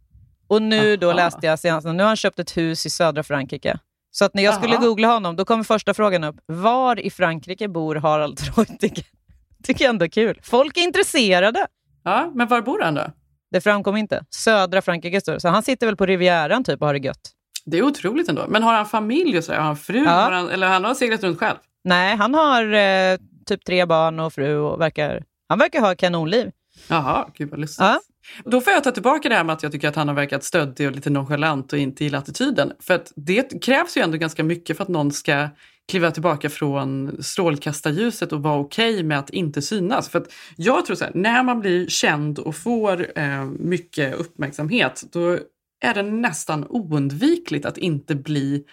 Och 0.48 0.62
nu 0.62 0.98
då 0.98 1.08
Aha. 1.08 1.16
läste 1.16 1.48
jag 1.48 1.60
senast, 1.60 1.88
nu 1.88 2.04
har 2.04 2.08
han 2.08 2.16
köpt 2.16 2.40
ett 2.40 2.58
hus 2.58 2.86
i 2.86 2.90
södra 2.90 3.24
Frankrike. 3.24 3.80
Så 4.12 4.26
att 4.26 4.34
när 4.34 4.44
jag 4.44 4.54
skulle 4.54 4.76
Aha. 4.76 4.86
googla 4.86 5.08
honom, 5.08 5.36
då 5.36 5.46
kom 5.46 5.64
första 5.64 5.94
frågan 5.94 6.24
upp. 6.24 6.36
Var 6.46 7.00
i 7.00 7.10
Frankrike 7.10 7.68
bor 7.68 7.96
Harald 7.96 8.38
Treutiger? 8.38 9.06
Tycker 9.64 9.86
jag 9.86 9.90
ändå 9.90 10.06
är 10.06 10.10
kul. 10.10 10.40
Folk 10.44 10.78
är 10.78 10.82
intresserade. 10.82 11.68
Ja, 12.04 12.32
men 12.36 12.48
var 12.48 12.62
bor 12.62 12.82
han 12.82 12.94
då? 12.96 13.12
Det 13.52 13.62
framkom 13.62 13.98
inte. 13.98 14.26
Södra 14.30 14.82
Frankrike 14.82 15.22
står. 15.22 15.40
Så 15.40 15.48
han 15.48 15.64
sitter 15.64 15.86
väl 15.86 15.96
på 15.96 16.06
Rivieran 16.06 16.64
typ 16.64 16.82
och 16.82 16.88
har 16.88 16.94
det 16.94 17.00
gött. 17.00 17.32
Det 17.66 17.78
är 17.78 17.84
otroligt 17.84 18.30
ändå. 18.30 18.46
Men 18.48 18.64
har 18.64 18.74
han 18.74 18.86
familj 18.86 19.38
och 19.38 19.44
sådär? 19.44 19.60
Har 19.60 19.66
han 19.66 19.78
fru? 19.78 20.04
Ja. 20.04 20.12
Har 20.12 20.32
han, 20.32 20.50
eller 20.50 20.68
han 20.68 20.84
har 20.84 20.94
seglat 20.94 21.24
runt 21.24 21.40
själv? 21.40 21.58
Nej, 21.84 22.16
han 22.16 22.34
har 22.34 22.74
eh, 22.74 23.18
typ 23.46 23.66
tre 23.66 23.86
barn 23.86 24.20
och 24.20 24.34
fru 24.34 24.58
och 24.58 24.82
verkar, 24.82 25.24
han 25.48 25.60
verkar 25.60 25.82
ha 25.82 25.96
kanonliv. 25.96 26.52
Jaha, 26.88 27.30
gud 27.34 27.50
vad 27.50 27.60
lustigt. 27.60 27.80
Ja. 27.80 28.00
Då 28.46 28.62
får 28.62 28.74
jag 28.74 28.84
ta 28.84 28.92
tillbaka 28.92 29.30
det 29.30 29.36
här 29.36 29.44
med 29.44 29.54
att 29.54 29.64
jag 29.64 29.72
tycker 29.72 29.88
att 29.88 29.96
han 29.96 30.08
har 30.08 30.16
verkat 30.16 30.44
stöddig 30.44 30.88
och 30.88 30.96
lite 30.96 31.10
nonchalant 31.10 31.74
och 31.74 31.80
inte 31.80 32.04
gillar 32.04 32.20
attityden. 32.20 32.74
För 32.80 32.94
att 32.94 33.14
det 33.16 33.64
krävs 33.64 33.98
ju 33.98 34.02
ändå 34.02 34.18
ganska 34.18 34.44
mycket 34.44 34.78
för 34.78 34.84
att 34.84 34.90
någon 34.90 35.12
ska 35.12 35.50
kliva 35.88 36.12
tillbaka 36.12 36.50
från 36.50 37.18
strålkastarljuset 37.24 38.34
och 38.34 38.44
vara 38.44 38.60
okej 38.60 39.04
med 39.04 39.20
att 39.20 39.30
inte 39.30 39.62
synas. 39.62 40.10
För 40.10 40.20
att 40.20 40.34
jag 40.56 40.86
tror 40.86 40.96
så 40.96 41.06
här, 41.06 41.12
när 41.16 41.44
man 41.44 41.60
blir 41.60 41.88
känd 41.88 42.40
och 42.40 42.56
får 42.56 43.20
eh, 43.20 43.46
mycket 43.46 44.16
uppmärksamhet, 44.16 45.04
då 45.12 45.40
är 45.84 45.94
det 45.94 46.04
nästan 46.04 46.66
oundvikligt 46.70 47.66
att 47.66 47.78
inte 47.78 48.16
bli 48.16 48.64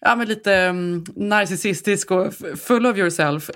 ja, 0.00 0.16
men 0.16 0.28
lite 0.28 0.54
mm, 0.54 1.04
narcissistisk 1.16 2.10
och 2.10 2.34
full 2.56 2.86
of 2.86 2.96
yourself 2.96 3.50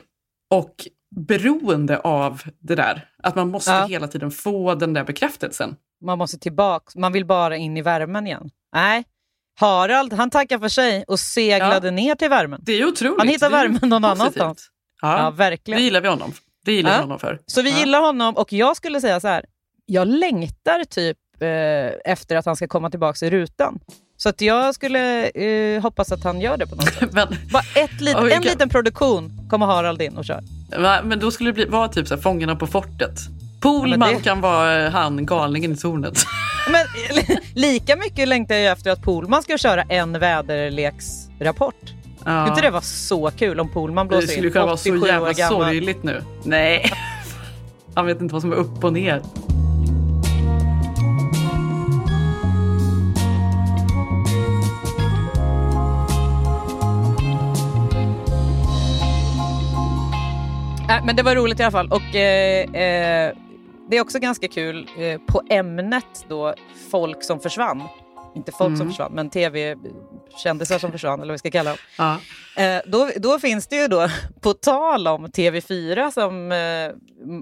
och 0.50 0.74
beroende 1.16 1.98
av 1.98 2.42
det 2.60 2.74
där. 2.74 3.08
Att 3.22 3.34
man 3.34 3.48
måste 3.50 3.70
Ja. 3.70 3.84
hela 3.86 4.08
tiden 4.08 4.30
få 4.30 4.74
den 4.74 4.92
där 4.92 5.04
bekräftelsen. 5.04 5.76
Man 6.04 6.18
måste 6.18 6.38
tillbaka, 6.38 6.98
man 6.98 7.12
vill 7.12 7.26
bara 7.26 7.56
in 7.56 7.76
i 7.76 7.82
värmen 7.82 8.26
igen. 8.26 8.50
Nej, 8.74 9.04
Harald 9.60 10.12
han 10.12 10.30
tackar 10.30 10.58
för 10.58 10.68
sig 10.68 11.04
och 11.08 11.20
seglade 11.20 11.90
ner 11.90 12.14
till 12.14 12.28
värmen. 12.28 12.60
Det 12.62 12.72
är 12.72 12.86
otroligt. 12.88 13.18
Han 13.18 13.28
hittar 13.28 13.50
värmen 13.50 13.80
någon 13.88 14.04
annanstans. 14.04 14.68
Ja, 15.02 15.18
Ja, 15.22 15.30
verkligen. 15.30 15.78
Det 15.80 15.84
gillar 15.84 16.00
vi 16.00 16.08
honom. 16.08 16.32
Det 16.64 16.72
gillar 16.72 16.92
Ja. 16.94 17.00
honom 17.00 17.18
för. 17.18 17.38
Så 17.46 17.62
vi 17.62 17.70
Ja. 17.70 17.78
gillar 17.78 18.00
honom 18.00 18.36
och 18.36 18.52
jag 18.52 18.76
skulle 18.76 19.00
säga 19.00 19.20
så 19.20 19.28
här. 19.28 19.44
Jag 19.86 20.08
längtar 20.08 20.84
typ 20.84 21.18
eh, 21.40 22.12
efter 22.12 22.36
att 22.36 22.46
han 22.46 22.56
ska 22.56 22.68
komma 22.68 22.90
tillbaka 22.90 23.26
i 23.26 23.30
rutan. 23.30 23.80
Så 24.22 24.28
att 24.28 24.40
jag 24.40 24.74
skulle 24.74 25.28
eh, 25.28 25.82
hoppas 25.82 26.12
att 26.12 26.24
han 26.24 26.40
gör 26.40 26.56
det 26.56 26.66
på 26.66 26.74
något 26.74 26.94
sätt. 26.94 27.08
Men, 27.12 27.28
Bara 27.52 27.62
ett 27.74 28.00
lit, 28.00 28.16
en 28.16 28.30
kan- 28.30 28.42
liten 28.42 28.68
produktion 28.68 29.46
kommer 29.50 29.66
Harald 29.66 30.02
in 30.02 30.16
och 30.16 30.24
kör. 30.24 30.40
men 31.04 31.18
då 31.18 31.30
skulle 31.30 31.48
det 31.50 31.54
bli, 31.54 31.64
vara 31.64 31.88
typ 31.88 32.08
så 32.08 32.14
här, 32.14 32.22
Fångarna 32.22 32.56
på 32.56 32.66
fortet. 32.66 33.18
Ja, 33.62 33.86
men 33.86 34.00
det- 34.00 34.22
kan 34.22 34.40
vara 34.40 34.84
eh, 34.86 34.90
han, 34.92 35.26
galningen 35.26 35.72
i 35.72 35.76
tornet. 35.76 36.18
Men 36.72 36.86
lika 37.54 37.96
mycket 37.96 38.28
längtar 38.28 38.54
jag 38.54 38.72
efter 38.72 38.90
att 38.90 39.02
Polman 39.02 39.42
ska 39.42 39.58
köra 39.58 39.82
en 39.82 40.18
väderleksrapport. 40.18 41.74
Skulle 41.84 42.34
Ja. 42.34 42.48
inte 42.48 42.60
det 42.60 42.70
vara 42.70 42.82
så 42.82 43.30
kul 43.30 43.60
om 43.60 43.72
Polman 43.72 44.06
Det 44.06 44.08
blåser 44.08 44.26
skulle 44.26 44.46
in 44.46 44.52
kunna 44.52 44.66
vara 44.66 44.76
så 44.76 44.90
87 44.90 45.00
år 45.02 45.08
jävla 45.08 45.34
sorgligt 45.48 46.02
nu. 46.02 46.22
Nej. 46.44 46.92
Han 47.94 48.06
vet 48.06 48.20
inte 48.20 48.32
vad 48.32 48.42
som 48.42 48.52
är 48.52 48.56
upp 48.56 48.84
och 48.84 48.92
ner. 48.92 49.22
Nej, 60.92 61.00
men 61.04 61.16
det 61.16 61.22
var 61.22 61.34
roligt 61.36 61.60
i 61.60 61.62
alla 61.62 61.72
fall. 61.72 61.88
Och 61.92 62.14
eh, 62.14 62.60
eh, 62.64 63.32
det 63.90 63.96
är 63.96 64.00
också 64.00 64.18
ganska 64.18 64.48
kul 64.48 64.88
eh, 64.98 65.20
på 65.26 65.42
ämnet 65.50 66.26
då 66.28 66.54
folk 66.90 67.24
som 67.24 67.40
försvann. 67.40 67.82
Inte 68.34 68.52
folk 68.52 68.68
som 68.70 68.74
Mm. 68.74 68.88
försvann, 68.88 69.12
men 69.12 69.30
tv-kändisar 70.36 70.78
som 70.78 70.92
försvann, 70.92 71.20
eller 71.20 71.26
vad 71.32 71.34
vi 71.34 71.38
ska 71.38 71.50
kalla 71.50 71.70
dem. 71.70 71.78
Ja. 71.98 72.18
Eh, 72.62 72.80
då, 72.86 73.08
då 73.16 73.38
finns 73.38 73.66
det 73.66 73.76
ju 73.76 73.88
då, 73.88 74.08
på 74.40 74.52
tal 74.52 75.08
om 75.08 75.26
TV4 75.26 76.10
som 76.10 76.52
eh, 76.52 76.96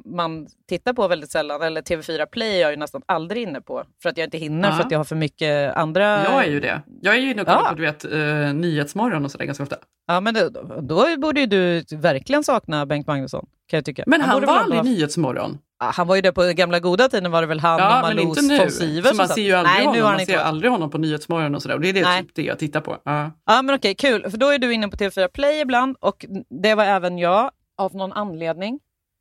man 0.04 0.46
tittar 0.68 0.92
på 0.92 1.08
väldigt 1.08 1.30
sällan, 1.30 1.62
eller 1.62 1.82
TV4 1.82 2.26
Play 2.26 2.56
är 2.56 2.60
jag 2.60 2.70
ju 2.70 2.76
nästan 2.76 3.02
aldrig 3.06 3.42
inne 3.42 3.60
på, 3.60 3.84
för 4.02 4.08
att 4.08 4.16
jag 4.18 4.26
inte 4.26 4.38
hinner, 4.38 4.68
Ja. 4.70 4.76
för 4.76 4.84
att 4.84 4.90
jag 4.90 4.98
har 4.98 5.04
för 5.04 5.16
mycket 5.16 5.74
andra... 5.76 6.24
Jag 6.24 6.44
är 6.46 6.50
ju 6.50 6.60
det. 6.60 6.82
Jag 7.02 7.14
är 7.14 7.18
ju 7.20 7.30
inne 7.30 7.42
och 7.42 7.48
kollar 7.48 7.62
Ja. 7.62 7.68
på 7.68 7.74
du 7.74 7.82
vet, 7.82 8.04
uh, 8.04 8.54
Nyhetsmorgon 8.54 9.24
och 9.24 9.30
sådär 9.30 9.44
ganska 9.44 9.62
ofta. 9.62 9.76
Ja, 10.06 10.20
men 10.20 10.34
då, 10.34 10.48
då 10.80 11.06
borde 11.18 11.40
ju 11.40 11.46
du 11.46 11.84
verkligen 11.96 12.44
sakna 12.44 12.86
Bengt 12.86 13.06
Magnusson, 13.06 13.46
kan 13.68 13.76
jag 13.76 13.84
tycka. 13.84 14.04
Men 14.06 14.20
han, 14.20 14.34
borde 14.34 14.46
var 14.46 14.56
aldrig 14.56 14.78
ha- 14.80 14.84
Nyhetsmorgon. 14.84 15.58
Han 15.80 16.06
var 16.06 16.16
ju 16.16 16.22
det 16.22 16.32
på 16.32 16.42
gamla 16.52 16.80
goda 16.80 17.08
tiden 17.08 17.30
var 17.30 17.40
det 17.40 17.46
väl 17.46 17.60
han 17.60 17.78
Ja, 17.78 18.12
och 18.14 18.20
inte 18.20 18.42
nu. 18.42 18.58
von 18.58 18.70
Sivers 18.70 19.10
Så 19.10 19.16
man 19.16 19.28
ser 19.28 19.42
ju 19.42 19.52
aldrig 19.52 19.74
Nej, 19.74 19.82
nu 19.82 19.88
honom. 19.88 20.02
Man 20.02 20.20
inte 20.20 20.32
ser 20.32 20.38
aldrig 20.38 20.72
honom 20.72 20.90
på 20.90 20.98
Nyhetsmorgon 20.98 21.54
och 21.54 21.62
sådär. 21.62 21.74
Och 21.74 21.80
det 21.80 21.88
är 21.88 21.92
det, 21.92 22.00
Nej. 22.02 22.22
typ 22.22 22.34
det 22.34 22.42
jag 22.42 22.58
tittar 22.58 22.80
på. 22.80 22.98
Ja. 23.04 23.30
Ja, 23.46 23.62
men 23.62 23.74
okej, 23.74 23.94
kul. 23.94 24.30
För 24.30 24.38
då 24.38 24.48
är 24.48 24.58
du 24.58 24.72
inne 24.72 24.88
på 24.88 24.96
TV4 24.96 25.28
Play 25.28 25.60
ibland 25.60 25.96
och 26.00 26.26
det 26.62 26.74
var 26.74 26.84
även 26.84 27.18
jag 27.18 27.50
av 27.78 27.94
någon 27.94 28.12
anledning. 28.12 28.80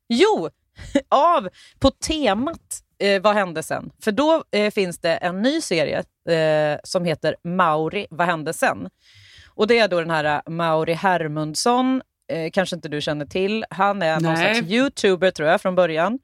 Jo, 0.09 0.49
av 1.09 1.49
på 1.79 1.91
temat 1.91 2.79
eh, 2.99 3.21
Vad 3.21 3.35
hände 3.35 3.63
sen? 3.63 3.91
För 4.03 4.11
då 4.11 4.43
eh, 4.51 4.71
finns 4.71 4.99
det 4.99 5.15
en 5.15 5.41
ny 5.41 5.61
serie 5.61 5.97
eh, 6.29 6.79
som 6.83 7.05
heter 7.05 7.35
Mauri, 7.43 8.07
Vad 8.09 8.27
hände 8.27 8.53
sen? 8.53 8.89
Och 9.55 9.67
det 9.67 9.79
är 9.79 9.87
då 9.87 9.99
den 9.99 10.09
här 10.11 10.25
eh, 10.25 10.51
Mauri 10.51 10.93
Hermundsson, 10.93 12.01
eh, 12.31 12.51
kanske 12.51 12.75
inte 12.75 12.89
du 12.89 13.01
känner 13.01 13.25
till. 13.25 13.65
Han 13.69 14.01
är 14.01 14.19
någon 14.19 14.33
Nej. 14.33 14.55
slags 14.55 14.71
youtuber 14.71 15.31
tror 15.31 15.49
jag 15.49 15.61
från 15.61 15.75
början. 15.75 16.19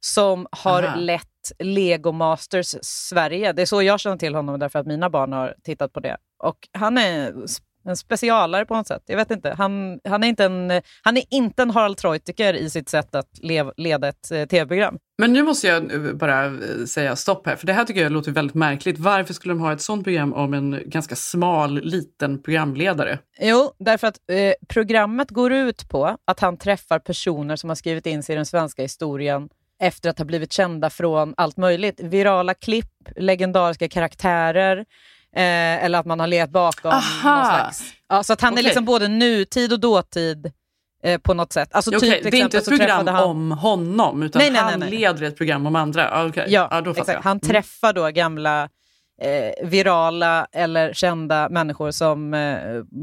Som 0.00 0.46
har 0.50 0.82
Aha. 0.82 0.96
lett 0.96 1.24
Lego 1.58 2.12
Masters 2.12 2.74
Sverige. 2.82 3.52
Det 3.52 3.62
är 3.62 3.66
så 3.66 3.82
jag 3.82 4.00
känner 4.00 4.16
till 4.16 4.34
honom 4.34 4.58
därför 4.58 4.78
att 4.78 4.86
mina 4.86 5.10
barn 5.10 5.32
har 5.32 5.54
tittat 5.64 5.92
på 5.92 6.00
det. 6.00 6.16
Och 6.44 6.68
han 6.72 6.98
är 6.98 7.32
en 7.88 7.96
specialare 7.96 8.66
på 8.66 8.74
något 8.76 8.86
sätt. 8.86 9.02
Jag 9.06 9.16
vet 9.16 9.30
inte. 9.30 9.54
Han, 9.58 10.00
han, 10.04 10.24
är, 10.24 10.28
inte 10.28 10.44
en, 10.44 10.82
han 11.02 11.16
är 11.16 11.24
inte 11.30 11.62
en 11.62 11.70
Harald 11.70 11.96
Treutiger 11.96 12.54
i 12.54 12.70
sitt 12.70 12.88
sätt 12.88 13.14
att 13.14 13.38
lev, 13.42 13.72
leda 13.76 14.08
ett 14.08 14.30
eh, 14.30 14.44
tv-program. 14.44 14.98
Men 15.18 15.32
nu 15.32 15.42
måste 15.42 15.66
jag 15.66 15.92
eh, 15.92 16.12
bara 16.12 16.44
eh, 16.44 16.84
säga 16.86 17.16
stopp 17.16 17.46
här, 17.46 17.56
för 17.56 17.66
det 17.66 17.72
här 17.72 17.84
tycker 17.84 18.02
jag 18.02 18.12
låter 18.12 18.32
väldigt 18.32 18.54
märkligt. 18.54 18.98
Varför 18.98 19.34
skulle 19.34 19.54
de 19.54 19.60
ha 19.60 19.72
ett 19.72 19.80
sånt 19.80 20.04
program 20.04 20.32
om 20.32 20.54
en 20.54 20.82
ganska 20.86 21.16
smal, 21.16 21.80
liten 21.82 22.42
programledare? 22.42 23.18
Jo, 23.40 23.72
därför 23.78 24.06
att 24.06 24.18
eh, 24.30 24.52
programmet 24.68 25.30
går 25.30 25.52
ut 25.52 25.88
på 25.88 26.16
att 26.24 26.40
han 26.40 26.56
träffar 26.56 26.98
personer 26.98 27.56
som 27.56 27.70
har 27.70 27.74
skrivit 27.74 28.06
in 28.06 28.22
sig 28.22 28.32
i 28.32 28.36
den 28.36 28.46
svenska 28.46 28.82
historien 28.82 29.48
efter 29.80 30.10
att 30.10 30.18
ha 30.18 30.24
blivit 30.24 30.52
kända 30.52 30.90
från 30.90 31.34
allt 31.36 31.56
möjligt. 31.56 32.00
Virala 32.00 32.54
klipp, 32.54 32.90
legendariska 33.16 33.88
karaktärer 33.88 34.76
eh, 35.36 35.84
eller 35.84 35.98
att 35.98 36.06
man 36.06 36.20
har 36.20 36.26
legat 36.26 36.50
bakom 36.50 36.90
Aha! 36.90 37.36
någon 37.36 37.44
slags... 37.46 37.82
Ja, 38.08 38.22
så 38.22 38.32
att 38.32 38.40
han 38.40 38.52
Okej. 38.52 38.62
är 38.62 38.64
liksom 38.64 38.84
både 38.84 39.08
nutid 39.08 39.72
och 39.72 39.80
dåtid 39.80 40.52
eh, 41.02 41.18
på 41.20 41.34
något 41.34 41.52
sätt. 41.52 41.68
Alltså, 41.72 41.90
typ, 41.90 42.22
det 42.22 42.28
är 42.28 42.34
inte 42.34 42.58
ett 42.58 42.68
program 42.68 43.06
han... 43.06 43.24
om 43.24 43.50
honom, 43.52 44.22
utan 44.22 44.40
Nej, 44.40 44.50
nej, 44.50 44.60
han 44.60 44.80
nej, 44.80 44.90
nej. 44.90 44.98
leder 44.98 45.22
ett 45.22 45.36
program 45.36 45.66
om 45.66 45.76
andra. 45.76 46.10
Ah, 46.10 46.26
okej. 46.26 46.44
Ja, 46.48 46.68
ja, 46.70 46.80
då 46.80 46.90
exakt. 46.90 47.08
jag. 47.08 47.20
Han 47.20 47.36
Mm. 47.36 47.40
träffar 47.40 47.92
då 47.92 48.08
gamla 48.10 48.68
eh, 49.22 49.66
virala 49.68 50.46
eller 50.52 50.92
kända 50.92 51.48
människor 51.48 51.90
som 51.90 52.34
eh, 52.34 52.60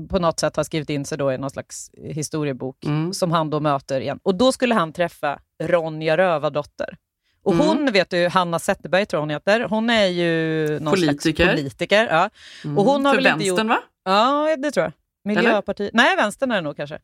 på 0.10 0.20
något 0.20 0.40
sätt 0.40 0.56
har 0.56 0.64
skrivit 0.64 0.90
in 0.90 1.06
sig 1.06 1.18
då 1.18 1.34
i 1.34 1.38
någon 1.38 1.50
slags 1.50 1.92
historiebok 2.04 2.86
Mm. 2.86 3.14
som 3.14 3.32
han 3.32 3.50
då 3.50 3.60
möter 3.60 4.02
igen. 4.02 4.20
Och 4.24 4.36
då 4.36 4.52
skulle 4.52 4.76
han 4.76 4.94
träffa 4.94 5.40
Ronja 5.64 6.18
Rövardotter. 6.18 6.98
Och 7.44 7.54
Mm. 7.54 7.68
hon 7.68 7.92
vet 7.92 8.10
du, 8.10 8.28
Hanna 8.28 8.60
Zetterberg 8.60 9.06
tror 9.06 9.20
hon 9.20 9.30
heter. 9.30 9.62
Hon 9.70 9.90
är 9.90 10.06
ju 10.08 10.68
någon 10.80 10.94
Politiker. 10.94 11.44
slags 11.44 11.56
politiker. 11.62 12.08
Ja. 12.12 12.30
Mm. 12.64 12.78
Och 12.78 12.86
hon 12.86 13.06
har 13.06 13.14
För 13.14 13.18
väl 13.22 13.24
vänstern, 13.32 13.58
gjort... 13.58 13.68
va? 13.68 13.80
Ja, 14.06 14.56
det 14.58 14.72
tror 14.72 14.84
jag. 14.84 14.94
Miljöpartiet. 15.36 15.94
Nej, 15.94 16.16
vänstern 16.16 16.52
är 16.52 16.56
det 16.56 16.62
nog 16.62 16.78
kanske. 16.78 17.00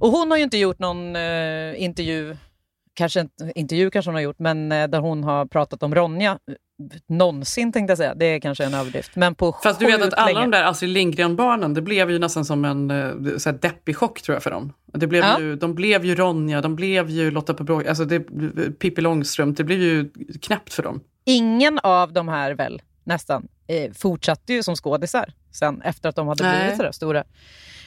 Och 0.00 0.08
hon 0.10 0.30
har 0.30 0.38
ju 0.38 0.44
inte 0.44 0.58
gjort 0.58 0.78
någon 0.78 1.16
eh, 1.16 1.82
intervju, 1.82 2.36
kanske 2.94 3.20
inte, 3.20 3.52
intervju 3.54 3.90
kanske 3.90 4.08
hon 4.08 4.14
har 4.14 4.22
gjort, 4.22 4.38
men 4.38 4.72
eh, 4.72 4.88
där 4.88 4.98
hon 5.00 5.24
har 5.24 5.46
pratat 5.46 5.82
om 5.82 5.94
Ronja. 5.94 6.38
Någonsin 7.06 7.72
tänkte 7.72 7.90
jag 7.90 7.98
säga, 7.98 8.14
det 8.14 8.24
är 8.26 8.40
kanske 8.40 8.64
en 8.64 8.74
överdrift. 8.74 9.16
Men 9.16 9.34
på 9.34 9.52
Fast 9.62 9.80
du 9.80 9.86
vet 9.86 10.02
att 10.02 10.14
alla 10.14 10.26
länge. 10.26 10.40
de 10.40 10.50
där 10.50 10.64
Astrid 10.64 10.90
Lindgren-barnen, 10.90 11.74
det 11.74 11.82
blev 11.82 12.10
ju 12.10 12.18
nästan 12.18 12.44
som 12.44 12.64
en 12.64 12.90
eh, 12.90 13.36
så 13.38 13.50
här 13.50 13.58
deppig 13.58 13.96
chock 13.96 14.22
tror 14.22 14.36
jag 14.36 14.42
för 14.42 14.50
dem. 14.50 14.72
Det 14.92 15.06
blev 15.06 15.24
Ja. 15.24 15.40
ju, 15.40 15.56
de 15.56 15.74
blev 15.74 16.04
ju 16.04 16.14
Ronja, 16.14 16.60
de 16.60 16.76
blev 16.76 17.10
ju 17.10 17.30
Lotta 17.30 17.54
på 17.54 17.64
bråk, 17.64 17.86
alltså 17.86 18.04
det, 18.04 18.20
Pippi 18.78 19.00
Långstrump, 19.00 19.56
det 19.56 19.64
blev 19.64 19.78
ju 19.82 20.10
knäppt 20.42 20.74
för 20.74 20.82
dem. 20.82 21.00
ingen 21.24 21.78
av 21.82 22.12
de 22.12 22.28
här 22.28 22.52
väl 22.54 22.82
nästan 23.04 23.48
eh, 23.66 23.92
fortsatte 23.92 24.52
ju 24.52 24.62
som 24.62 24.76
skådisar 24.76 25.32
sen 25.52 25.82
efter 25.82 26.08
att 26.08 26.16
de 26.16 26.28
hade 26.28 26.44
blivit 26.58 26.76
sådär 26.76 26.92
stora. 26.92 27.24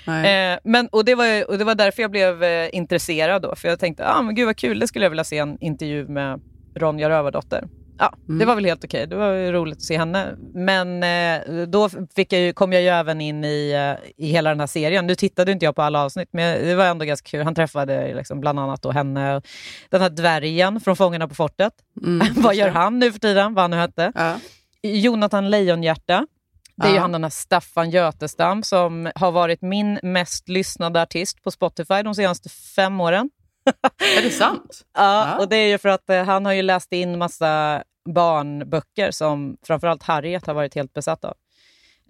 Nej. 0.08 0.54
Eh, 0.54 0.60
men, 0.64 0.88
och, 0.88 1.06
det 1.06 1.16
var, 1.16 1.50
och 1.52 1.58
det 1.58 1.64
var 1.64 1.76
därför 1.76 2.02
jag 2.02 2.12
blev 2.12 2.44
eh, 2.44 2.70
intresserad 2.74 3.42
då. 3.42 3.56
För 3.56 3.68
jag 3.68 3.80
tänkte, 3.80 4.08
ah, 4.08 4.22
men 4.22 4.36
gud 4.36 4.46
vad 4.46 4.58
kul, 4.58 4.80
det 4.80 4.88
skulle 4.88 5.06
jag 5.06 5.10
vilja 5.10 5.24
se 5.24 5.38
en 5.38 5.58
intervju 5.62 6.08
med 6.08 6.42
Ronja 6.76 7.10
Rövardotter. 7.10 7.68
Ja, 8.04 8.14
Mm. 8.28 8.40
det 8.40 8.46
var 8.46 8.56
väl 8.56 8.66
helt 8.66 8.84
okej. 8.84 9.08
Det 9.08 9.16
var 9.16 9.32
ju 9.34 9.52
roligt 9.52 9.78
att 9.78 9.82
se 9.84 9.98
henne. 9.98 10.36
Men 10.54 11.04
eh, 11.04 11.66
då 11.68 11.90
fick 12.16 12.34
jag 12.34 12.42
ju, 12.42 12.54
kom 12.54 12.74
jag 12.74 12.82
ju 12.82 12.88
även 12.88 13.22
in 13.22 13.46
i, 13.46 13.72
eh, 13.98 14.26
i 14.26 14.32
hela 14.32 14.50
den 14.50 14.60
här 14.60 14.68
serien. 14.68 15.08
Nu 15.08 15.16
tittade 15.16 15.52
inte 15.52 15.66
jag 15.66 15.76
på 15.76 15.82
alla 15.82 16.04
avsnitt, 16.04 16.30
men 16.32 16.66
det 16.68 16.76
var 16.76 16.86
ändå 16.86 17.06
ganska 17.06 17.30
kul. 17.30 17.44
Han 17.44 17.56
träffade 17.56 18.14
liksom 18.16 18.40
bland 18.40 18.60
annat 18.60 18.82
då 18.82 18.92
henne, 18.92 19.42
den 19.90 20.02
här 20.02 20.10
dvärgen 20.10 20.82
från 20.82 20.96
Fångarna 20.96 21.28
på 21.28 21.36
fortet. 21.36 21.74
Mm, 22.06 22.28
vad 22.36 22.56
gör 22.56 22.70
han 22.70 23.00
nu 23.00 23.12
för 23.12 23.20
tiden? 23.20 23.54
Vad 23.54 23.64
han 23.64 23.72
nu 23.72 23.78
hette. 23.78 24.12
Ja. 24.16 24.36
Jonathan 24.84 25.50
Lejonhjärta. 25.50 26.28
Det 26.76 26.88
är 26.88 26.92
ju 26.94 27.00
han 27.00 27.12
den 27.12 27.24
här 27.24 27.30
Staffan 27.32 27.90
Götestam 27.90 28.64
som 28.64 29.12
har 29.16 29.32
varit 29.32 29.62
min 29.62 30.00
mest 30.04 30.50
lyssnade 30.50 31.02
artist 31.02 31.44
på 31.44 31.52
Spotify 31.52 32.02
de 32.04 32.16
senaste 32.16 32.50
fem 32.50 33.02
åren. 33.02 33.30
Är 34.18 34.22
det 34.24 34.30
sant? 34.30 34.82
Ja, 34.98 35.28
Ja. 35.30 35.38
och 35.44 35.50
det 35.50 35.56
är 35.56 35.68
ju 35.68 35.78
för 35.78 35.90
att 35.90 36.10
eh, 36.10 36.24
han 36.24 36.46
har 36.46 36.54
ju 36.54 36.62
läst 36.62 36.92
in 36.94 37.18
massa 37.18 37.84
barnböcker 38.10 39.12
som 39.12 39.58
framförallt 39.68 40.04
Harriet 40.04 40.48
har 40.48 40.54
varit 40.54 40.76
helt 40.76 40.94
besatt 40.94 41.26
av. 41.26 41.34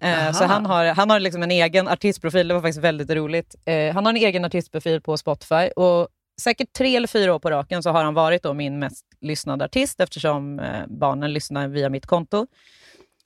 Eh, 0.00 0.22
Aha. 0.22 0.32
så 0.32 0.44
han 0.44 0.66
har, 0.66 0.84
han 0.84 1.10
har 1.10 1.20
liksom 1.20 1.42
en 1.42 1.50
egen 1.50 1.88
artistprofil, 1.88 2.48
det 2.48 2.54
var 2.54 2.60
faktiskt 2.60 2.84
väldigt 2.84 3.10
roligt. 3.10 3.54
Eh, 3.64 3.94
han 3.94 4.06
har 4.06 4.12
en 4.12 4.16
egen 4.16 4.44
artistprofil 4.44 5.00
på 5.00 5.16
Spotify 5.16 5.68
och 5.76 6.08
säkert 6.40 6.72
tre 6.72 6.96
eller 6.96 7.08
fyra 7.08 7.34
år 7.34 7.38
på 7.38 7.50
raken 7.50 7.82
så 7.82 7.90
har 7.90 8.04
han 8.04 8.14
varit 8.14 8.42
då 8.42 8.54
min 8.54 8.78
mest 8.78 9.06
lyssnade 9.20 9.64
artist 9.64 10.00
eftersom 10.00 10.58
eh, 10.58 10.86
barnen 10.88 11.32
lyssnar 11.32 11.68
via 11.68 11.88
mitt 11.88 12.06
konto. 12.06 12.46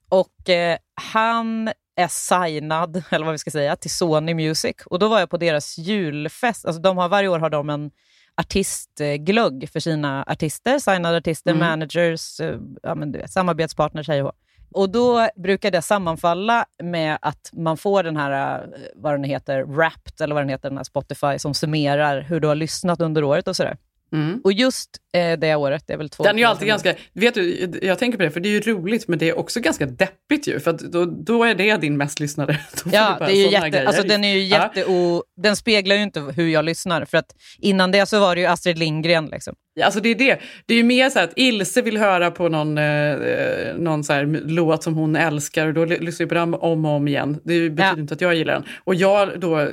Och 0.08 0.50
eh, 0.50 0.78
han 1.14 1.70
är 1.96 2.08
signad, 2.08 3.02
eller 3.10 3.24
vad 3.24 3.32
vi 3.32 3.38
ska 3.38 3.50
säga, 3.50 3.76
till 3.76 3.90
Sony 3.90 4.34
Music. 4.34 4.76
Och 4.86 4.98
då 4.98 5.08
var 5.08 5.20
jag 5.20 5.30
på 5.30 5.36
deras 5.36 5.78
julfest. 5.78 6.66
Alltså 6.66 6.82
de 6.82 6.96
har, 6.96 7.08
varje 7.08 7.28
år 7.28 7.38
har 7.38 7.50
de 7.50 7.70
en 7.70 7.90
artistglögg 8.40 9.68
för 9.72 9.80
sina 9.80 10.22
artister, 10.26 10.78
signade 10.78 11.16
artister, 11.16 11.50
Mm. 11.50 11.66
managers, 11.68 12.40
eh, 12.40 12.58
ja, 12.82 12.94
men 12.94 13.12
du 13.12 13.18
vet, 13.18 13.30
samarbetspartners, 13.30 14.08
hej. 14.08 14.24
Och 14.72 14.90
då 14.90 15.28
brukar 15.36 15.70
det 15.70 15.82
sammanfalla 15.82 16.64
med 16.82 17.18
att 17.22 17.50
man 17.52 17.76
får 17.76 18.02
den 18.02 18.16
här, 18.16 18.62
eh, 18.62 18.68
vad 18.94 19.14
den 19.14 19.24
heter, 19.24 19.62
Wrapped, 19.62 20.20
eller 20.20 20.34
vad 20.34 20.42
den 20.44 20.48
heter, 20.48 20.68
den 20.68 20.76
här 20.76 20.84
Spotify, 20.84 21.38
som 21.38 21.54
summerar 21.54 22.20
hur 22.20 22.40
du 22.40 22.48
har 22.48 22.54
lyssnat 22.54 23.00
under 23.00 23.24
året 23.24 23.48
och 23.48 23.56
sådär. 23.56 23.76
Mm. 24.12 24.40
Och 24.44 24.52
just 24.52 24.90
eh, 25.12 25.38
det 25.38 25.54
året, 25.54 25.84
det 25.86 25.92
är 25.92 25.96
väl 25.96 26.10
två 26.10 26.24
Den 26.24 26.36
är 26.36 26.38
ju 26.40 26.44
alltid 26.44 26.68
ganska, 26.68 26.94
vet 27.12 27.34
du, 27.34 27.70
jag 27.82 27.98
tänker 27.98 28.18
på 28.18 28.24
det 28.24 28.30
för 28.30 28.40
det 28.40 28.48
är 28.48 28.50
ju 28.50 28.60
roligt 28.60 29.08
men 29.08 29.18
det 29.18 29.28
är 29.28 29.38
också 29.38 29.60
ganska 29.60 29.86
deppigt 29.86 30.48
ju 30.48 30.60
för 30.60 30.72
då, 30.72 31.04
då 31.04 31.44
är 31.44 31.54
det 31.54 31.76
din 31.76 31.96
mest 31.96 32.20
lyssnade. 32.20 32.60
Ja, 32.92 33.16
det 33.18 33.32
är 33.32 33.36
ju 33.36 33.50
jätte, 33.50 33.86
alltså, 33.86 34.02
den 34.02 34.24
är 34.24 34.34
ju 34.34 34.44
Ja. 34.44 34.62
jätte 34.74 34.90
o, 34.90 35.24
den 35.36 35.56
speglar 35.56 35.96
ju 35.96 36.02
inte 36.02 36.20
hur 36.20 36.48
jag 36.48 36.64
lyssnar. 36.64 37.04
För 37.04 37.18
att 37.18 37.34
innan 37.58 37.92
det 37.92 38.06
så 38.06 38.20
var 38.20 38.34
det 38.34 38.40
ju 38.40 38.46
Astrid 38.46 38.78
Lindgren. 38.78 39.26
Liksom. 39.26 39.54
Alltså 39.84 40.00
det 40.00 40.08
är 40.08 40.14
det. 40.14 40.38
Det 40.66 40.74
är 40.74 40.78
ju 40.78 40.84
mer 40.84 41.10
så 41.10 41.18
att 41.20 41.32
Ilse 41.36 41.82
vill 41.82 41.96
höra 41.96 42.30
på 42.30 42.48
någon, 42.48 42.78
eh, 42.78 43.16
någon 43.78 44.04
så 44.04 44.12
här 44.12 44.40
låt 44.46 44.82
som 44.82 44.94
hon 44.94 45.16
älskar 45.16 45.66
och 45.66 45.74
då 45.74 45.84
ly- 45.84 45.98
lyssnar 46.00 46.24
jag 46.24 46.28
på 46.28 46.34
den 46.34 46.54
om 46.54 46.84
och 46.84 46.90
om 46.90 47.08
igen. 47.08 47.32
Det 47.44 47.70
betyder 47.70 47.84
Ja. 47.84 47.98
inte 48.00 48.14
att 48.14 48.20
jag 48.20 48.34
gillar 48.34 48.52
den. 48.54 48.64
Och 48.84 48.94
jag 48.94 49.40
då, 49.40 49.58
eh, 49.60 49.68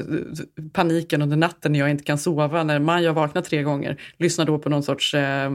paniken 0.73 1.21
under 1.21 1.37
natten 1.37 1.71
när 1.71 1.79
jag 1.79 1.89
inte 1.89 2.03
kan 2.03 2.17
sova, 2.17 2.63
när 2.63 2.79
Maja 2.79 3.11
vaknar 3.13 3.41
tre 3.41 3.63
gånger, 3.63 3.97
lyssnar 4.17 4.45
då 4.45 4.59
på 4.59 4.69
någon 4.69 4.83
sorts 4.83 5.13
eh, 5.13 5.51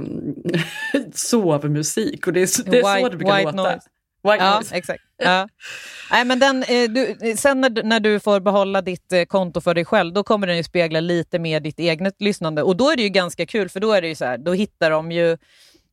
sovmusik. 1.14 2.26
Och 2.26 2.32
det 2.32 2.42
är, 2.42 2.46
så- 2.46 2.62
det 2.62 2.78
är 2.78 2.82
så 2.82 2.88
White- 2.88 3.11
det 3.11 3.16
brukar 3.16 3.42
låta. 3.44 3.57
noise. 3.57 3.80
White 4.23 4.45
Ja, 4.45 4.55
noise. 4.55 4.75
exakt. 4.77 5.03
Ja. 5.16 5.49
Nej, 6.11 6.25
men 6.25 6.39
den, 6.39 6.62
eh, 6.62 6.89
du, 6.91 7.16
sen 7.37 7.61
när, 7.61 7.71
du- 7.71 7.83
när 7.83 8.01
du 8.01 8.21
får 8.21 8.41
behålla 8.41 8.83
ditt 8.83 9.12
eh, 9.12 9.23
konto 9.25 9.61
för 9.61 9.75
dig 9.75 9.85
själv, 9.85 10.12
då 10.14 10.23
kommer 10.25 10.47
den 10.47 10.57
ju 10.57 10.62
spegla 10.62 11.01
lite 11.01 11.39
mer 11.39 11.61
ditt 11.61 11.79
eget 11.79 12.14
lyssnande. 12.21 12.62
Och 12.62 12.77
då 12.77 12.91
är 12.91 12.97
det 12.97 13.03
ju 13.03 13.09
ganska 13.09 13.47
kul, 13.47 13.69
för 13.69 13.81
då 13.81 13.93
är 13.93 14.03
det 14.03 14.09
ju 14.09 14.14
så 14.14 14.25
här, 14.25 14.39
då 14.39 14.53
hittar 14.53 14.91
de 14.91 15.12
ju 15.12 15.39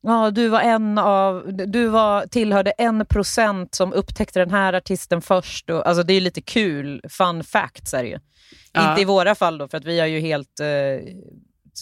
Ja, 0.02 0.30
du 0.30 0.48
var 0.48 0.60
en 0.60 0.98
av, 0.98 1.42
du 1.52 1.88
var, 1.88 2.26
tillhörde 2.26 2.70
en 2.70 3.06
procent 3.06 3.74
som 3.74 3.92
upptäckte 3.92 4.38
den 4.38 4.50
här 4.50 4.72
artisten 4.72 5.22
först. 5.22 5.70
Och, 5.70 5.86
alltså 5.88 6.02
det 6.02 6.12
är 6.14 6.20
lite 6.20 6.40
kul, 6.42 7.00
fun 7.08 7.44
facts 7.44 7.94
är 7.94 8.02
det 8.02 8.08
ju. 8.08 8.18
Ja. 8.72 8.90
Inte 8.90 9.02
i 9.02 9.04
våra 9.04 9.34
fall 9.34 9.58
då, 9.58 9.68
för 9.68 9.78
att 9.78 9.84
vi 9.84 10.00
är 10.00 10.06
ju 10.06 10.20
helt... 10.20 10.60
Eh, 10.60 10.66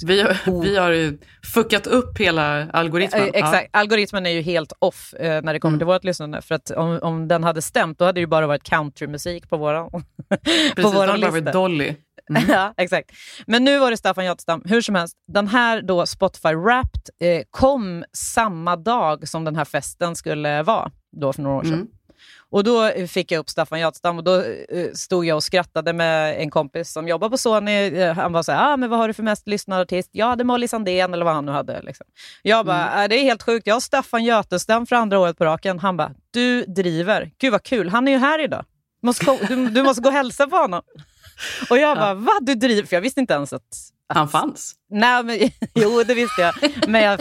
Vi, 0.03 0.23
har, 0.23 0.63
vi 0.63 0.77
har 0.77 0.91
ju 0.91 1.19
fuckat 1.55 1.87
upp 1.87 2.19
hela 2.19 2.71
algoritmen. 2.71 3.31
Exakt. 3.35 3.69
Algoritmen 3.71 4.27
är 4.27 4.31
ju 4.31 4.41
helt 4.41 4.73
off 4.79 5.15
eh, 5.15 5.43
när 5.43 5.53
det 5.53 5.61
kommer 5.61 5.79
till 5.79 5.87
vårt 5.87 6.05
lyssnande. 6.05 6.43
För 6.43 6.55
att 6.55 6.71
om, 6.71 6.99
om 7.03 7.29
den 7.29 7.45
hade 7.45 7.63
stämt, 7.63 7.99
då 7.99 8.05
hade 8.05 8.17
det 8.17 8.21
ju 8.21 8.27
bara 8.27 8.47
varit 8.47 8.63
countrymusik 8.63 9.49
på 9.49 9.57
våran, 9.57 9.91
på 9.91 10.01
Precis, 10.45 10.75
det 10.75 10.83
våran 10.83 11.09
har 11.09 11.19
bara 11.19 11.31
varit 11.31 11.53
Dolly. 11.53 11.95
ja, 12.49 12.75
exakt. 12.77 13.11
Men 13.47 13.65
nu 13.65 13.79
var 13.79 13.91
det 13.91 13.97
Staffan 13.97 14.25
Götestam. 14.25 14.63
Hur 14.65 14.81
som 14.81 14.95
helst, 14.95 15.17
den 15.33 15.49
här 15.49 15.83
då 15.83 16.07
Spotify 16.07 16.55
Wrapped 16.55 17.03
eh, 17.21 17.43
kom 17.51 18.05
samma 18.13 18.77
dag 18.77 19.29
som 19.29 19.45
den 19.45 19.57
här 19.57 19.65
festen 19.65 20.17
skulle 20.17 20.63
vara, 20.63 20.91
då 21.17 21.33
för 21.33 21.43
några 21.43 21.57
år 21.57 21.63
sedan. 21.63 21.75
Mm. 21.75 21.89
Och 22.51 22.65
då 22.65 22.85
eh, 22.85 23.07
fick 23.07 23.33
jag 23.33 23.39
upp 23.39 23.49
Staffan 23.51 23.81
Götestam 23.81 24.19
och 24.19 24.25
då 24.25 24.35
eh, 24.69 24.91
stod 24.95 25.25
jag 25.27 25.37
och 25.37 25.43
skrattade 25.43 25.93
med 25.93 26.41
en 26.41 26.51
kompis 26.51 26.93
som 26.93 27.09
jobbar 27.09 27.29
på 27.29 27.39
Sony. 27.39 27.73
Eh, 27.73 28.15
Han 28.15 28.33
var 28.33 28.43
så 28.43 28.53
här, 28.53 28.73
ah, 28.73 28.77
men 28.77 28.91
vad 28.91 28.99
har 28.99 29.09
du 29.09 29.15
för 29.15 29.23
mest 29.23 29.49
lyssnade 29.49 29.83
artist? 29.83 30.09
Ja, 30.13 30.37
det 30.37 30.43
är 30.43 30.45
Molly 30.45 30.69
Sandén 30.69 31.15
eller 31.15 31.25
vad 31.25 31.35
han 31.35 31.47
nu 31.47 31.53
hade. 31.53 31.83
Liksom. 31.83 32.07
Jag 32.43 32.67
bara, 32.67 32.89
Mm. 32.89 32.99
"Ah, 33.05 33.09
det 33.09 33.15
är 33.17 33.23
helt 33.23 33.43
sjukt. 33.43 33.67
Jag 33.67 33.75
har 33.75 33.81
Staffan 33.81 34.25
Götestam 34.25 34.87
för 34.87 34.97
andra 34.97 35.19
året 35.19 35.39
på 35.39 35.45
raken. 35.45 35.79
Han 35.79 35.97
bara, 35.97 36.11
du 36.31 36.65
driver. 36.65 37.31
Gud 37.39 37.53
vad 37.53 37.63
kul, 37.63 37.89
han 37.89 38.09
är 38.09 38.13
ju 38.13 38.19
här 38.19 38.45
idag. 38.45 38.65
Du 39.03 39.07
måste, 39.07 39.25
ko- 39.25 39.39
du, 39.49 39.69
du 39.69 39.83
måste 39.83 40.03
gå 40.03 40.09
och 40.09 40.15
hälsa 40.15 40.47
på 40.47 40.57
honom. 40.57 40.83
Och 41.71 41.79
jag 41.79 41.97
bara, 41.99 42.15
va? 42.15 42.33
Du 42.41 42.55
driver? 42.55 42.89
För 42.89 42.97
jag 42.97 43.01
visste 43.01 43.21
inte 43.21 43.35
ens 43.35 43.53
att... 43.53 43.63
Han 44.09 44.29
fanns. 44.29 44.75
Nej, 44.91 45.23
men, 45.25 45.39
jo, 45.75 46.03
det 46.03 46.15
visste 46.15 46.41
jag. 46.43 46.55
Men 46.89 47.03
jag, 47.03 47.21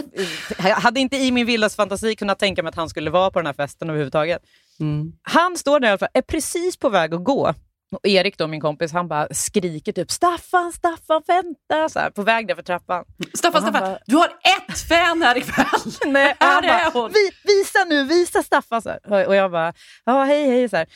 jag 0.58 0.76
hade 0.76 1.00
inte 1.00 1.16
i 1.16 1.32
min 1.32 1.46
vildaste 1.46 1.76
fantasi 1.76 2.16
kunnat 2.16 2.38
tänka 2.38 2.62
mig 2.62 2.68
att 2.70 2.74
han 2.76 2.88
skulle 2.88 3.10
vara 3.10 3.30
på 3.30 3.38
den 3.38 3.46
här 3.46 3.52
festen 3.52 3.88
överhuvudtaget. 3.90 4.42
Mm. 4.80 5.12
Han 5.22 5.56
står 5.56 5.80
där 5.80 5.88
i 5.88 5.90
alla 5.90 5.98
fall, 5.98 6.08
är 6.14 6.22
precis 6.22 6.76
på 6.76 6.88
väg 6.88 7.14
att 7.14 7.24
gå. 7.24 7.54
Och 7.92 8.08
Erik, 8.08 8.38
då, 8.38 8.46
min 8.46 8.60
kompis, 8.60 8.92
han 8.92 9.08
bara 9.08 9.28
skriker 9.30 9.92
typ 9.92 10.10
Staffan, 10.10 10.72
Staffan, 10.72 11.22
vänta! 11.26 11.88
Så 11.88 11.98
här, 11.98 12.10
på 12.10 12.22
väg 12.22 12.48
där 12.48 12.54
för 12.54 12.62
trappan. 12.62 13.04
Staffan, 13.34 13.62
Staffan, 13.62 13.80
bara- 13.80 13.98
du 14.06 14.16
har 14.16 14.26
ett 14.26 14.78
fan 14.88 15.22
här 15.22 15.36
ikväll! 15.36 15.66
Nej, 16.12 16.36
Här 16.40 16.62
är 16.62 16.90
hon! 16.92 17.10
Vi, 17.12 17.52
visa 17.54 17.84
nu, 17.88 18.04
visa 18.04 18.42
Staffan! 18.42 18.82
Så 18.82 18.88
här. 18.90 19.26
Och- 19.28 19.34
jag 19.34 19.50
bara, 19.50 19.72
ja 20.04 20.24
hej 20.24 20.48
hej. 20.50 20.68
Så 20.68 20.76
här. 20.76 20.86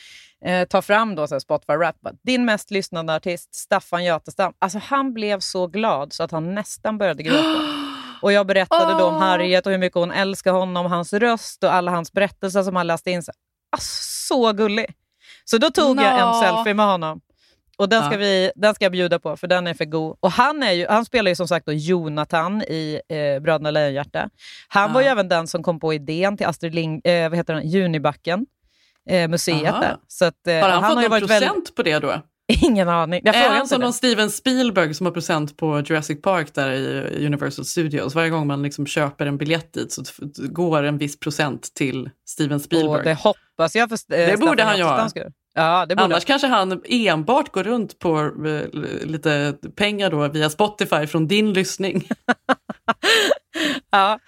Eh, 0.45 0.65
tar 0.67 0.81
fram 0.81 1.15
då 1.15 1.27
så 1.27 1.35
här, 1.35 1.39
Spotify 1.39 1.73
Rap, 1.73 1.95
din 2.23 2.45
mest 2.45 2.71
lyssnande 2.71 3.15
artist, 3.15 3.55
Staffan 3.55 4.03
Götestam. 4.03 4.53
Alltså 4.59 4.79
han 4.83 5.13
blev 5.13 5.39
så 5.39 5.67
glad 5.67 6.13
så 6.13 6.23
att 6.23 6.31
han 6.31 6.55
nästan 6.55 6.97
började 6.97 7.23
gråta. 7.23 7.59
Och 8.21 8.31
jag 8.31 8.47
berättade 8.47 8.93
då 8.99 9.05
om. 9.05 9.15
Harriet 9.15 9.65
och 9.65 9.71
hur 9.71 9.79
mycket 9.79 9.95
hon 9.99 10.11
älskar 10.11 10.51
honom, 10.51 10.85
hans 10.85 11.13
röst 11.13 11.63
och 11.63 11.73
alla 11.73 11.91
hans 11.91 12.11
berättelser 12.11 12.63
som 12.63 12.75
han 12.75 12.87
läste 12.87 13.11
in. 13.11 13.23
Så, 13.23 13.31
alltså, 13.69 14.03
så 14.27 14.53
gullig! 14.53 14.85
Så 15.45 15.57
då 15.57 15.69
tog 15.69 16.01
jag 16.01 16.19
en 16.19 16.33
selfie 16.33 16.73
med 16.73 16.85
honom. 16.85 17.21
Och 17.77 17.89
den 17.89 18.03
ska, 18.03 18.11
Ja. 18.13 18.17
vi, 18.17 18.51
den 18.55 18.75
ska 18.75 18.85
jag 18.85 18.91
bjuda 18.91 19.19
på, 19.19 19.37
för 19.37 19.47
den 19.47 19.67
är 19.67 19.73
för 19.73 19.85
god. 19.85 20.17
Och 20.19 20.31
han, 20.31 20.63
är 20.63 20.71
ju, 20.71 20.87
han 20.87 21.05
spelar 21.05 21.29
ju 21.31 21.35
som 21.35 21.47
sagt 21.47 21.65
då 21.65 21.71
Jonathan 21.73 22.61
i 22.61 23.01
eh, 23.09 23.41
Bröderna 23.41 23.71
Lejonhjärta. 23.71 24.29
Han 24.67 24.93
var 24.93 25.01
ju 25.01 25.05
Ja. 25.07 25.11
även 25.11 25.27
den 25.29 25.47
som 25.47 25.63
kom 25.63 25.79
på 25.79 25.93
idén 25.93 26.37
till 26.37 26.45
Astrid 26.47 26.75
Ling, 26.75 27.01
eh, 27.03 27.29
vad 27.29 27.37
heter 27.37 27.53
den? 27.53 27.67
Junibacken, 27.69 28.45
eh, 29.09 29.27
museet 29.27 29.69
Aha. 29.73 29.81
där. 29.81 29.97
Så 30.07 30.25
att, 30.25 30.47
eh, 30.47 30.53
Har 30.55 30.69
han, 30.69 30.81
fått 30.83 30.95
har 30.95 31.09
någon 31.09 31.19
procent 31.19 31.41
väldigt- 31.43 31.75
på 31.75 31.83
det 31.83 31.99
då? 31.99 32.21
Ingen 32.61 32.89
aning. 32.89 33.21
Jag 33.23 33.35
är 33.35 33.49
han 33.49 33.67
som 33.67 33.81
någon 33.81 33.93
Steven 33.93 34.29
Spielberg 34.29 34.93
som 34.93 35.05
har 35.05 35.13
procent 35.13 35.57
på 35.57 35.79
Jurassic 35.79 36.21
Park 36.21 36.53
där 36.53 36.71
i 36.71 37.25
Universal 37.25 37.65
Studios? 37.65 38.15
Varje 38.15 38.29
gång 38.29 38.47
man 38.47 38.63
liksom 38.63 38.85
köper 38.85 39.25
en 39.25 39.37
biljett 39.37 39.73
dit 39.73 39.91
så 39.91 40.03
går 40.35 40.83
en 40.83 40.97
viss 40.97 41.19
procent 41.19 41.73
till 41.73 42.09
Steven 42.29 42.59
Spielberg. 42.59 42.97
Och 42.97 43.03
det 43.03 43.13
hoppas 43.13 43.75
jag 43.75 43.89
för 43.89 43.95
eh, 43.95 44.27
Det 44.27 44.37
borde 44.39 44.63
han 44.63 44.79
göra. 44.79 45.09
Ja, 45.53 45.85
det 45.85 45.95
borde 45.95 46.05
Annars 46.05 46.25
kanske 46.25 46.47
han 46.47 46.81
enbart 46.85 47.51
går 47.51 47.63
runt 47.63 47.99
på 47.99 48.19
eh, 48.19 48.79
lite 49.03 49.55
pengar 49.75 50.09
då 50.11 50.27
via 50.27 50.49
Spotify 50.49 51.07
från 51.07 51.27
din 51.27 51.53
lyssning. 51.53 52.07
Ja, 53.91 54.19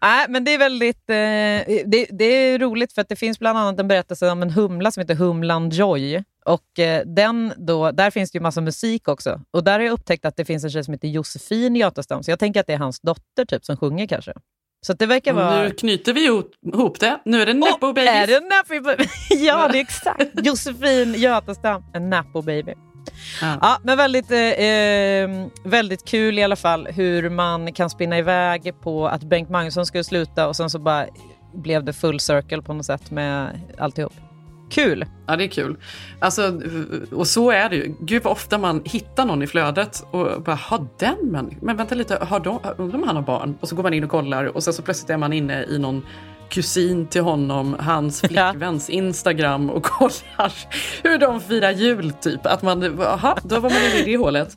Nej, 0.00 0.26
men 0.28 0.44
det 0.44 0.54
är 0.54 0.58
väldigt 0.58 1.10
eh, 1.10 1.84
det, 1.86 2.06
det 2.10 2.24
är 2.24 2.58
roligt 2.58 2.92
för 2.92 3.00
att 3.02 3.08
det 3.08 3.16
finns 3.16 3.38
bland 3.38 3.58
annat 3.58 3.80
en 3.80 3.88
berättelse 3.88 4.30
om 4.30 4.42
en 4.42 4.50
humla 4.50 4.90
som 4.90 5.00
heter 5.00 5.14
Humlan 5.14 5.70
Joy. 5.70 6.24
Och 6.44 6.78
eh, 6.78 7.02
den 7.06 7.52
då, 7.56 7.90
där 7.90 8.10
finns 8.10 8.30
det 8.30 8.36
ju 8.36 8.42
massa 8.42 8.60
musik 8.60 9.08
också. 9.08 9.40
Och 9.50 9.64
där 9.64 9.72
har 9.72 9.80
jag 9.80 9.92
upptäckt 9.92 10.24
att 10.24 10.36
det 10.36 10.44
finns 10.44 10.64
en 10.64 10.70
tjej 10.70 10.84
som 10.84 10.94
heter 10.94 11.08
Josefin 11.08 11.76
Götestam, 11.76 12.22
så 12.22 12.30
jag 12.30 12.38
tänker 12.38 12.60
att 12.60 12.66
det 12.66 12.72
är 12.72 12.78
hans 12.78 13.00
dotter 13.00 13.44
typ 13.44 13.64
som 13.64 13.76
sjunger 13.76 14.06
kanske. 14.06 14.32
Så 14.86 14.92
det 14.92 15.06
verkar 15.06 15.32
vara... 15.32 15.62
Nu 15.62 15.70
knyter 15.70 16.12
vi 16.12 16.26
ihop- 16.26 17.00
det. 17.00 17.18
Nu 17.24 17.42
är 17.42 17.46
det 17.46 17.54
Nepo 17.54 17.86
Åh, 17.86 17.94
Babies. 17.94 18.08
Är 18.08 18.26
det 18.26 18.80
Baby? 18.80 19.08
ja, 19.46 19.68
det 19.72 19.78
är 19.78 19.82
exakt. 19.82 20.30
Josefin 20.46 21.14
Götestam, 21.14 21.84
en 21.94 22.10
Napo 22.10 22.42
Baby. 22.42 22.74
Ja. 23.40 23.58
Ja, 23.60 23.78
men 23.82 23.96
väldigt, 23.96 24.30
eh, 24.30 24.38
eh, 24.38 25.46
väldigt 25.64 26.04
kul 26.04 26.38
i 26.38 26.42
alla 26.42 26.56
fall 26.56 26.86
hur 26.86 27.30
man 27.30 27.72
kan 27.72 27.90
spinna 27.90 28.18
iväg 28.18 28.74
på 28.82 29.08
att 29.08 29.22
Bengt 29.22 29.50
Magnusson 29.50 29.86
skulle 29.86 30.04
sluta 30.04 30.48
och 30.48 30.56
sen 30.56 30.70
så 30.70 30.78
bara 30.78 31.06
blev 31.54 31.84
det 31.84 31.92
full 31.92 32.20
circle 32.20 32.62
på 32.62 32.72
något 32.72 32.86
sätt 32.86 33.10
med 33.10 33.60
alltihop. 33.78 34.12
Kul! 34.70 35.04
Ja, 35.26 35.36
det 35.36 35.44
är 35.44 35.48
kul. 35.48 35.76
Alltså, 36.18 36.60
och 37.12 37.26
så 37.26 37.50
är 37.50 37.68
det 37.68 37.76
ju. 37.76 37.94
Gud 38.00 38.22
vad 38.22 38.32
ofta 38.32 38.58
man 38.58 38.82
hittar 38.84 39.26
någon 39.26 39.42
i 39.42 39.46
flödet 39.46 40.04
och 40.10 40.42
bara, 40.42 40.56
har 40.56 40.86
den 40.98 41.16
människan, 41.22 41.58
men 41.62 41.76
vänta 41.76 41.94
lite, 41.94 42.18
har 42.20 42.40
de, 42.40 42.60
undrar 42.76 42.98
om 42.98 43.06
han 43.06 43.16
har 43.16 43.22
barn? 43.22 43.58
Och 43.60 43.68
så 43.68 43.76
går 43.76 43.82
man 43.82 43.94
in 43.94 44.04
och 44.04 44.10
kollar 44.10 44.44
och 44.44 44.62
sen 44.62 44.74
så 44.74 44.82
plötsligt 44.82 45.10
är 45.10 45.16
man 45.16 45.32
inne 45.32 45.64
i 45.64 45.78
någon 45.78 46.06
kusin 46.48 47.06
till 47.06 47.22
honom, 47.22 47.76
hans 47.78 48.20
flickväns 48.28 48.90
Instagram 48.90 49.70
och 49.70 49.82
kollar 49.84 50.52
hur 51.02 51.18
de 51.18 51.40
firar 51.40 51.70
jul 51.70 52.12
typ. 52.12 52.46
Att 52.46 52.62
man, 52.62 52.98
jaha, 52.98 53.36
då 53.42 53.60
var 53.60 53.70
man 53.70 53.78
inne 53.78 53.98
i 53.98 54.04
det 54.04 54.16
hålet. 54.16 54.56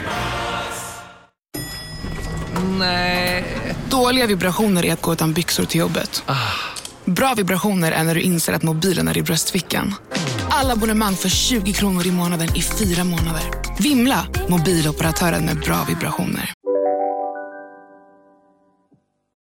Nej. 2.79 3.43
Dåliga 3.89 4.25
vibrationer 4.27 4.85
är 4.85 4.93
att 4.93 5.01
gå 5.01 5.13
utan 5.13 5.33
byxor 5.33 5.65
till 5.65 5.79
jobbet. 5.79 6.23
Bra 7.05 7.33
vibrationer 7.37 7.91
är 7.91 8.03
när 8.03 8.15
du 8.15 8.21
inser 8.21 8.53
att 8.53 8.63
mobilen 8.63 9.07
är 9.07 9.17
i 9.17 9.21
bröstfickan. 9.21 9.93
Alla 10.49 10.73
abonnemang 10.73 11.13
för 11.15 11.29
20 11.29 11.73
kronor 11.73 12.07
i 12.07 12.11
månaden 12.11 12.47
i 12.55 12.61
fyra 12.61 13.03
månader. 13.03 13.43
Vimla! 13.79 14.27
Mobiloperatören 14.49 15.45
med 15.45 15.59
bra 15.59 15.85
vibrationer. 15.89 16.53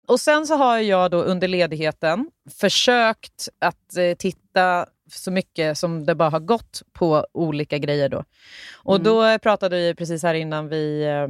Och 0.07 0.20
sen 0.20 0.47
så 0.47 0.55
har 0.55 0.78
jag 0.78 1.11
då 1.11 1.18
under 1.22 1.47
ledigheten 1.47 2.28
försökt 2.59 3.49
att 3.61 3.97
eh, 3.97 4.14
titta 4.20 4.86
så 5.11 5.32
mycket 5.32 5.78
som 5.78 6.05
det 6.05 6.16
bara 6.16 6.30
har 6.30 6.39
gått 6.39 6.82
på 6.93 7.26
olika 7.34 7.78
grejer. 7.78 8.09
då. 8.09 8.24
Och 8.74 8.95
Mm. 8.95 9.03
då 9.03 9.39
pratade 9.39 9.76
vi 9.76 9.95
precis 9.95 10.24
här 10.24 10.34
innan 10.34 10.68
vi 10.70 11.03
eh, 11.03 11.28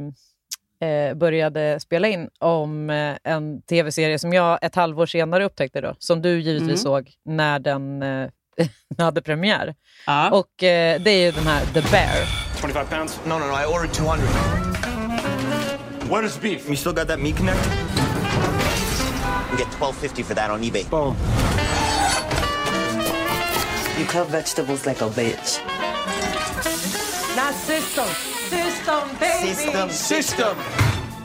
eh, 0.84 1.14
började 1.14 1.80
spela 1.80 2.08
in 2.08 2.28
om 2.40 2.90
eh, 2.90 3.16
en 3.24 3.62
tv-serie 3.62 4.18
som 4.18 4.32
jag 4.32 4.58
ett 4.62 4.74
halvår 4.74 5.06
senare 5.06 5.44
upptäckte, 5.44 5.80
då, 5.80 5.94
som 5.98 6.22
du 6.22 6.40
givetvis 6.40 6.68
Mm. 6.68 6.76
såg 6.76 7.10
när 7.24 7.58
den 7.58 8.02
eh, 8.02 8.28
hade 8.98 9.22
premiär. 9.22 9.74
Och 10.32 10.62
eh, 10.62 11.00
det 11.00 11.10
är 11.10 11.24
ju 11.26 11.30
den 11.30 11.46
här 11.46 11.64
The 11.74 11.80
Bear. 11.90 12.26
25 12.60 12.86
pounds? 12.86 13.20
No, 13.26 13.32
no, 13.38 13.38
no. 13.38 13.60
I 13.62 13.66
ordered 13.66 13.92
200. 13.94 14.26
What 16.10 16.24
is 16.24 16.40
beef? 16.40 16.66
You 16.68 16.76
still 16.76 16.92
got 16.92 17.08
that 17.08 17.20
meat 17.20 17.36
connect? 17.36 17.58
You 19.50 19.58
get 19.58 19.70
twelve 19.78 19.94
fifty 19.96 20.22
for 20.22 20.34
that 20.34 20.50
on 20.50 20.62
eBay. 20.62 20.90
Boom. 20.90 21.16
You 23.98 24.06
cut 24.06 24.28
vegetables 24.30 24.86
like 24.86 25.00
a 25.04 25.08
bitch. 25.08 25.60
Not 27.44 27.54
system. 27.54 28.06
System, 28.50 29.02
baby. 29.20 29.54
System. 29.54 29.90
System. 29.90 30.56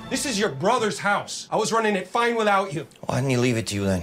This 0.10 0.26
is 0.26 0.40
your 0.40 0.52
brother's 0.52 1.00
house. 1.00 1.48
I 1.52 1.56
was 1.56 1.72
running 1.72 1.96
it 1.96 2.08
fine 2.08 2.36
without 2.36 2.74
you. 2.74 2.86
Why 3.08 3.16
didn't 3.16 3.32
you 3.32 3.42
leave 3.42 3.58
it 3.58 3.68
to 3.68 3.76
you 3.76 3.86
then? 3.86 4.02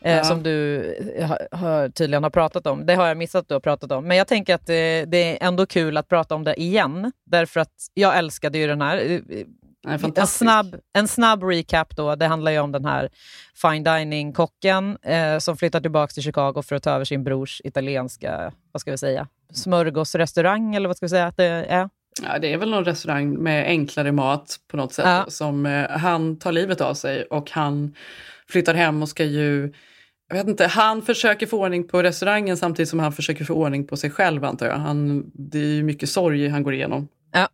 eh, 0.00 0.22
som 0.22 0.42
du 0.42 0.84
eh, 1.16 1.28
har, 1.28 1.48
har, 1.52 1.88
tydligen 1.88 2.22
har 2.22 2.30
pratat 2.30 2.66
om. 2.66 2.86
Det 2.86 2.94
har 2.94 3.06
jag 3.06 3.16
missat 3.16 3.40
att 3.40 3.48
du 3.48 3.54
har 3.54 3.60
pratat 3.60 3.92
om. 3.92 4.04
Men 4.04 4.16
jag 4.16 4.28
tänker 4.28 4.54
att 4.54 4.68
eh, 4.68 4.74
det 5.06 5.16
är 5.16 5.38
ändå 5.40 5.66
kul 5.66 5.96
att 5.96 6.08
prata 6.08 6.34
om 6.34 6.44
det 6.44 6.60
igen. 6.60 7.12
Därför 7.26 7.60
att 7.60 7.74
jag 7.94 8.18
älskade 8.18 8.58
ju 8.58 8.66
den 8.66 8.80
här. 8.82 9.20
En 9.86 10.26
snabb, 10.26 10.76
en 10.92 11.08
snabb 11.08 11.42
recap 11.42 11.96
då. 11.96 12.14
Det 12.14 12.26
handlar 12.26 12.52
ju 12.52 12.58
om 12.58 12.72
den 12.72 12.84
här 12.84 13.08
fine 13.62 13.84
dining-kocken 13.84 14.98
eh, 15.02 15.38
som 15.38 15.56
flyttar 15.56 15.80
tillbaka 15.80 16.12
till 16.12 16.22
Chicago 16.22 16.62
för 16.62 16.76
att 16.76 16.82
ta 16.82 16.90
över 16.90 17.04
sin 17.04 17.24
brors 17.24 17.60
italienska, 17.64 18.52
vad 18.72 18.80
ska 18.80 18.90
vi 18.90 18.98
säga, 18.98 19.28
smörgåsrestaurang 19.52 20.74
eller 20.74 20.88
vad 20.88 20.96
ska 20.96 21.06
vi 21.06 21.10
säga 21.10 21.26
att 21.26 21.36
det 21.36 21.44
är? 21.44 21.88
Ja, 22.22 22.38
det 22.38 22.52
är 22.52 22.58
väl 22.58 22.70
någon 22.70 22.84
restaurang 22.84 23.34
med 23.34 23.66
enklare 23.66 24.12
mat 24.12 24.56
på 24.70 24.76
något 24.76 24.92
sätt. 24.92 25.06
Ja. 25.06 25.24
Som 25.28 25.66
eh, 25.66 25.90
han 25.90 26.38
tar 26.38 26.52
livet 26.52 26.80
av 26.80 26.94
sig 26.94 27.24
och 27.24 27.50
han 27.50 27.94
flyttar 28.48 28.74
hem 28.74 29.02
och 29.02 29.08
ska 29.08 29.24
ju... 29.24 29.72
Jag 30.28 30.36
vet 30.36 30.48
inte, 30.48 30.66
han 30.66 31.02
försöker 31.02 31.46
få 31.46 31.60
ordning 31.60 31.88
på 31.88 32.02
restaurangen 32.02 32.56
samtidigt 32.56 32.88
som 32.88 32.98
han 32.98 33.12
försöker 33.12 33.44
få 33.44 33.54
ordning 33.54 33.86
på 33.86 33.96
sig 33.96 34.10
själv 34.10 34.44
antar 34.44 34.66
jag. 34.66 34.76
Han, 34.76 35.30
det 35.34 35.58
är 35.58 35.74
ju 35.74 35.82
mycket 35.82 36.08
sorg 36.08 36.48
han 36.48 36.62
går 36.62 36.74
igenom. 36.74 37.08
Ja. 37.32 37.48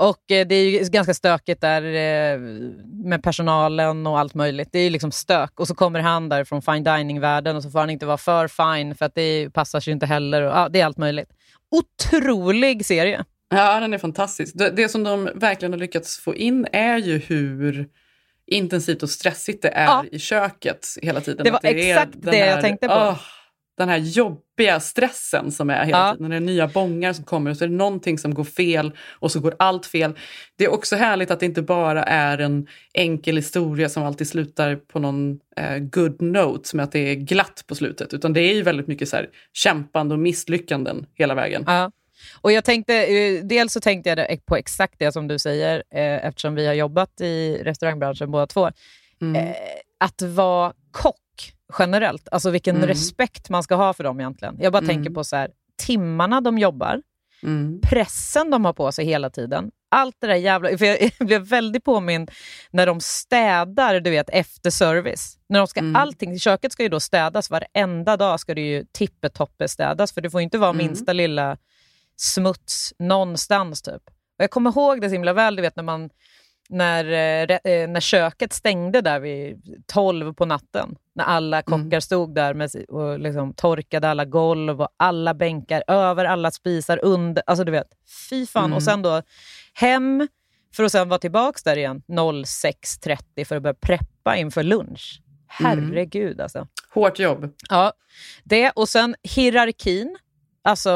Och 0.00 0.30
eh, 0.30 0.46
det 0.46 0.54
är 0.54 0.70
ju 0.70 0.88
ganska 0.88 1.14
stökigt 1.14 1.60
där 1.60 1.82
eh, 1.82 2.38
med 3.04 3.22
personalen 3.22 4.06
och 4.06 4.18
allt 4.18 4.34
möjligt. 4.34 4.68
Det 4.72 4.78
är 4.78 4.84
ju 4.84 4.90
liksom 4.90 5.12
stök. 5.12 5.60
Och 5.60 5.68
så 5.68 5.74
kommer 5.74 6.00
han 6.00 6.28
där 6.28 6.44
från 6.44 6.62
fine 6.62 6.84
dining-världen 6.84 7.56
och 7.56 7.62
så 7.62 7.70
får 7.70 7.78
han 7.78 7.90
inte 7.90 8.06
vara 8.06 8.16
för 8.18 8.48
fine 8.48 8.94
för 8.94 9.04
att 9.04 9.14
det 9.14 9.50
passar 9.50 9.80
sig 9.80 9.92
inte 9.92 10.06
heller. 10.06 10.42
Och, 10.42 10.52
ja, 10.52 10.68
det 10.68 10.80
är 10.80 10.84
allt 10.86 10.96
möjligt. 10.98 11.28
Otrolig 11.70 12.86
serie. 12.86 13.24
Ja, 13.50 13.80
den 13.80 13.94
är 13.94 13.98
fantastisk. 13.98 14.52
Det, 14.58 14.70
det 14.70 14.88
som 14.88 15.04
de 15.04 15.28
verkligen 15.34 15.72
har 15.72 15.78
lyckats 15.78 16.18
få 16.18 16.34
in 16.34 16.66
är 16.72 16.98
ju 16.98 17.18
hur 17.18 17.88
intensivt 18.46 19.02
och 19.02 19.10
stressigt 19.10 19.62
det 19.62 19.68
är 19.68 19.84
Ja. 19.84 20.04
i 20.12 20.18
köket 20.18 20.86
hela 21.02 21.20
tiden. 21.20 21.44
Det 21.44 21.50
var 21.50 21.60
är 21.62 21.74
exakt 21.74 22.12
det 22.14 22.36
jag 22.36 22.60
tänkte 22.60 22.88
på. 22.88 22.94
åh, 22.94 23.18
den 23.78 23.88
här 23.88 23.98
jobbiga 23.98 24.80
stressen 24.80 25.52
som 25.52 25.70
är 25.70 25.84
hela 25.84 25.98
Ja. 25.98 26.12
tiden. 26.12 26.22
När 26.22 26.30
det 26.30 26.36
är 26.36 26.46
nya 26.46 26.68
bångar 26.68 27.12
som 27.12 27.24
kommer 27.24 27.50
och 27.50 27.56
så 27.56 27.64
är 27.64 27.68
det 27.68 27.74
någonting 27.74 28.18
som 28.18 28.34
går 28.34 28.44
fel 28.44 28.92
och 29.10 29.32
så 29.32 29.40
går 29.40 29.54
allt 29.58 29.86
fel. 29.86 30.12
Det 30.58 30.64
är 30.64 30.68
också 30.72 30.96
härligt 30.96 31.30
att 31.30 31.40
det 31.40 31.46
inte 31.46 31.62
bara 31.62 32.02
är 32.04 32.38
en 32.38 32.66
enkel 32.94 33.36
historia 33.36 33.88
som 33.88 34.02
alltid 34.02 34.28
slutar 34.28 34.76
på 34.76 34.98
någon 34.98 35.38
eh, 35.56 35.78
good 35.78 36.22
note, 36.22 36.68
som 36.68 36.80
att 36.80 36.92
det 36.92 36.98
är 36.98 37.14
glatt 37.14 37.64
på 37.66 37.74
slutet. 37.74 38.14
Utan 38.14 38.32
det 38.32 38.40
är 38.40 38.54
ju 38.54 38.62
väldigt 38.62 38.86
mycket 38.86 39.08
så 39.08 39.16
här, 39.16 39.28
kämpande 39.52 40.14
och 40.14 40.20
misslyckanden 40.20 41.06
hela 41.14 41.34
vägen. 41.34 41.64
Ja. 41.66 41.90
Och 42.40 42.52
jag 42.52 42.64
tänkte, 42.64 42.94
eh, 42.94 43.44
dels 43.44 43.72
så 43.72 43.80
tänkte 43.80 44.10
jag 44.10 44.46
på 44.46 44.56
exakt 44.56 44.94
det 44.98 45.12
som 45.12 45.28
du 45.28 45.38
säger, 45.38 45.76
eh, 45.94 46.26
eftersom 46.26 46.54
vi 46.54 46.66
har 46.66 46.74
jobbat 46.74 47.20
i 47.20 47.62
restaurangbranschen 47.64 48.30
båda 48.30 48.46
två. 48.46 48.66
Eh, 48.66 48.72
att 50.00 50.22
vara 50.22 50.72
kock 50.90 51.16
generellt, 51.78 52.28
alltså 52.30 52.50
vilken 52.50 52.76
Mm. 52.76 52.88
respekt 52.88 53.50
man 53.50 53.62
ska 53.62 53.74
ha 53.74 53.92
för 53.92 54.04
dem 54.04 54.20
egentligen. 54.20 54.56
Jag 54.60 54.72
bara 54.72 54.78
Mm. 54.84 54.88
tänker 54.96 55.10
på 55.10 55.24
så 55.24 55.36
här, 55.36 55.50
timmarna 55.82 56.40
de 56.40 56.58
jobbar, 56.58 57.02
Mm. 57.42 57.80
pressen 57.82 58.50
de 58.50 58.64
har 58.64 58.72
på 58.72 58.92
sig 58.92 59.04
hela 59.06 59.30
tiden. 59.30 59.70
Allt 59.90 60.16
det 60.20 60.26
där 60.26 60.34
jävla... 60.34 60.78
För 60.78 60.84
jag 60.84 60.98
blev 61.26 61.42
väldigt 61.42 61.84
påmind 61.84 62.30
när 62.70 62.86
de 62.86 63.00
städar, 63.00 64.00
du 64.00 64.10
vet, 64.10 64.30
efter 64.30 64.70
service. 64.70 65.38
När 65.48 65.58
de 65.58 65.66
ska, 65.68 65.92
Allting, 65.94 66.38
köket 66.38 66.72
ska 66.72 66.82
ju 66.82 66.88
då 66.88 67.00
städas 67.00 67.50
varenda 67.50 68.16
dag, 68.16 68.40
ska 68.40 68.54
det 68.54 68.60
ju 68.60 68.84
tippetoppe 68.92 69.68
städas, 69.68 70.12
för 70.12 70.20
det 70.20 70.30
får 70.30 70.40
inte 70.40 70.58
vara 70.58 70.70
Mm. 70.70 70.86
minsta 70.86 71.12
lilla 71.12 71.56
smuts 72.16 72.94
någonstans. 72.98 73.82
Typ. 73.82 74.02
Och 74.38 74.42
jag 74.44 74.50
kommer 74.50 74.70
ihåg 74.70 75.00
det 75.00 75.08
så 75.08 75.12
himla 75.12 75.32
väl, 75.32 75.56
du 75.56 75.62
vet 75.62 75.76
när 75.76 75.82
man 75.82 76.10
när, 76.72 77.04
eh, 77.04 77.72
eh, 77.72 77.88
när 77.88 78.00
köket 78.00 78.52
stängde 78.52 79.00
där 79.00 79.20
vid 79.20 79.62
12 79.86 80.34
på 80.34 80.44
natten. 80.44 80.96
När 81.20 81.26
alla 81.26 81.62
kockar 81.62 82.00
stod 82.00 82.34
där 82.34 82.54
med, 82.54 82.70
och 82.88 83.20
liksom 83.20 83.54
torkade 83.54 84.08
alla 84.08 84.24
golv 84.24 84.82
och 84.82 84.88
alla 84.96 85.34
bänkar, 85.34 85.84
över 85.86 86.24
alla 86.24 86.50
spisar, 86.50 87.00
under. 87.02 87.42
Alltså 87.46 87.64
du 87.64 87.72
vet, 87.72 87.88
fy 88.30 88.46
fan. 88.46 88.64
Mm. 88.64 88.76
Och 88.76 88.82
sen 88.82 89.02
då 89.02 89.22
hem 89.74 90.28
för 90.74 90.84
att 90.84 90.92
sen 90.92 91.08
vara 91.08 91.18
tillbaka 91.18 91.58
där 91.64 91.76
igen 91.76 92.02
06.30 92.08 93.44
för 93.44 93.56
att 93.56 93.62
börja 93.62 93.74
preppa 93.74 94.36
inför 94.36 94.62
lunch. 94.62 95.22
Herregud 95.46 96.40
alltså. 96.40 96.68
Hårt 96.94 97.18
jobb. 97.18 97.54
Ja, 97.68 97.92
det 98.44 98.70
och 98.70 98.88
sen 98.88 99.14
hierarkin. 99.22 100.18
Alltså 100.62 100.90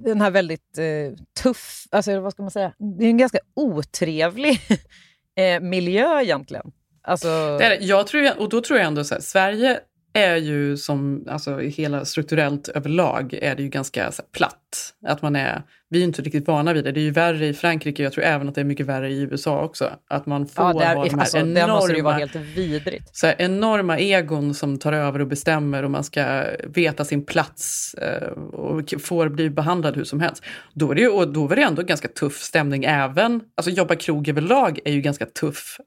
den 0.00 0.20
här 0.20 0.30
väldigt 0.30 0.78
eh, 0.78 1.24
tuff, 1.42 1.86
alltså 1.90 2.20
vad 2.20 2.32
ska 2.32 2.42
man 2.42 2.50
säga, 2.50 2.72
det 2.98 3.04
är 3.04 3.08
en 3.08 3.18
ganska 3.18 3.38
otrevlig 3.54 4.60
eh, 5.36 5.60
miljö 5.60 6.20
egentligen. 6.20 6.72
Alltså, 7.02 7.28
Det 7.28 7.64
är 7.64 7.70
det. 7.70 7.84
Jag 7.84 8.06
tror, 8.06 8.40
och 8.40 8.48
då 8.48 8.60
tror 8.60 8.78
jag 8.78 8.86
ändå 8.86 9.04
så 9.04 9.14
här, 9.14 9.20
Sverige 9.22 9.80
är 10.12 10.36
ju 10.36 10.76
som, 10.76 11.24
alltså 11.28 11.58
hela 11.58 12.04
strukturellt 12.04 12.68
överlag 12.68 13.34
är 13.42 13.54
det 13.54 13.62
ju 13.62 13.68
ganska 13.68 14.02
här, 14.02 14.12
platt. 14.32 14.94
Att 15.06 15.22
man 15.22 15.36
är, 15.36 15.62
vi 15.88 15.98
är 15.98 16.00
ju 16.00 16.06
inte 16.06 16.22
riktigt 16.22 16.48
vana 16.48 16.72
vid 16.72 16.84
det. 16.84 16.92
Det 16.92 17.00
är 17.00 17.02
ju 17.02 17.10
värre 17.10 17.46
i 17.46 17.54
Frankrike, 17.54 18.02
jag 18.02 18.12
tror 18.12 18.24
även 18.24 18.48
att 18.48 18.54
det 18.54 18.60
är 18.60 18.64
mycket 18.64 18.86
värre 18.86 19.10
i 19.10 19.20
USA 19.20 19.62
också. 19.62 19.90
Att 20.08 20.26
man 20.26 20.46
får 20.46 20.64
Ja, 20.64 20.72
där, 20.72 20.94
ha 20.96 21.04
de 21.04 21.10
här 21.10 21.20
alltså, 21.20 21.38
enorma, 21.38 21.66
det 21.66 21.72
måste 21.72 21.92
ju 21.92 22.02
vara 22.02 22.14
helt 22.14 22.36
vidrigt. 22.36 23.16
så 23.16 23.26
här, 23.26 23.34
enorma 23.38 23.98
egon 23.98 24.54
som 24.54 24.78
tar 24.78 24.92
över 24.92 25.20
och 25.20 25.26
bestämmer 25.26 25.82
och 25.82 25.90
man 25.90 26.04
ska 26.04 26.44
veta 26.66 27.04
sin 27.04 27.26
plats 27.26 27.94
eh, 27.94 28.28
och 28.52 28.94
får 29.02 29.28
bli 29.28 29.50
behandlad 29.50 29.96
hur 29.96 30.04
som 30.04 30.20
helst. 30.20 30.44
Då, 30.74 30.90
är 30.90 30.94
det 30.94 31.00
ju, 31.00 31.08
och 31.08 31.32
då 31.32 31.46
var 31.46 31.56
det 31.56 31.62
ändå 31.62 31.82
ganska 31.82 32.08
tuff 32.08 32.38
stämning 32.40 32.84
även, 32.84 33.40
alltså 33.54 33.70
jobba 33.70 33.94
krog 33.94 34.28
överlag 34.28 34.78
är 34.84 34.92
ju 34.92 35.00
ganska 35.00 35.26
tuff 35.26 35.80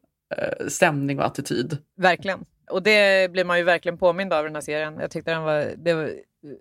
stämning 0.68 1.20
och 1.20 1.26
attityd. 1.26 1.78
Verkligen. 1.98 2.46
Och 2.70 2.84
det 2.84 3.32
blir 3.32 3.46
man 3.46 3.58
ju 3.58 3.64
verkligen 3.64 3.98
påmind 3.98 4.34
av 4.34 4.46
i 4.46 4.48
den 4.48 4.56
här 4.56 4.62
serien. 4.62 4.98
Jag 5.00 5.12
tyckte 5.12 5.32
den 5.32 5.44
var, 5.44 5.72
det 5.78 5.94
var 5.94 6.12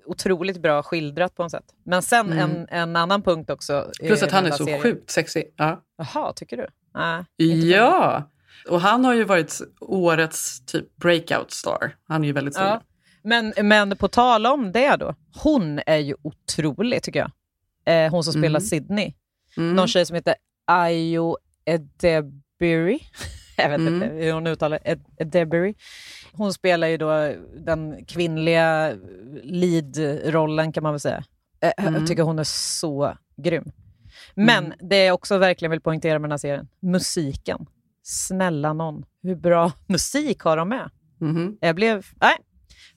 otroligt 0.07 0.63
bra 0.63 0.83
skildrat 0.83 1.35
på 1.37 1.43
något 1.43 1.51
sätt. 1.53 1.65
Men 1.85 2.03
sen 2.03 2.33
Mm. 2.33 2.39
en, 2.51 2.67
en 2.71 2.97
annan 2.97 3.23
punkt 3.23 3.51
också. 3.51 3.91
Plus 4.01 4.23
att 4.23 4.33
han 4.33 4.47
är 4.47 4.51
så 4.51 4.65
serien. 4.65 4.83
sjukt 4.83 5.11
sexig. 5.11 5.45
Ja. 5.57 5.83
Jaha, 5.99 6.33
tycker 6.33 6.57
du? 6.57 6.67
Nej. 6.95 7.25
Ja! 7.71 8.29
Och 8.69 8.81
han 8.81 9.05
har 9.05 9.15
ju 9.15 9.25
varit 9.25 9.61
årets 9.81 10.65
typ 10.67 10.97
breakout 10.97 11.51
star. 11.51 11.97
Han 12.09 12.23
är 12.23 12.27
ju 12.27 12.33
väldigt. 12.33 12.57
Ja. 12.57 12.83
Men, 13.23 13.53
men 13.63 13.97
på 13.97 14.09
tal 14.09 14.47
om 14.47 14.73
det 14.73 14.97
då. 14.97 15.15
Hon 15.43 15.81
är 15.87 15.97
ju 15.99 16.15
otrolig 16.23 17.03
tycker 17.03 17.19
jag. 17.85 18.05
Eh, 18.05 18.11
hon 18.11 18.25
som 18.25 18.33
spelar 18.33 18.49
Mm. 18.49 18.61
Sydney. 18.61 19.15
Mm. 19.57 19.77
Någon 19.77 19.89
tjej 19.89 20.07
som 20.07 20.15
heter 20.15 20.35
Ayo 20.67 21.37
Edebiri. 21.65 23.01
Jag 23.57 23.69
vet 23.71 23.79
Mm. 23.81 23.95
inte 23.95 24.07
hur 24.07 24.33
hon 24.33 24.47
uttalar 24.47 24.79
Ed- 24.85 25.05
Edebiri. 25.19 25.75
Hon 26.33 26.53
spelar 26.53 26.89
ju 26.89 26.97
då 26.97 27.35
den 27.57 28.05
kvinnliga 28.05 28.97
lead-rollen 29.43 30.73
kan 30.73 30.83
man 30.83 30.93
väl 30.93 31.01
säga. 31.01 31.25
Eh, 31.61 31.73
Mm. 31.77 31.95
Jag 31.95 32.07
tycker 32.07 32.23
hon 32.23 32.39
är 32.39 32.45
så 32.45 33.17
grym. 33.37 33.73
Men 34.35 34.65
Mm. 34.65 34.79
det 34.81 35.05
jag 35.05 35.15
också 35.15 35.39
verkligen 35.39 35.71
vill 35.71 35.81
poängtera 35.81 36.19
med 36.19 36.23
den 36.29 36.33
här 36.33 36.39
serien, 36.39 36.69
musiken. 36.81 37.67
Snälla 38.03 38.73
någon, 38.73 39.05
hur 39.23 39.35
bra 39.37 39.73
musik 39.87 40.41
har 40.41 40.57
de 40.57 40.69
med? 40.69 40.91
Mhm. 41.19 41.59
Jag 41.61 41.77
blev... 41.77 42.07
Nej. 42.21 42.37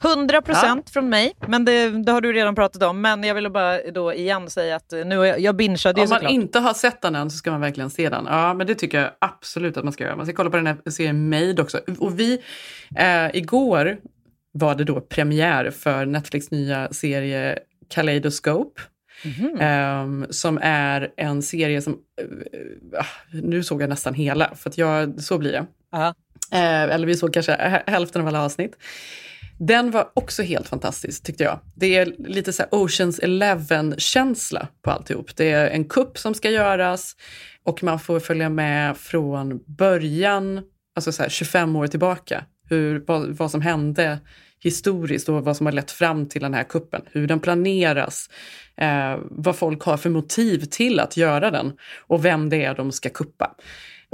100 0.03 0.41
procent 0.41 0.89
från 0.89 1.09
mig, 1.09 1.33
men 1.47 1.65
det, 1.65 1.89
det 1.89 2.11
har 2.11 2.21
du 2.21 2.33
redan 2.33 2.55
pratat 2.55 2.83
om. 2.83 3.01
Men 3.01 3.23
jag 3.23 3.35
ville 3.35 3.49
bara 3.49 3.77
då 3.91 4.13
igen 4.13 4.49
säga 4.49 4.75
att 4.75 4.91
nu 5.05 5.15
jag, 5.15 5.39
jag 5.39 5.55
bingeade 5.55 5.99
ju 6.01 6.03
Om 6.03 6.09
man 6.09 6.17
såklart. 6.19 6.31
inte 6.31 6.59
har 6.59 6.73
sett 6.73 7.01
den 7.01 7.15
än 7.15 7.29
så 7.31 7.37
ska 7.37 7.51
man 7.51 7.61
verkligen 7.61 7.89
se 7.89 8.09
den. 8.09 8.25
Ja, 8.29 8.53
men 8.53 8.67
det 8.67 8.75
tycker 8.75 9.01
jag 9.01 9.11
absolut 9.19 9.77
att 9.77 9.83
man 9.83 9.93
ska 9.93 10.03
göra. 10.03 10.15
Man 10.15 10.25
ska 10.25 10.35
kolla 10.35 10.49
på 10.49 10.57
den 10.57 10.67
här 10.67 10.77
serien 10.89 11.29
Made 11.29 11.61
också. 11.61 11.79
Och 11.99 12.19
vi, 12.19 12.41
eh, 12.95 13.35
igår 13.35 13.97
var 14.51 14.75
det 14.75 14.83
då 14.83 15.01
premiär 15.01 15.71
för 15.71 16.05
Netflix 16.05 16.51
nya 16.51 16.93
serie 16.93 17.59
Kaleidoscope. 17.89 18.81
Mhm. 19.25 19.57
Ehm, 19.59 20.25
som 20.29 20.59
är 20.61 21.09
en 21.17 21.41
serie 21.41 21.81
som, 21.81 21.97
ah, 22.99 23.05
nu 23.43 23.63
såg 23.63 23.81
jag 23.81 23.89
nästan 23.89 24.13
hela, 24.13 24.55
för 24.55 24.71
jag, 24.75 25.21
så 25.21 25.37
blir 25.37 25.51
det. 25.51 25.65
Eh, 26.51 26.83
eller 26.95 27.07
vi 27.07 27.15
såg 27.15 27.33
kanske 27.33 27.51
hä- 27.55 27.83
hälften 27.87 28.21
av 28.21 28.27
alla 28.27 28.45
avsnitt. 28.45 28.75
Den 29.57 29.91
var 29.91 30.09
också 30.13 30.43
helt 30.43 30.67
fantastisk 30.67 31.23
tyckte 31.23 31.43
jag. 31.43 31.59
Det 31.75 31.95
är 31.95 32.15
lite 32.17 32.53
så 32.53 32.63
här 32.63 32.69
Oceans 32.71 33.19
Eleven-känsla 33.19 34.67
på 34.81 34.91
alltihop. 34.91 35.35
Det 35.35 35.51
är 35.51 35.69
en 35.69 35.85
kupp 35.85 36.17
som 36.17 36.33
ska 36.33 36.49
göras 36.49 37.15
och 37.63 37.83
man 37.83 37.99
får 37.99 38.19
följa 38.19 38.49
med 38.49 38.97
från 38.97 39.59
början, 39.65 40.61
alltså 40.95 41.11
så 41.11 41.23
här 41.23 41.29
25 41.29 41.75
år 41.75 41.87
tillbaka, 41.87 42.45
hur, 42.69 43.03
vad, 43.07 43.27
vad 43.27 43.51
som 43.51 43.61
hände 43.61 44.19
historiskt 44.59 45.29
och 45.29 45.45
vad 45.45 45.57
som 45.57 45.65
har 45.65 45.73
lett 45.73 45.91
fram 45.91 46.25
till 46.25 46.41
den 46.41 46.53
här 46.53 46.63
kuppen. 46.63 47.01
Hur 47.11 47.27
den 47.27 47.39
planeras, 47.39 48.29
eh, 48.77 49.17
vad 49.21 49.55
folk 49.55 49.81
har 49.81 49.97
för 49.97 50.09
motiv 50.09 50.65
till 50.65 50.99
att 50.99 51.17
göra 51.17 51.51
den 51.51 51.73
och 52.07 52.25
vem 52.25 52.49
det 52.49 52.63
är 52.63 52.75
de 52.75 52.91
ska 52.91 53.09
kuppa. 53.09 53.55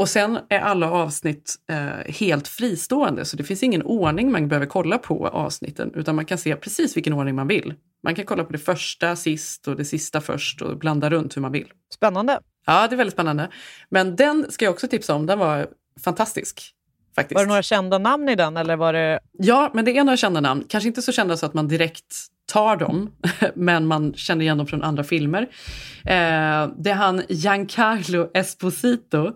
Och 0.02 0.10
sen 0.10 0.40
är 0.50 0.60
alla 0.60 0.92
avsnitt 0.92 1.56
eh, 1.70 2.14
helt 2.14 2.48
fristående, 2.48 3.26
så 3.26 3.38
det 3.38 3.44
finns 3.44 3.64
ingen 3.64 3.84
ordning 3.84 4.32
man 4.32 4.48
behöver 4.48 4.66
kolla 4.66 4.98
på 4.98 5.28
avsnitten, 5.28 5.92
utan 5.96 6.16
man 6.16 6.26
kan 6.26 6.38
se 6.38 6.56
precis 6.56 6.98
vilken 6.98 7.14
ordning 7.14 7.36
man 7.36 7.48
vill. 7.48 7.74
Man 8.04 8.16
kan 8.16 8.26
kolla 8.26 8.44
på 8.44 8.52
det 8.52 8.60
första 8.60 9.16
sist 9.16 9.68
och 9.68 9.76
det 9.76 9.86
sista 9.86 10.22
först 10.22 10.62
och 10.62 10.78
blanda 10.78 11.10
runt 11.10 11.38
hur 11.38 11.42
man 11.42 11.52
vill. 11.52 11.68
Spännande. 11.94 12.40
Ja, 12.66 12.88
det 12.88 12.96
är 12.96 12.98
väldigt 12.98 13.14
spännande. 13.14 13.50
Men 13.90 14.16
den 14.16 14.52
ska 14.52 14.66
jag 14.66 14.72
också 14.72 14.88
tipsa 14.88 15.16
om, 15.16 15.26
den 15.26 15.40
var 15.40 15.68
fantastisk. 16.04 16.74
Faktiskt. 17.16 17.36
Var 17.36 17.46
det 17.46 17.50
några 17.50 17.64
kända 17.64 17.98
namn 17.98 18.30
i 18.30 18.36
den? 18.36 18.58
Eller 18.58 18.76
var 18.76 18.94
det... 18.94 19.20
Ja, 19.32 19.72
men 19.74 19.86
det 19.86 19.98
är 19.98 20.04
några 20.04 20.18
kända 20.18 20.42
namn. 20.42 20.64
Kanske 20.70 20.88
inte 20.88 21.02
så 21.02 21.12
kända 21.12 21.38
så 21.38 21.46
att 21.46 21.54
man 21.54 21.68
direkt 21.68 22.16
tar 22.52 22.78
dem, 22.78 23.12
men 23.56 23.86
man 23.86 24.14
känner 24.14 24.42
igen 24.42 24.58
dem 24.58 24.68
från 24.68 24.84
andra 24.84 25.04
filmer. 25.04 25.42
Eh, 26.06 26.70
det 26.78 26.90
är 26.90 26.94
han 26.94 27.22
Giancarlo 27.30 28.32
Esposito. 28.34 29.32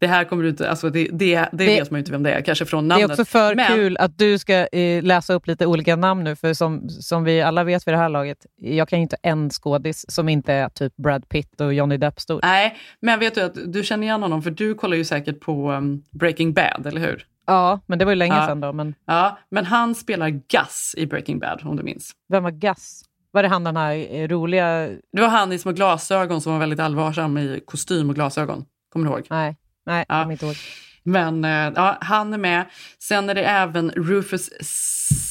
Det 0.00 0.06
här 0.06 0.24
kommer 0.24 0.42
du 0.42 0.48
inte, 0.48 0.70
alltså 0.70 0.90
det, 0.90 1.08
det, 1.12 1.48
det, 1.52 1.66
vet 1.66 1.90
man 1.90 1.98
ju 1.98 2.00
inte 2.00 2.12
vem 2.12 2.22
det 2.22 2.32
är, 2.32 2.40
kanske 2.40 2.64
från 2.64 2.88
Det 2.88 2.94
är 2.94 2.98
namnet. 2.98 3.10
också 3.10 3.24
för 3.24 3.54
men, 3.54 3.66
kul 3.66 3.96
att 3.96 4.18
du 4.18 4.38
ska 4.38 4.66
eh, 4.66 5.02
läsa 5.02 5.34
upp 5.34 5.46
lite 5.46 5.66
olika 5.66 5.96
namn 5.96 6.24
nu, 6.24 6.36
för 6.36 6.54
som, 6.54 6.88
som 6.88 7.24
vi 7.24 7.42
alla 7.42 7.64
vet 7.64 7.86
vid 7.86 7.94
det 7.94 7.98
här 7.98 8.08
laget, 8.08 8.46
jag 8.56 8.88
kan 8.88 8.98
ju 8.98 9.02
inte 9.02 9.16
en 9.22 9.50
skådis 9.50 10.04
som 10.08 10.28
inte 10.28 10.52
är 10.52 10.68
typ 10.68 10.96
Brad 10.96 11.28
Pitt 11.28 11.60
och 11.60 11.74
Johnny 11.74 11.96
Depp 11.96 12.20
stor. 12.20 12.40
Nej, 12.42 12.76
men 13.00 13.18
vet 13.18 13.34
du 13.34 13.40
att 13.42 13.72
du 13.72 13.82
känner 13.82 14.02
igen 14.06 14.22
honom, 14.22 14.42
för 14.42 14.50
du 14.50 14.74
kollar 14.74 14.96
ju 14.96 15.04
säkert 15.04 15.40
på 15.40 15.72
um, 15.72 16.02
Breaking 16.10 16.52
Bad, 16.52 16.86
eller 16.86 17.00
hur? 17.00 17.26
Ja, 17.46 17.80
men 17.86 17.98
det 17.98 18.04
var 18.04 18.12
ju 18.12 18.16
länge 18.16 18.34
Ja. 18.36 18.46
sedan 18.46 18.60
då. 18.60 18.72
Men 18.72 18.94
Ja, 19.06 19.38
men 19.50 19.64
han 19.64 19.94
spelar 19.94 20.28
Gus 20.28 20.94
i 20.96 21.06
Breaking 21.06 21.38
Bad, 21.38 21.60
om 21.64 21.76
du 21.76 21.82
minns. 21.82 22.12
vem 22.28 22.42
var 22.42 22.50
Gus? 22.50 23.02
Var 23.32 23.42
det 23.42 23.48
han 23.48 23.64
den 23.64 23.76
här 23.76 24.14
eh, 24.14 24.28
roliga... 24.28 24.88
Det 25.12 25.20
var 25.20 25.28
han 25.28 25.52
i 25.52 25.58
små 25.58 25.72
glasögon 25.72 26.40
som 26.40 26.52
var 26.52 26.58
väldigt 26.60 26.80
allvarsam 26.80 27.38
i 27.38 27.60
kostym 27.66 28.08
och 28.08 28.14
glasögon. 28.14 28.64
Kommer 28.92 29.06
du 29.06 29.12
ihåg? 29.12 29.26
Nej, 29.30 29.56
nej 29.90 30.04
jag 30.08 30.22
kommer 30.22 30.32
inte 30.32 30.46
ihåg. 30.46 30.56
Men 31.02 31.44
eh, 31.44 31.72
ja, 31.76 31.98
han 32.00 32.32
är 32.34 32.38
med. 32.38 32.64
Sen 32.98 33.30
är 33.30 33.34
det 33.34 33.42
även 33.44 33.90
Rufus 33.90 34.50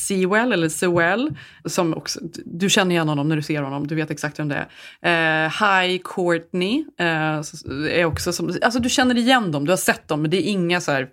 Sewell, 0.07 0.53
eller 0.53 0.69
Sewell, 0.69 1.29
som 1.65 1.93
också, 1.93 2.19
du 2.45 2.69
känner 2.69 2.91
igen 2.91 3.09
honom 3.09 3.29
när 3.29 3.35
du 3.35 3.41
ser 3.41 3.61
honom, 3.61 3.87
du 3.87 3.95
vet 3.95 4.11
exakt 4.11 4.39
vem 4.39 4.47
det 4.49 4.67
är. 5.01 5.45
Eh, 5.45 5.51
Hi 5.51 6.01
Courtney 6.03 6.85
eh, 6.99 7.41
så- 7.41 7.71
är 7.87 8.05
också 8.05 8.33
som, 8.33 8.53
alltså 8.61 8.79
du 8.79 8.89
känner 8.89 9.17
igen 9.17 9.51
dem, 9.51 9.65
du 9.65 9.71
har 9.71 9.77
sett 9.77 10.07
dem, 10.07 10.21
men 10.21 10.31
det 10.31 10.37
är 10.37 10.51
inga 10.51 10.81
så 10.81 10.91
här, 10.91 11.07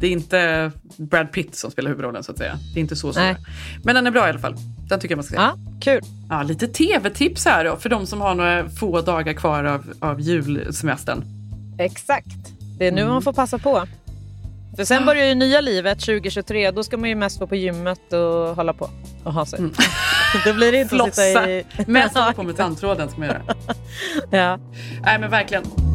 det 0.00 0.06
är 0.06 0.10
inte 0.10 0.70
Brad 0.96 1.32
Pitt 1.32 1.54
som 1.54 1.70
spelar 1.70 1.88
huvudrollen 1.90 2.22
så 2.22 2.32
att 2.32 2.38
säga. 2.38 2.58
Det 2.74 2.80
är 2.80 2.82
inte 2.82 2.96
så 2.96 3.12
stora. 3.12 3.36
Men 3.84 3.94
den 3.94 4.06
är 4.06 4.10
bra 4.10 4.26
i 4.26 4.30
alla 4.30 4.38
fall. 4.38 4.54
Den 4.88 5.00
tycker 5.00 5.12
jag 5.12 5.16
man 5.18 5.24
ska 5.24 5.34
se. 5.34 5.40
Ja, 5.42 5.54
kul. 5.80 6.00
Ja, 6.28 6.42
lite 6.42 6.68
tv-tips 6.68 7.44
här 7.44 7.64
då, 7.64 7.76
för 7.76 7.88
de 7.88 8.06
som 8.06 8.20
har 8.20 8.34
några 8.34 8.68
få 8.68 9.00
dagar 9.00 9.32
kvar 9.32 9.64
av, 9.64 9.92
av 10.00 10.20
julsemestern. 10.20 11.24
Exakt. 11.78 12.26
Det 12.82 12.88
är 12.88 12.92
nu 12.92 13.04
man 13.04 13.22
får 13.22 13.32
passa 13.32 13.58
på. 13.58 13.86
För 14.76 14.84
sen 14.84 15.06
börjar 15.06 15.26
ju 15.26 15.34
nya 15.34 15.60
livet 15.60 16.00
2023. 16.00 16.70
Då 16.70 16.84
ska 16.84 16.96
man 16.96 17.08
ju 17.08 17.14
mest 17.14 17.40
vara 17.40 17.48
på 17.48 17.56
gymmet 17.56 18.12
och 18.12 18.56
hålla 18.56 18.72
på 18.72 18.90
och 19.24 19.32
ha 19.32 19.46
sig. 19.46 19.60
Då 20.44 20.52
blir 20.52 20.72
det 20.72 20.80
inte 20.80 21.02
att 21.02 21.14
sitta 21.14 21.42
Flossa. 21.42 21.50
i... 21.50 21.64
Mest 21.86 22.16
hålla 22.16 22.32
på 22.32 22.42
med 22.42 22.56
tandtråden 22.56 23.08
ska 23.08 23.18
man 23.18 23.28
göra. 23.28 23.42
ja. 24.30 24.58
Nej 25.02 25.18
men 25.18 25.30
verkligen. 25.30 25.91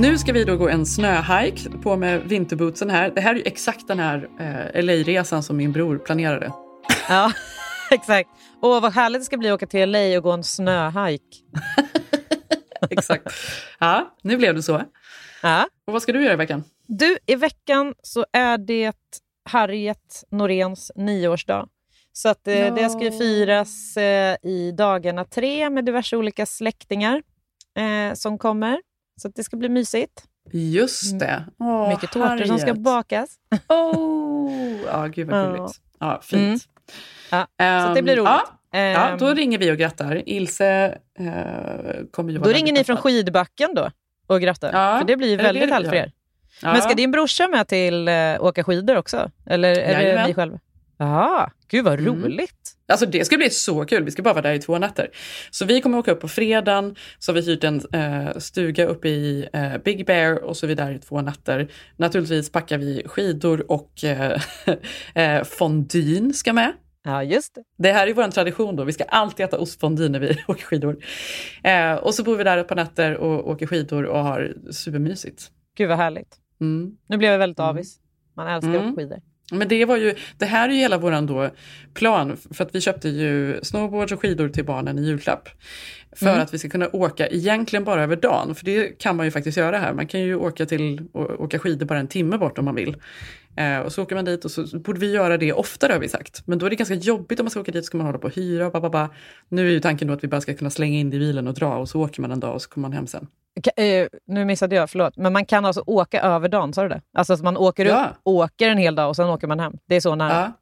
Nu 0.00 0.18
ska 0.18 0.32
vi 0.32 0.44
då 0.44 0.56
gå 0.56 0.68
en 0.68 0.86
snöhike 0.86 1.70
på 1.70 1.96
med 1.96 2.22
vinterbootsen 2.22 2.90
här. 2.90 3.12
Det 3.14 3.20
här 3.20 3.34
är 3.34 3.38
ju 3.38 3.42
exakt 3.44 3.88
den 3.88 3.98
här 3.98 4.28
eh, 4.40 4.82
LA-resan 4.82 5.42
som 5.42 5.56
min 5.56 5.72
bror 5.72 5.98
planerade. 5.98 6.52
Ja, 7.08 7.32
exakt. 7.90 8.30
Åh, 8.62 8.80
vad 8.82 8.92
härligt 8.92 9.20
det 9.20 9.24
ska 9.24 9.36
bli 9.36 9.48
att 9.48 9.54
åka 9.54 9.66
till 9.66 9.90
LA 9.90 10.16
och 10.16 10.22
gå 10.22 10.32
en 10.32 10.44
snöhike. 10.44 11.36
exakt. 12.90 13.26
Ja, 13.78 14.16
nu 14.22 14.36
blev 14.36 14.54
det 14.54 14.62
så. 14.62 14.82
Ja. 15.42 15.68
Och 15.86 15.92
vad 15.92 16.02
ska 16.02 16.12
du 16.12 16.22
göra 16.22 16.32
i 16.32 16.36
veckan? 16.36 16.64
Du, 16.86 17.18
i 17.26 17.34
veckan 17.34 17.94
så 18.02 18.26
är 18.32 18.58
det 18.58 18.96
Harriet 19.44 20.24
Noréns 20.30 20.92
nioårsdag. 20.94 21.68
Så 22.12 22.28
att, 22.28 22.48
eh, 22.48 22.74
det 22.74 22.90
ska 22.90 23.04
ju 23.04 23.10
firas 23.10 23.96
eh, 23.96 24.36
i 24.42 24.72
dagarna 24.78 25.24
tre 25.24 25.70
med 25.70 25.84
diverse 25.84 26.16
olika 26.16 26.46
släktingar 26.46 27.22
eh, 27.78 28.14
som 28.14 28.38
kommer. 28.38 28.87
Så 29.18 29.28
att 29.28 29.34
det 29.34 29.44
ska 29.44 29.56
bli 29.56 29.68
mysigt. 29.68 30.22
Just 30.52 31.18
det. 31.18 31.44
Åh, 31.58 31.88
Mycket 31.88 32.10
tårtor 32.10 32.44
som 32.44 32.58
ska 32.58 32.66
Harriet. 32.66 32.82
bakas. 32.84 33.28
Oh, 33.68 34.76
ja, 34.86 35.06
gud 35.06 35.28
vad 35.30 35.40
Ja. 35.40 35.46
gulligt. 35.52 35.80
Ja, 36.00 36.20
fint. 36.22 36.40
Mm. 37.30 37.46
Ja, 37.56 37.86
så 37.88 37.94
det 37.94 38.02
blir 38.02 38.12
Ehm, 38.12 38.18
roligt. 38.18 38.28
Ja, 38.70 38.78
ja, 38.78 39.08
Ehm, 39.08 39.18
då 39.18 39.34
ringer 39.34 39.58
vi 39.58 39.72
och 39.72 39.76
grattar. 39.76 40.28
Ilse 40.28 40.98
eh, 41.18 41.26
kommer 42.10 42.32
ju 42.32 42.38
vara 42.38 42.48
Då 42.48 42.54
ringer 42.56 42.72
ni 42.72 42.84
från 42.84 42.96
skidbacken 42.96 43.74
då 43.74 43.90
och 44.26 44.40
grattar. 44.40 44.72
Ja, 44.72 44.98
För 44.98 45.06
det 45.06 45.16
blir 45.16 45.28
ju 45.28 45.36
det 45.36 45.42
väldigt 45.42 45.68
det 45.68 45.72
härligt 45.74 45.88
för 45.90 45.96
er. 45.96 46.12
Ja. 46.62 46.72
Men 46.72 46.82
ska 46.82 46.94
din 46.94 47.10
brorsa 47.10 47.48
med 47.48 47.68
till 47.68 48.08
uh, 48.08 48.44
åka 48.44 48.64
skidor 48.64 48.96
också? 48.96 49.30
Eller 49.46 49.68
är 49.70 49.74
det 49.74 50.02
Jajamän. 50.02 50.26
ni 50.28 50.34
själva? 50.34 50.58
Ja, 50.98 51.50
gud 51.70 51.84
vad 51.84 52.00
Mm. 52.00 52.22
roligt. 52.24 52.74
Alltså 52.88 53.06
det 53.06 53.24
ska 53.24 53.36
bli 53.36 53.50
så 53.50 53.84
kul, 53.84 54.04
vi 54.04 54.10
ska 54.10 54.22
bara 54.22 54.34
vara 54.34 54.42
där 54.42 54.52
i 54.54 54.58
två 54.58 54.78
nätter. 54.78 55.10
Så 55.50 55.64
vi 55.64 55.80
kommer 55.80 55.98
åka 55.98 56.12
upp 56.12 56.20
på 56.20 56.28
fredagen, 56.28 56.96
så 57.18 57.32
har 57.32 57.34
vi 57.40 57.46
hyrt 57.46 57.64
en 57.64 57.80
eh, 57.92 58.36
stuga 58.38 58.86
uppe 58.86 59.08
i 59.08 59.48
eh, 59.52 59.78
Big 59.84 60.06
Bear 60.06 60.44
och 60.44 60.56
så 60.56 60.66
är 60.66 60.68
vi 60.68 60.74
där 60.74 60.90
i 60.92 60.98
två 60.98 61.20
nätter. 61.20 61.68
Naturligtvis 61.96 62.52
packar 62.52 62.78
vi 62.78 63.02
skidor 63.06 63.70
och 63.70 64.04
eh, 64.04 64.40
eh, 65.14 65.44
fondyn 65.44 66.34
ska 66.34 66.52
med. 66.52 66.72
Ja, 67.04 67.22
just 67.22 67.54
det. 67.54 67.62
Det 67.78 67.92
här 67.92 68.06
är 68.06 68.14
vår 68.14 68.28
tradition 68.30 68.76
då, 68.76 68.84
vi 68.84 68.92
ska 68.92 69.04
alltid 69.04 69.46
äta 69.46 69.58
ostfondue 69.58 70.08
när 70.08 70.20
vi 70.20 70.36
åker 70.48 70.62
skidor. 70.64 70.96
Eh, 71.62 71.92
och 71.94 72.14
så 72.14 72.22
bor 72.24 72.36
vi 72.36 72.44
där 72.44 72.58
ett 72.58 72.68
par 72.68 72.76
nätter 72.76 73.14
och 73.16 73.48
åker 73.50 73.66
skidor 73.66 74.04
och 74.06 74.18
har 74.24 74.54
supermysigt. 74.72 75.50
Gud 75.76 75.88
vad 75.88 75.96
härligt. 75.98 76.36
Mm. 76.60 76.90
Nu 77.08 77.16
blev 77.16 77.30
jag 77.32 77.38
väldigt 77.38 77.60
avis. 77.60 77.98
Man 78.36 78.48
älskar 78.48 78.68
Mm. 78.70 78.80
att 78.86 78.92
åka 78.92 79.00
skidor. 79.02 79.18
Men 79.52 79.68
det 79.68 79.84
var 79.84 79.96
ju, 79.96 80.14
det 80.38 80.46
här 80.46 80.68
är 80.68 80.72
ju 80.72 80.78
hela 80.78 80.98
våran 80.98 81.26
då 81.26 81.50
plan, 81.94 82.36
för 82.50 82.64
att 82.64 82.74
vi 82.74 82.80
köpte 82.80 83.08
ju 83.08 83.58
snowboards 83.62 84.12
och 84.12 84.20
skidor 84.20 84.48
till 84.48 84.64
barnen 84.64 84.98
i 84.98 85.02
julklapp. 85.02 85.48
För 86.16 86.26
Mm. 86.26 86.40
att 86.40 86.54
vi 86.54 86.58
ska 86.58 86.68
kunna 86.68 86.88
åka 86.92 87.28
egentligen 87.28 87.84
bara 87.84 88.02
över 88.02 88.16
dagen, 88.16 88.54
för 88.54 88.64
det 88.64 88.98
kan 88.98 89.16
man 89.16 89.26
ju 89.26 89.30
faktiskt 89.32 89.58
göra 89.58 89.78
här. 89.78 89.92
Man 89.94 90.06
kan 90.06 90.20
ju 90.20 90.34
åka 90.34 90.66
till 90.66 91.00
åka 91.14 91.58
skidor 91.58 91.86
bara 91.86 91.98
en 91.98 92.08
timme 92.08 92.38
bort 92.38 92.58
om 92.58 92.64
man 92.64 92.74
vill. 92.74 92.96
Eh, 93.56 93.78
och 93.78 93.92
så 93.92 94.02
åker 94.02 94.14
man 94.14 94.24
dit 94.24 94.44
och 94.44 94.50
så 94.50 94.78
borde 94.78 95.00
vi 95.00 95.12
göra 95.12 95.36
det 95.36 95.52
oftare 95.52 95.92
har 95.92 96.00
vi 96.00 96.08
sagt. 96.08 96.42
Men 96.46 96.58
då 96.58 96.66
är 96.66 96.70
det 96.70 96.76
ganska 96.76 96.94
jobbigt 96.94 97.40
om 97.40 97.44
man 97.44 97.50
ska 97.50 97.60
åka 97.60 97.72
dit, 97.72 97.84
ska 97.84 97.96
man 97.98 98.06
hålla 98.06 98.18
på 98.18 98.26
och 98.26 98.34
hyra 98.34 98.66
och 98.66 98.72
bababa. 98.72 99.10
Nu 99.48 99.66
är 99.66 99.70
ju 99.70 99.80
tanken 99.80 100.08
då 100.08 100.14
att 100.14 100.24
vi 100.24 100.28
bara 100.28 100.40
ska 100.40 100.54
kunna 100.54 100.70
slänga 100.70 100.98
in 100.98 101.10
det 101.10 101.16
i 101.16 101.20
bilen 101.20 101.48
och 101.48 101.54
dra 101.54 101.76
och 101.76 101.88
så 101.88 102.00
åker 102.00 102.22
man 102.22 102.30
en 102.30 102.40
dag 102.40 102.54
och 102.54 102.62
så 102.62 102.68
kommer 102.68 102.88
man 102.88 102.96
hem 102.96 103.06
sen. 103.06 103.26
Eh, 103.76 104.06
nu 104.26 104.44
missade 104.44 104.76
jag, 104.76 104.90
förlåt. 104.90 105.16
Men 105.16 105.32
man 105.32 105.44
kan 105.44 105.64
alltså 105.64 105.82
åka 105.86 106.20
över 106.20 106.48
dagen, 106.48 106.72
sa 106.72 106.82
du 106.82 106.88
det? 106.88 107.00
Alltså 107.14 107.32
att 107.32 107.42
man 107.42 107.56
åker 107.56 107.86
Ja. 107.86 108.04
upp, 108.10 108.16
åker 108.24 108.68
en 108.68 108.78
hel 108.78 108.94
dag 108.94 109.08
och 109.08 109.16
sen 109.16 109.28
åker 109.28 109.46
man 109.46 109.60
hem. 109.60 109.72
Det 109.86 109.96
är 109.96 110.00
så 110.00 110.14
nära. 110.14 110.34
Ja, 110.34 110.52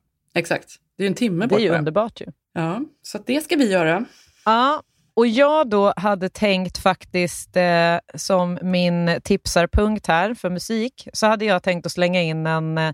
exakt. 0.41 0.69
Det 0.97 1.03
är 1.03 1.05
ju 1.05 1.09
en 1.09 1.15
timme 1.15 1.45
det 1.45 1.49
bort 1.49 1.59
är 1.59 1.63
ju 1.63 1.71
underbart 1.71 2.21
ju. 2.21 2.27
Ja, 2.55 2.81
så 3.03 3.19
det 3.27 3.41
ska 3.41 3.57
vi 3.57 3.71
göra. 3.73 4.05
Ja, 4.45 4.83
och 5.15 5.27
jag 5.27 5.69
då 5.71 5.93
hade 5.97 6.29
tänkt 6.29 6.79
faktiskt 6.79 7.57
eh, 7.57 7.97
som 8.15 8.59
min 8.63 9.21
tipsarpunkt 9.25 10.07
här 10.07 10.35
för 10.35 10.51
musik, 10.51 11.09
så 11.13 11.27
hade 11.27 11.45
jag 11.45 11.63
tänkt 11.63 11.87
att 11.87 11.93
slänga 11.93 12.23
in 12.23 12.47
en 12.47 12.79
eh, 12.79 12.93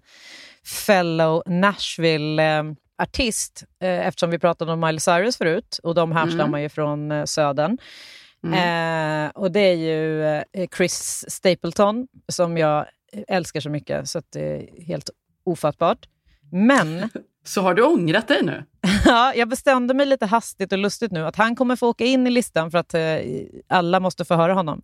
fellow 0.87 1.43
Nashville-artist, 1.47 3.65
eh, 3.83 4.07
eftersom 4.07 4.31
vi 4.31 4.39
pratade 4.39 4.73
om 4.73 4.81
Miley 4.81 5.01
Cyrus 5.01 5.37
förut, 5.37 5.81
och 5.83 5.95
de 5.95 6.13
härstammar 6.13 6.45
Mm. 6.59 6.63
ju 6.63 6.69
från 6.69 7.13
eh, 7.13 7.25
södern. 7.25 7.79
Eh, 8.45 9.31
och 9.35 9.53
det 9.53 9.61
är 9.61 9.75
ju 9.75 10.25
eh, 10.25 10.69
Chris 10.77 11.25
Stapleton, 11.29 12.09
som 12.29 12.59
jag 12.59 12.87
älskar 13.29 13.61
så 13.61 13.71
mycket, 13.71 14.09
så 14.09 14.19
att 14.19 14.33
det 14.33 14.41
är 14.41 14.85
helt 14.85 15.11
ofattbart. 15.45 16.09
Men 16.53 17.09
Så 17.45 17.61
har 17.61 17.75
du 17.75 17.83
ångrat 17.83 18.29
dig 18.29 18.43
nu? 18.43 18.65
Ja, 19.05 19.33
jag 19.35 19.49
bestämde 19.49 19.95
mig 19.95 20.07
lite 20.07 20.27
hastigt 20.27 20.73
och 20.73 20.79
lustigt 20.79 21.13
nu 21.13 21.27
att 21.27 21.37
han 21.37 21.57
kommer 21.57 21.77
få 21.77 21.89
åka 21.89 22.05
in 22.05 22.27
i 22.27 22.31
listan 22.31 22.71
för 22.71 22.79
att 22.79 22.95
eh, 22.95 23.01
alla 23.69 24.01
måste 24.01 24.25
få 24.25 24.35
höra 24.35 24.55
honom. 24.55 24.83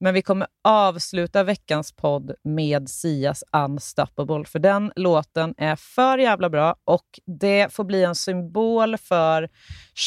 Men 0.00 0.14
vi 0.14 0.22
kommer 0.22 0.46
avsluta 0.64 1.44
veckans 1.44 1.92
podd 1.92 2.32
med 2.44 2.90
Sias 2.90 3.44
Unstoppable, 3.52 4.44
för 4.44 4.58
den 4.58 4.92
låten 4.96 5.54
är 5.56 5.76
för 5.76 6.18
jävla 6.18 6.50
bra 6.50 6.76
och 6.84 7.06
det 7.26 7.72
får 7.72 7.84
bli 7.84 8.04
en 8.04 8.14
symbol 8.14 8.96
för 8.96 9.48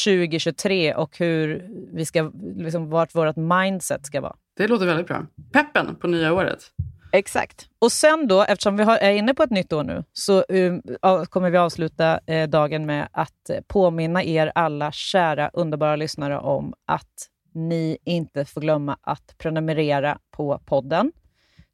2023 0.04 0.94
och 0.94 1.18
hur 1.18 1.68
vi 1.92 2.06
ska, 2.06 2.32
liksom, 2.56 2.90
vart 2.90 3.14
vårt 3.14 3.36
mindset 3.36 4.06
ska 4.06 4.20
vara. 4.20 4.36
Det 4.56 4.68
låter 4.68 4.86
väldigt 4.86 5.06
bra. 5.06 5.26
Peppen 5.52 5.96
på 5.96 6.06
nya 6.06 6.32
året. 6.32 6.70
Exakt. 7.14 7.66
Och 7.78 7.92
sen 7.92 8.26
då, 8.28 8.42
eftersom 8.42 8.76
vi 8.76 8.84
har, 8.84 8.96
är 8.96 9.10
inne 9.12 9.34
på 9.34 9.42
ett 9.42 9.50
nytt 9.50 9.72
år 9.72 9.84
nu, 9.84 10.04
så 10.12 10.44
um, 10.48 10.82
kommer 11.28 11.50
vi 11.50 11.58
avsluta 11.58 12.20
eh, 12.26 12.48
dagen 12.48 12.86
med 12.86 13.08
att 13.12 13.50
eh, 13.50 13.60
påminna 13.66 14.24
er 14.24 14.52
alla 14.54 14.92
kära, 14.92 15.50
underbara 15.52 15.96
lyssnare 15.96 16.38
om 16.38 16.74
att 16.86 17.28
ni 17.54 17.98
inte 18.04 18.44
får 18.44 18.60
glömma 18.60 18.96
att 19.00 19.34
prenumerera 19.38 20.18
på 20.30 20.60
podden. 20.66 21.12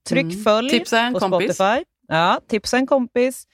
Tryck 0.08 0.24
Mm. 0.24 0.44
följ 0.44 0.70
Tipsa 0.70 1.10
på 1.12 1.18
kompis. 1.18 1.54
Spotify. 1.54 1.84
Ja, 2.08 2.40
tipsa 2.48 2.76
en 2.76 2.86
kompis. 2.86 3.46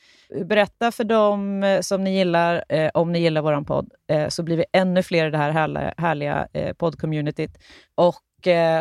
Berätta 0.44 0.92
för 0.92 1.04
dem 1.04 1.62
eh, 1.62 1.80
som 1.80 2.04
ni 2.04 2.16
gillar, 2.16 2.64
eh, 2.68 2.90
om 2.94 3.12
ni 3.12 3.18
gillar 3.18 3.42
vår 3.42 3.64
podd, 3.64 3.92
eh, 4.10 4.28
så 4.28 4.42
blir 4.42 4.56
vi 4.56 4.64
ännu 4.72 5.02
fler 5.02 5.26
i 5.26 5.30
det 5.30 5.38
här 5.38 5.50
härliga, 5.50 5.94
härliga 5.96 6.48
eh, 6.52 6.72
poddcommunityt. 6.72 7.58
Och 7.94 8.16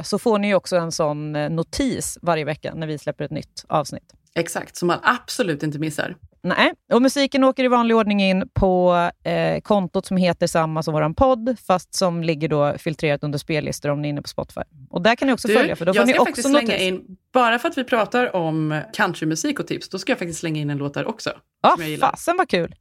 så 0.03 0.19
får 0.19 0.39
ni 0.39 0.55
också 0.55 0.75
en 0.75 0.91
sån 0.91 1.35
eh, 1.35 1.49
notis 1.49 2.17
varje 2.21 2.45
vecka 2.45 2.73
när 2.75 2.87
vi 2.87 2.97
släpper 2.97 3.25
ett 3.25 3.31
nytt 3.31 3.65
avsnitt. 3.67 4.13
Exakt, 4.35 4.75
som 4.75 4.87
man 4.87 4.99
absolut 5.03 5.63
inte 5.63 5.79
missar. 5.79 6.15
Nej, 6.45 6.73
och 6.93 7.01
musiken 7.01 7.43
åker 7.43 7.63
i 7.63 7.67
vanlig 7.67 7.97
ordning 7.97 8.23
in 8.23 8.49
på 8.53 8.95
eh, 9.23 9.61
kontot 9.61 10.05
som 10.05 10.17
heter 10.17 10.47
samma 10.47 10.83
som 10.83 10.93
vår 10.93 11.13
podd, 11.13 11.55
fast 11.67 11.95
som 11.95 12.23
ligger 12.23 12.47
då 12.47 12.77
filtrerat 12.77 13.23
under 13.23 13.39
spellistor 13.39 13.89
om 13.89 14.01
ni 14.01 14.07
är 14.07 14.09
inne 14.09 14.21
på 14.21 14.27
Spotify. 14.27 14.61
Och 14.89 15.01
där 15.01 15.15
kan 15.15 15.27
ni 15.27 15.33
också 15.33 15.47
Du, 15.47 15.53
följa, 15.53 15.75
för 15.75 15.85
då 15.85 15.93
får 15.93 16.05
ni 16.05 16.13
också 16.13 16.25
faktiskt 16.25 16.49
slänga 16.49 16.67
notis. 16.67 16.81
in, 16.81 17.17
bara 17.33 17.59
för 17.59 17.69
att 17.69 17.77
vi 17.77 17.83
pratar 17.83 18.35
om 18.35 18.81
countrymusik 18.93 19.59
och 19.59 19.67
tips, 19.67 19.89
då 19.89 19.99
ska 19.99 20.11
jag 20.11 20.19
faktiskt 20.19 20.39
slänga 20.39 20.61
in 20.61 20.69
en 20.69 20.77
låt 20.77 20.93
där 20.93 21.07
också. 21.07 21.31
Ja, 21.61 21.83
gillar. 21.83 22.11
fasen 22.11 22.37
vad 22.37 22.49
kul! 22.49 22.75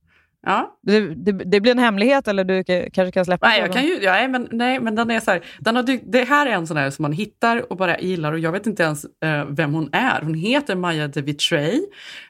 Ja. 0.46 0.78
Det, 0.82 1.00
det, 1.00 1.32
det 1.32 1.60
blir 1.60 1.72
en 1.72 1.78
hemlighet, 1.78 2.28
eller 2.28 2.44
du 2.44 2.64
kanske 2.64 3.10
kan 3.12 3.24
släppa 3.24 3.48
Nej, 3.48 3.60
jag 3.60 3.72
kan 3.72 3.82
ju, 3.82 3.98
ja, 4.02 4.28
men, 4.28 4.48
nej, 4.50 4.80
men 4.80 4.94
den 4.94 5.10
är 5.10 5.20
så 5.20 5.30
här, 5.30 5.40
den 5.58 5.76
har, 5.76 5.82
dykt- 5.82 6.04
det 6.06 6.24
här 6.24 6.46
är 6.46 6.50
en 6.50 6.66
sån 6.66 6.76
här 6.76 6.90
som 6.90 7.02
man 7.02 7.12
hittar 7.12 7.72
och 7.72 7.76
bara 7.76 7.98
gillar 7.98 8.32
och 8.32 8.38
jag 8.38 8.52
vet 8.52 8.66
inte 8.66 8.82
ens 8.82 9.04
eh, 9.04 9.44
vem 9.48 9.74
hon 9.74 9.88
är. 9.92 10.20
Hon 10.22 10.34
heter 10.34 10.74
Maja 10.76 11.08
de 11.08 11.22
Vitray. 11.22 11.80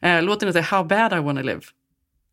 Eh, 0.02 0.22
låten 0.22 0.48
heter 0.48 0.62
How 0.62 0.84
bad 0.84 1.12
I 1.12 1.16
wanna 1.18 1.40
live. 1.42 1.60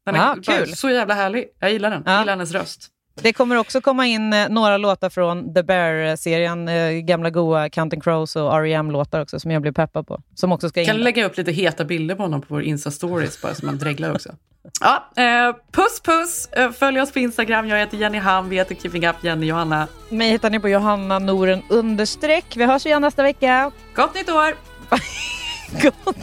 Den 0.05 0.15
är 0.15 0.19
Ah, 0.19 0.35
bara 0.45 0.57
kul. 0.57 0.67
så 0.75 0.89
jävla 0.89 1.13
härlig. 1.13 1.45
Jag 1.59 1.71
gillar 1.71 1.89
den. 1.91 2.03
Jag 2.05 2.19
gillar 2.19 2.33
hennes 2.33 2.51
röst. 2.51 2.87
Det 3.21 3.33
kommer 3.33 3.55
också 3.55 3.81
komma 3.81 4.05
in 4.07 4.33
eh, 4.33 4.49
några 4.49 4.77
låtar 4.77 5.09
från 5.09 5.53
The 5.53 5.63
Bear-serien, 5.63 6.67
eh, 6.67 6.91
gamla 6.91 7.29
goa 7.29 7.69
Counting 7.69 8.01
Crows 8.01 8.35
och 8.35 8.53
R.E.M-låtar 8.55 9.21
också, 9.21 9.39
som 9.39 9.51
jag 9.51 9.61
blir 9.61 9.71
peppad 9.71 10.07
på. 10.07 10.21
Som 10.35 10.51
också 10.51 10.69
ska 10.69 10.79
in. 10.79 10.85
Kan 10.87 10.95
där. 10.97 11.03
lägga 11.03 11.25
upp 11.25 11.37
lite 11.37 11.51
heta 11.51 11.85
bilder 11.85 12.15
på 12.15 12.23
honom 12.23 12.41
på 12.41 12.47
vår 12.49 12.61
Insta-stories 12.63 13.41
bara 13.41 13.53
så 13.55 13.65
man 13.65 13.77
dreglar 13.77 14.11
också. 14.11 14.35
Ja, 14.79 15.09
eh, 15.15 15.55
puss 15.71 15.99
puss! 15.99 16.49
Eh, 16.51 16.71
följ 16.71 17.01
oss 17.01 17.11
på 17.11 17.19
Instagram. 17.19 17.67
Jag 17.67 17.77
heter 17.77 17.97
Jenny 17.97 18.17
Ham, 18.17 18.49
vi 18.49 18.55
heter 18.55 18.75
Keeping 18.75 19.07
Up 19.07 19.15
Jenny 19.21 19.45
Johanna. 19.45 19.87
Mig 20.09 20.31
hittar 20.31 20.49
ni 20.49 20.59
på 20.59 20.69
Johanna 20.69 21.19
Noren 21.19 21.61
understreck. 21.69 22.57
Vi 22.57 22.65
hörs 22.65 22.85
igen 22.85 23.01
nästa 23.01 23.23
vecka. 23.23 23.71
Gott 23.95 24.15
nytt 24.15 24.29
år! 24.29 24.55
gott, 25.81 26.17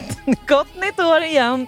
gott 0.47 0.75
nytt 0.75 0.99
år 0.99 1.21
igen! 1.21 1.67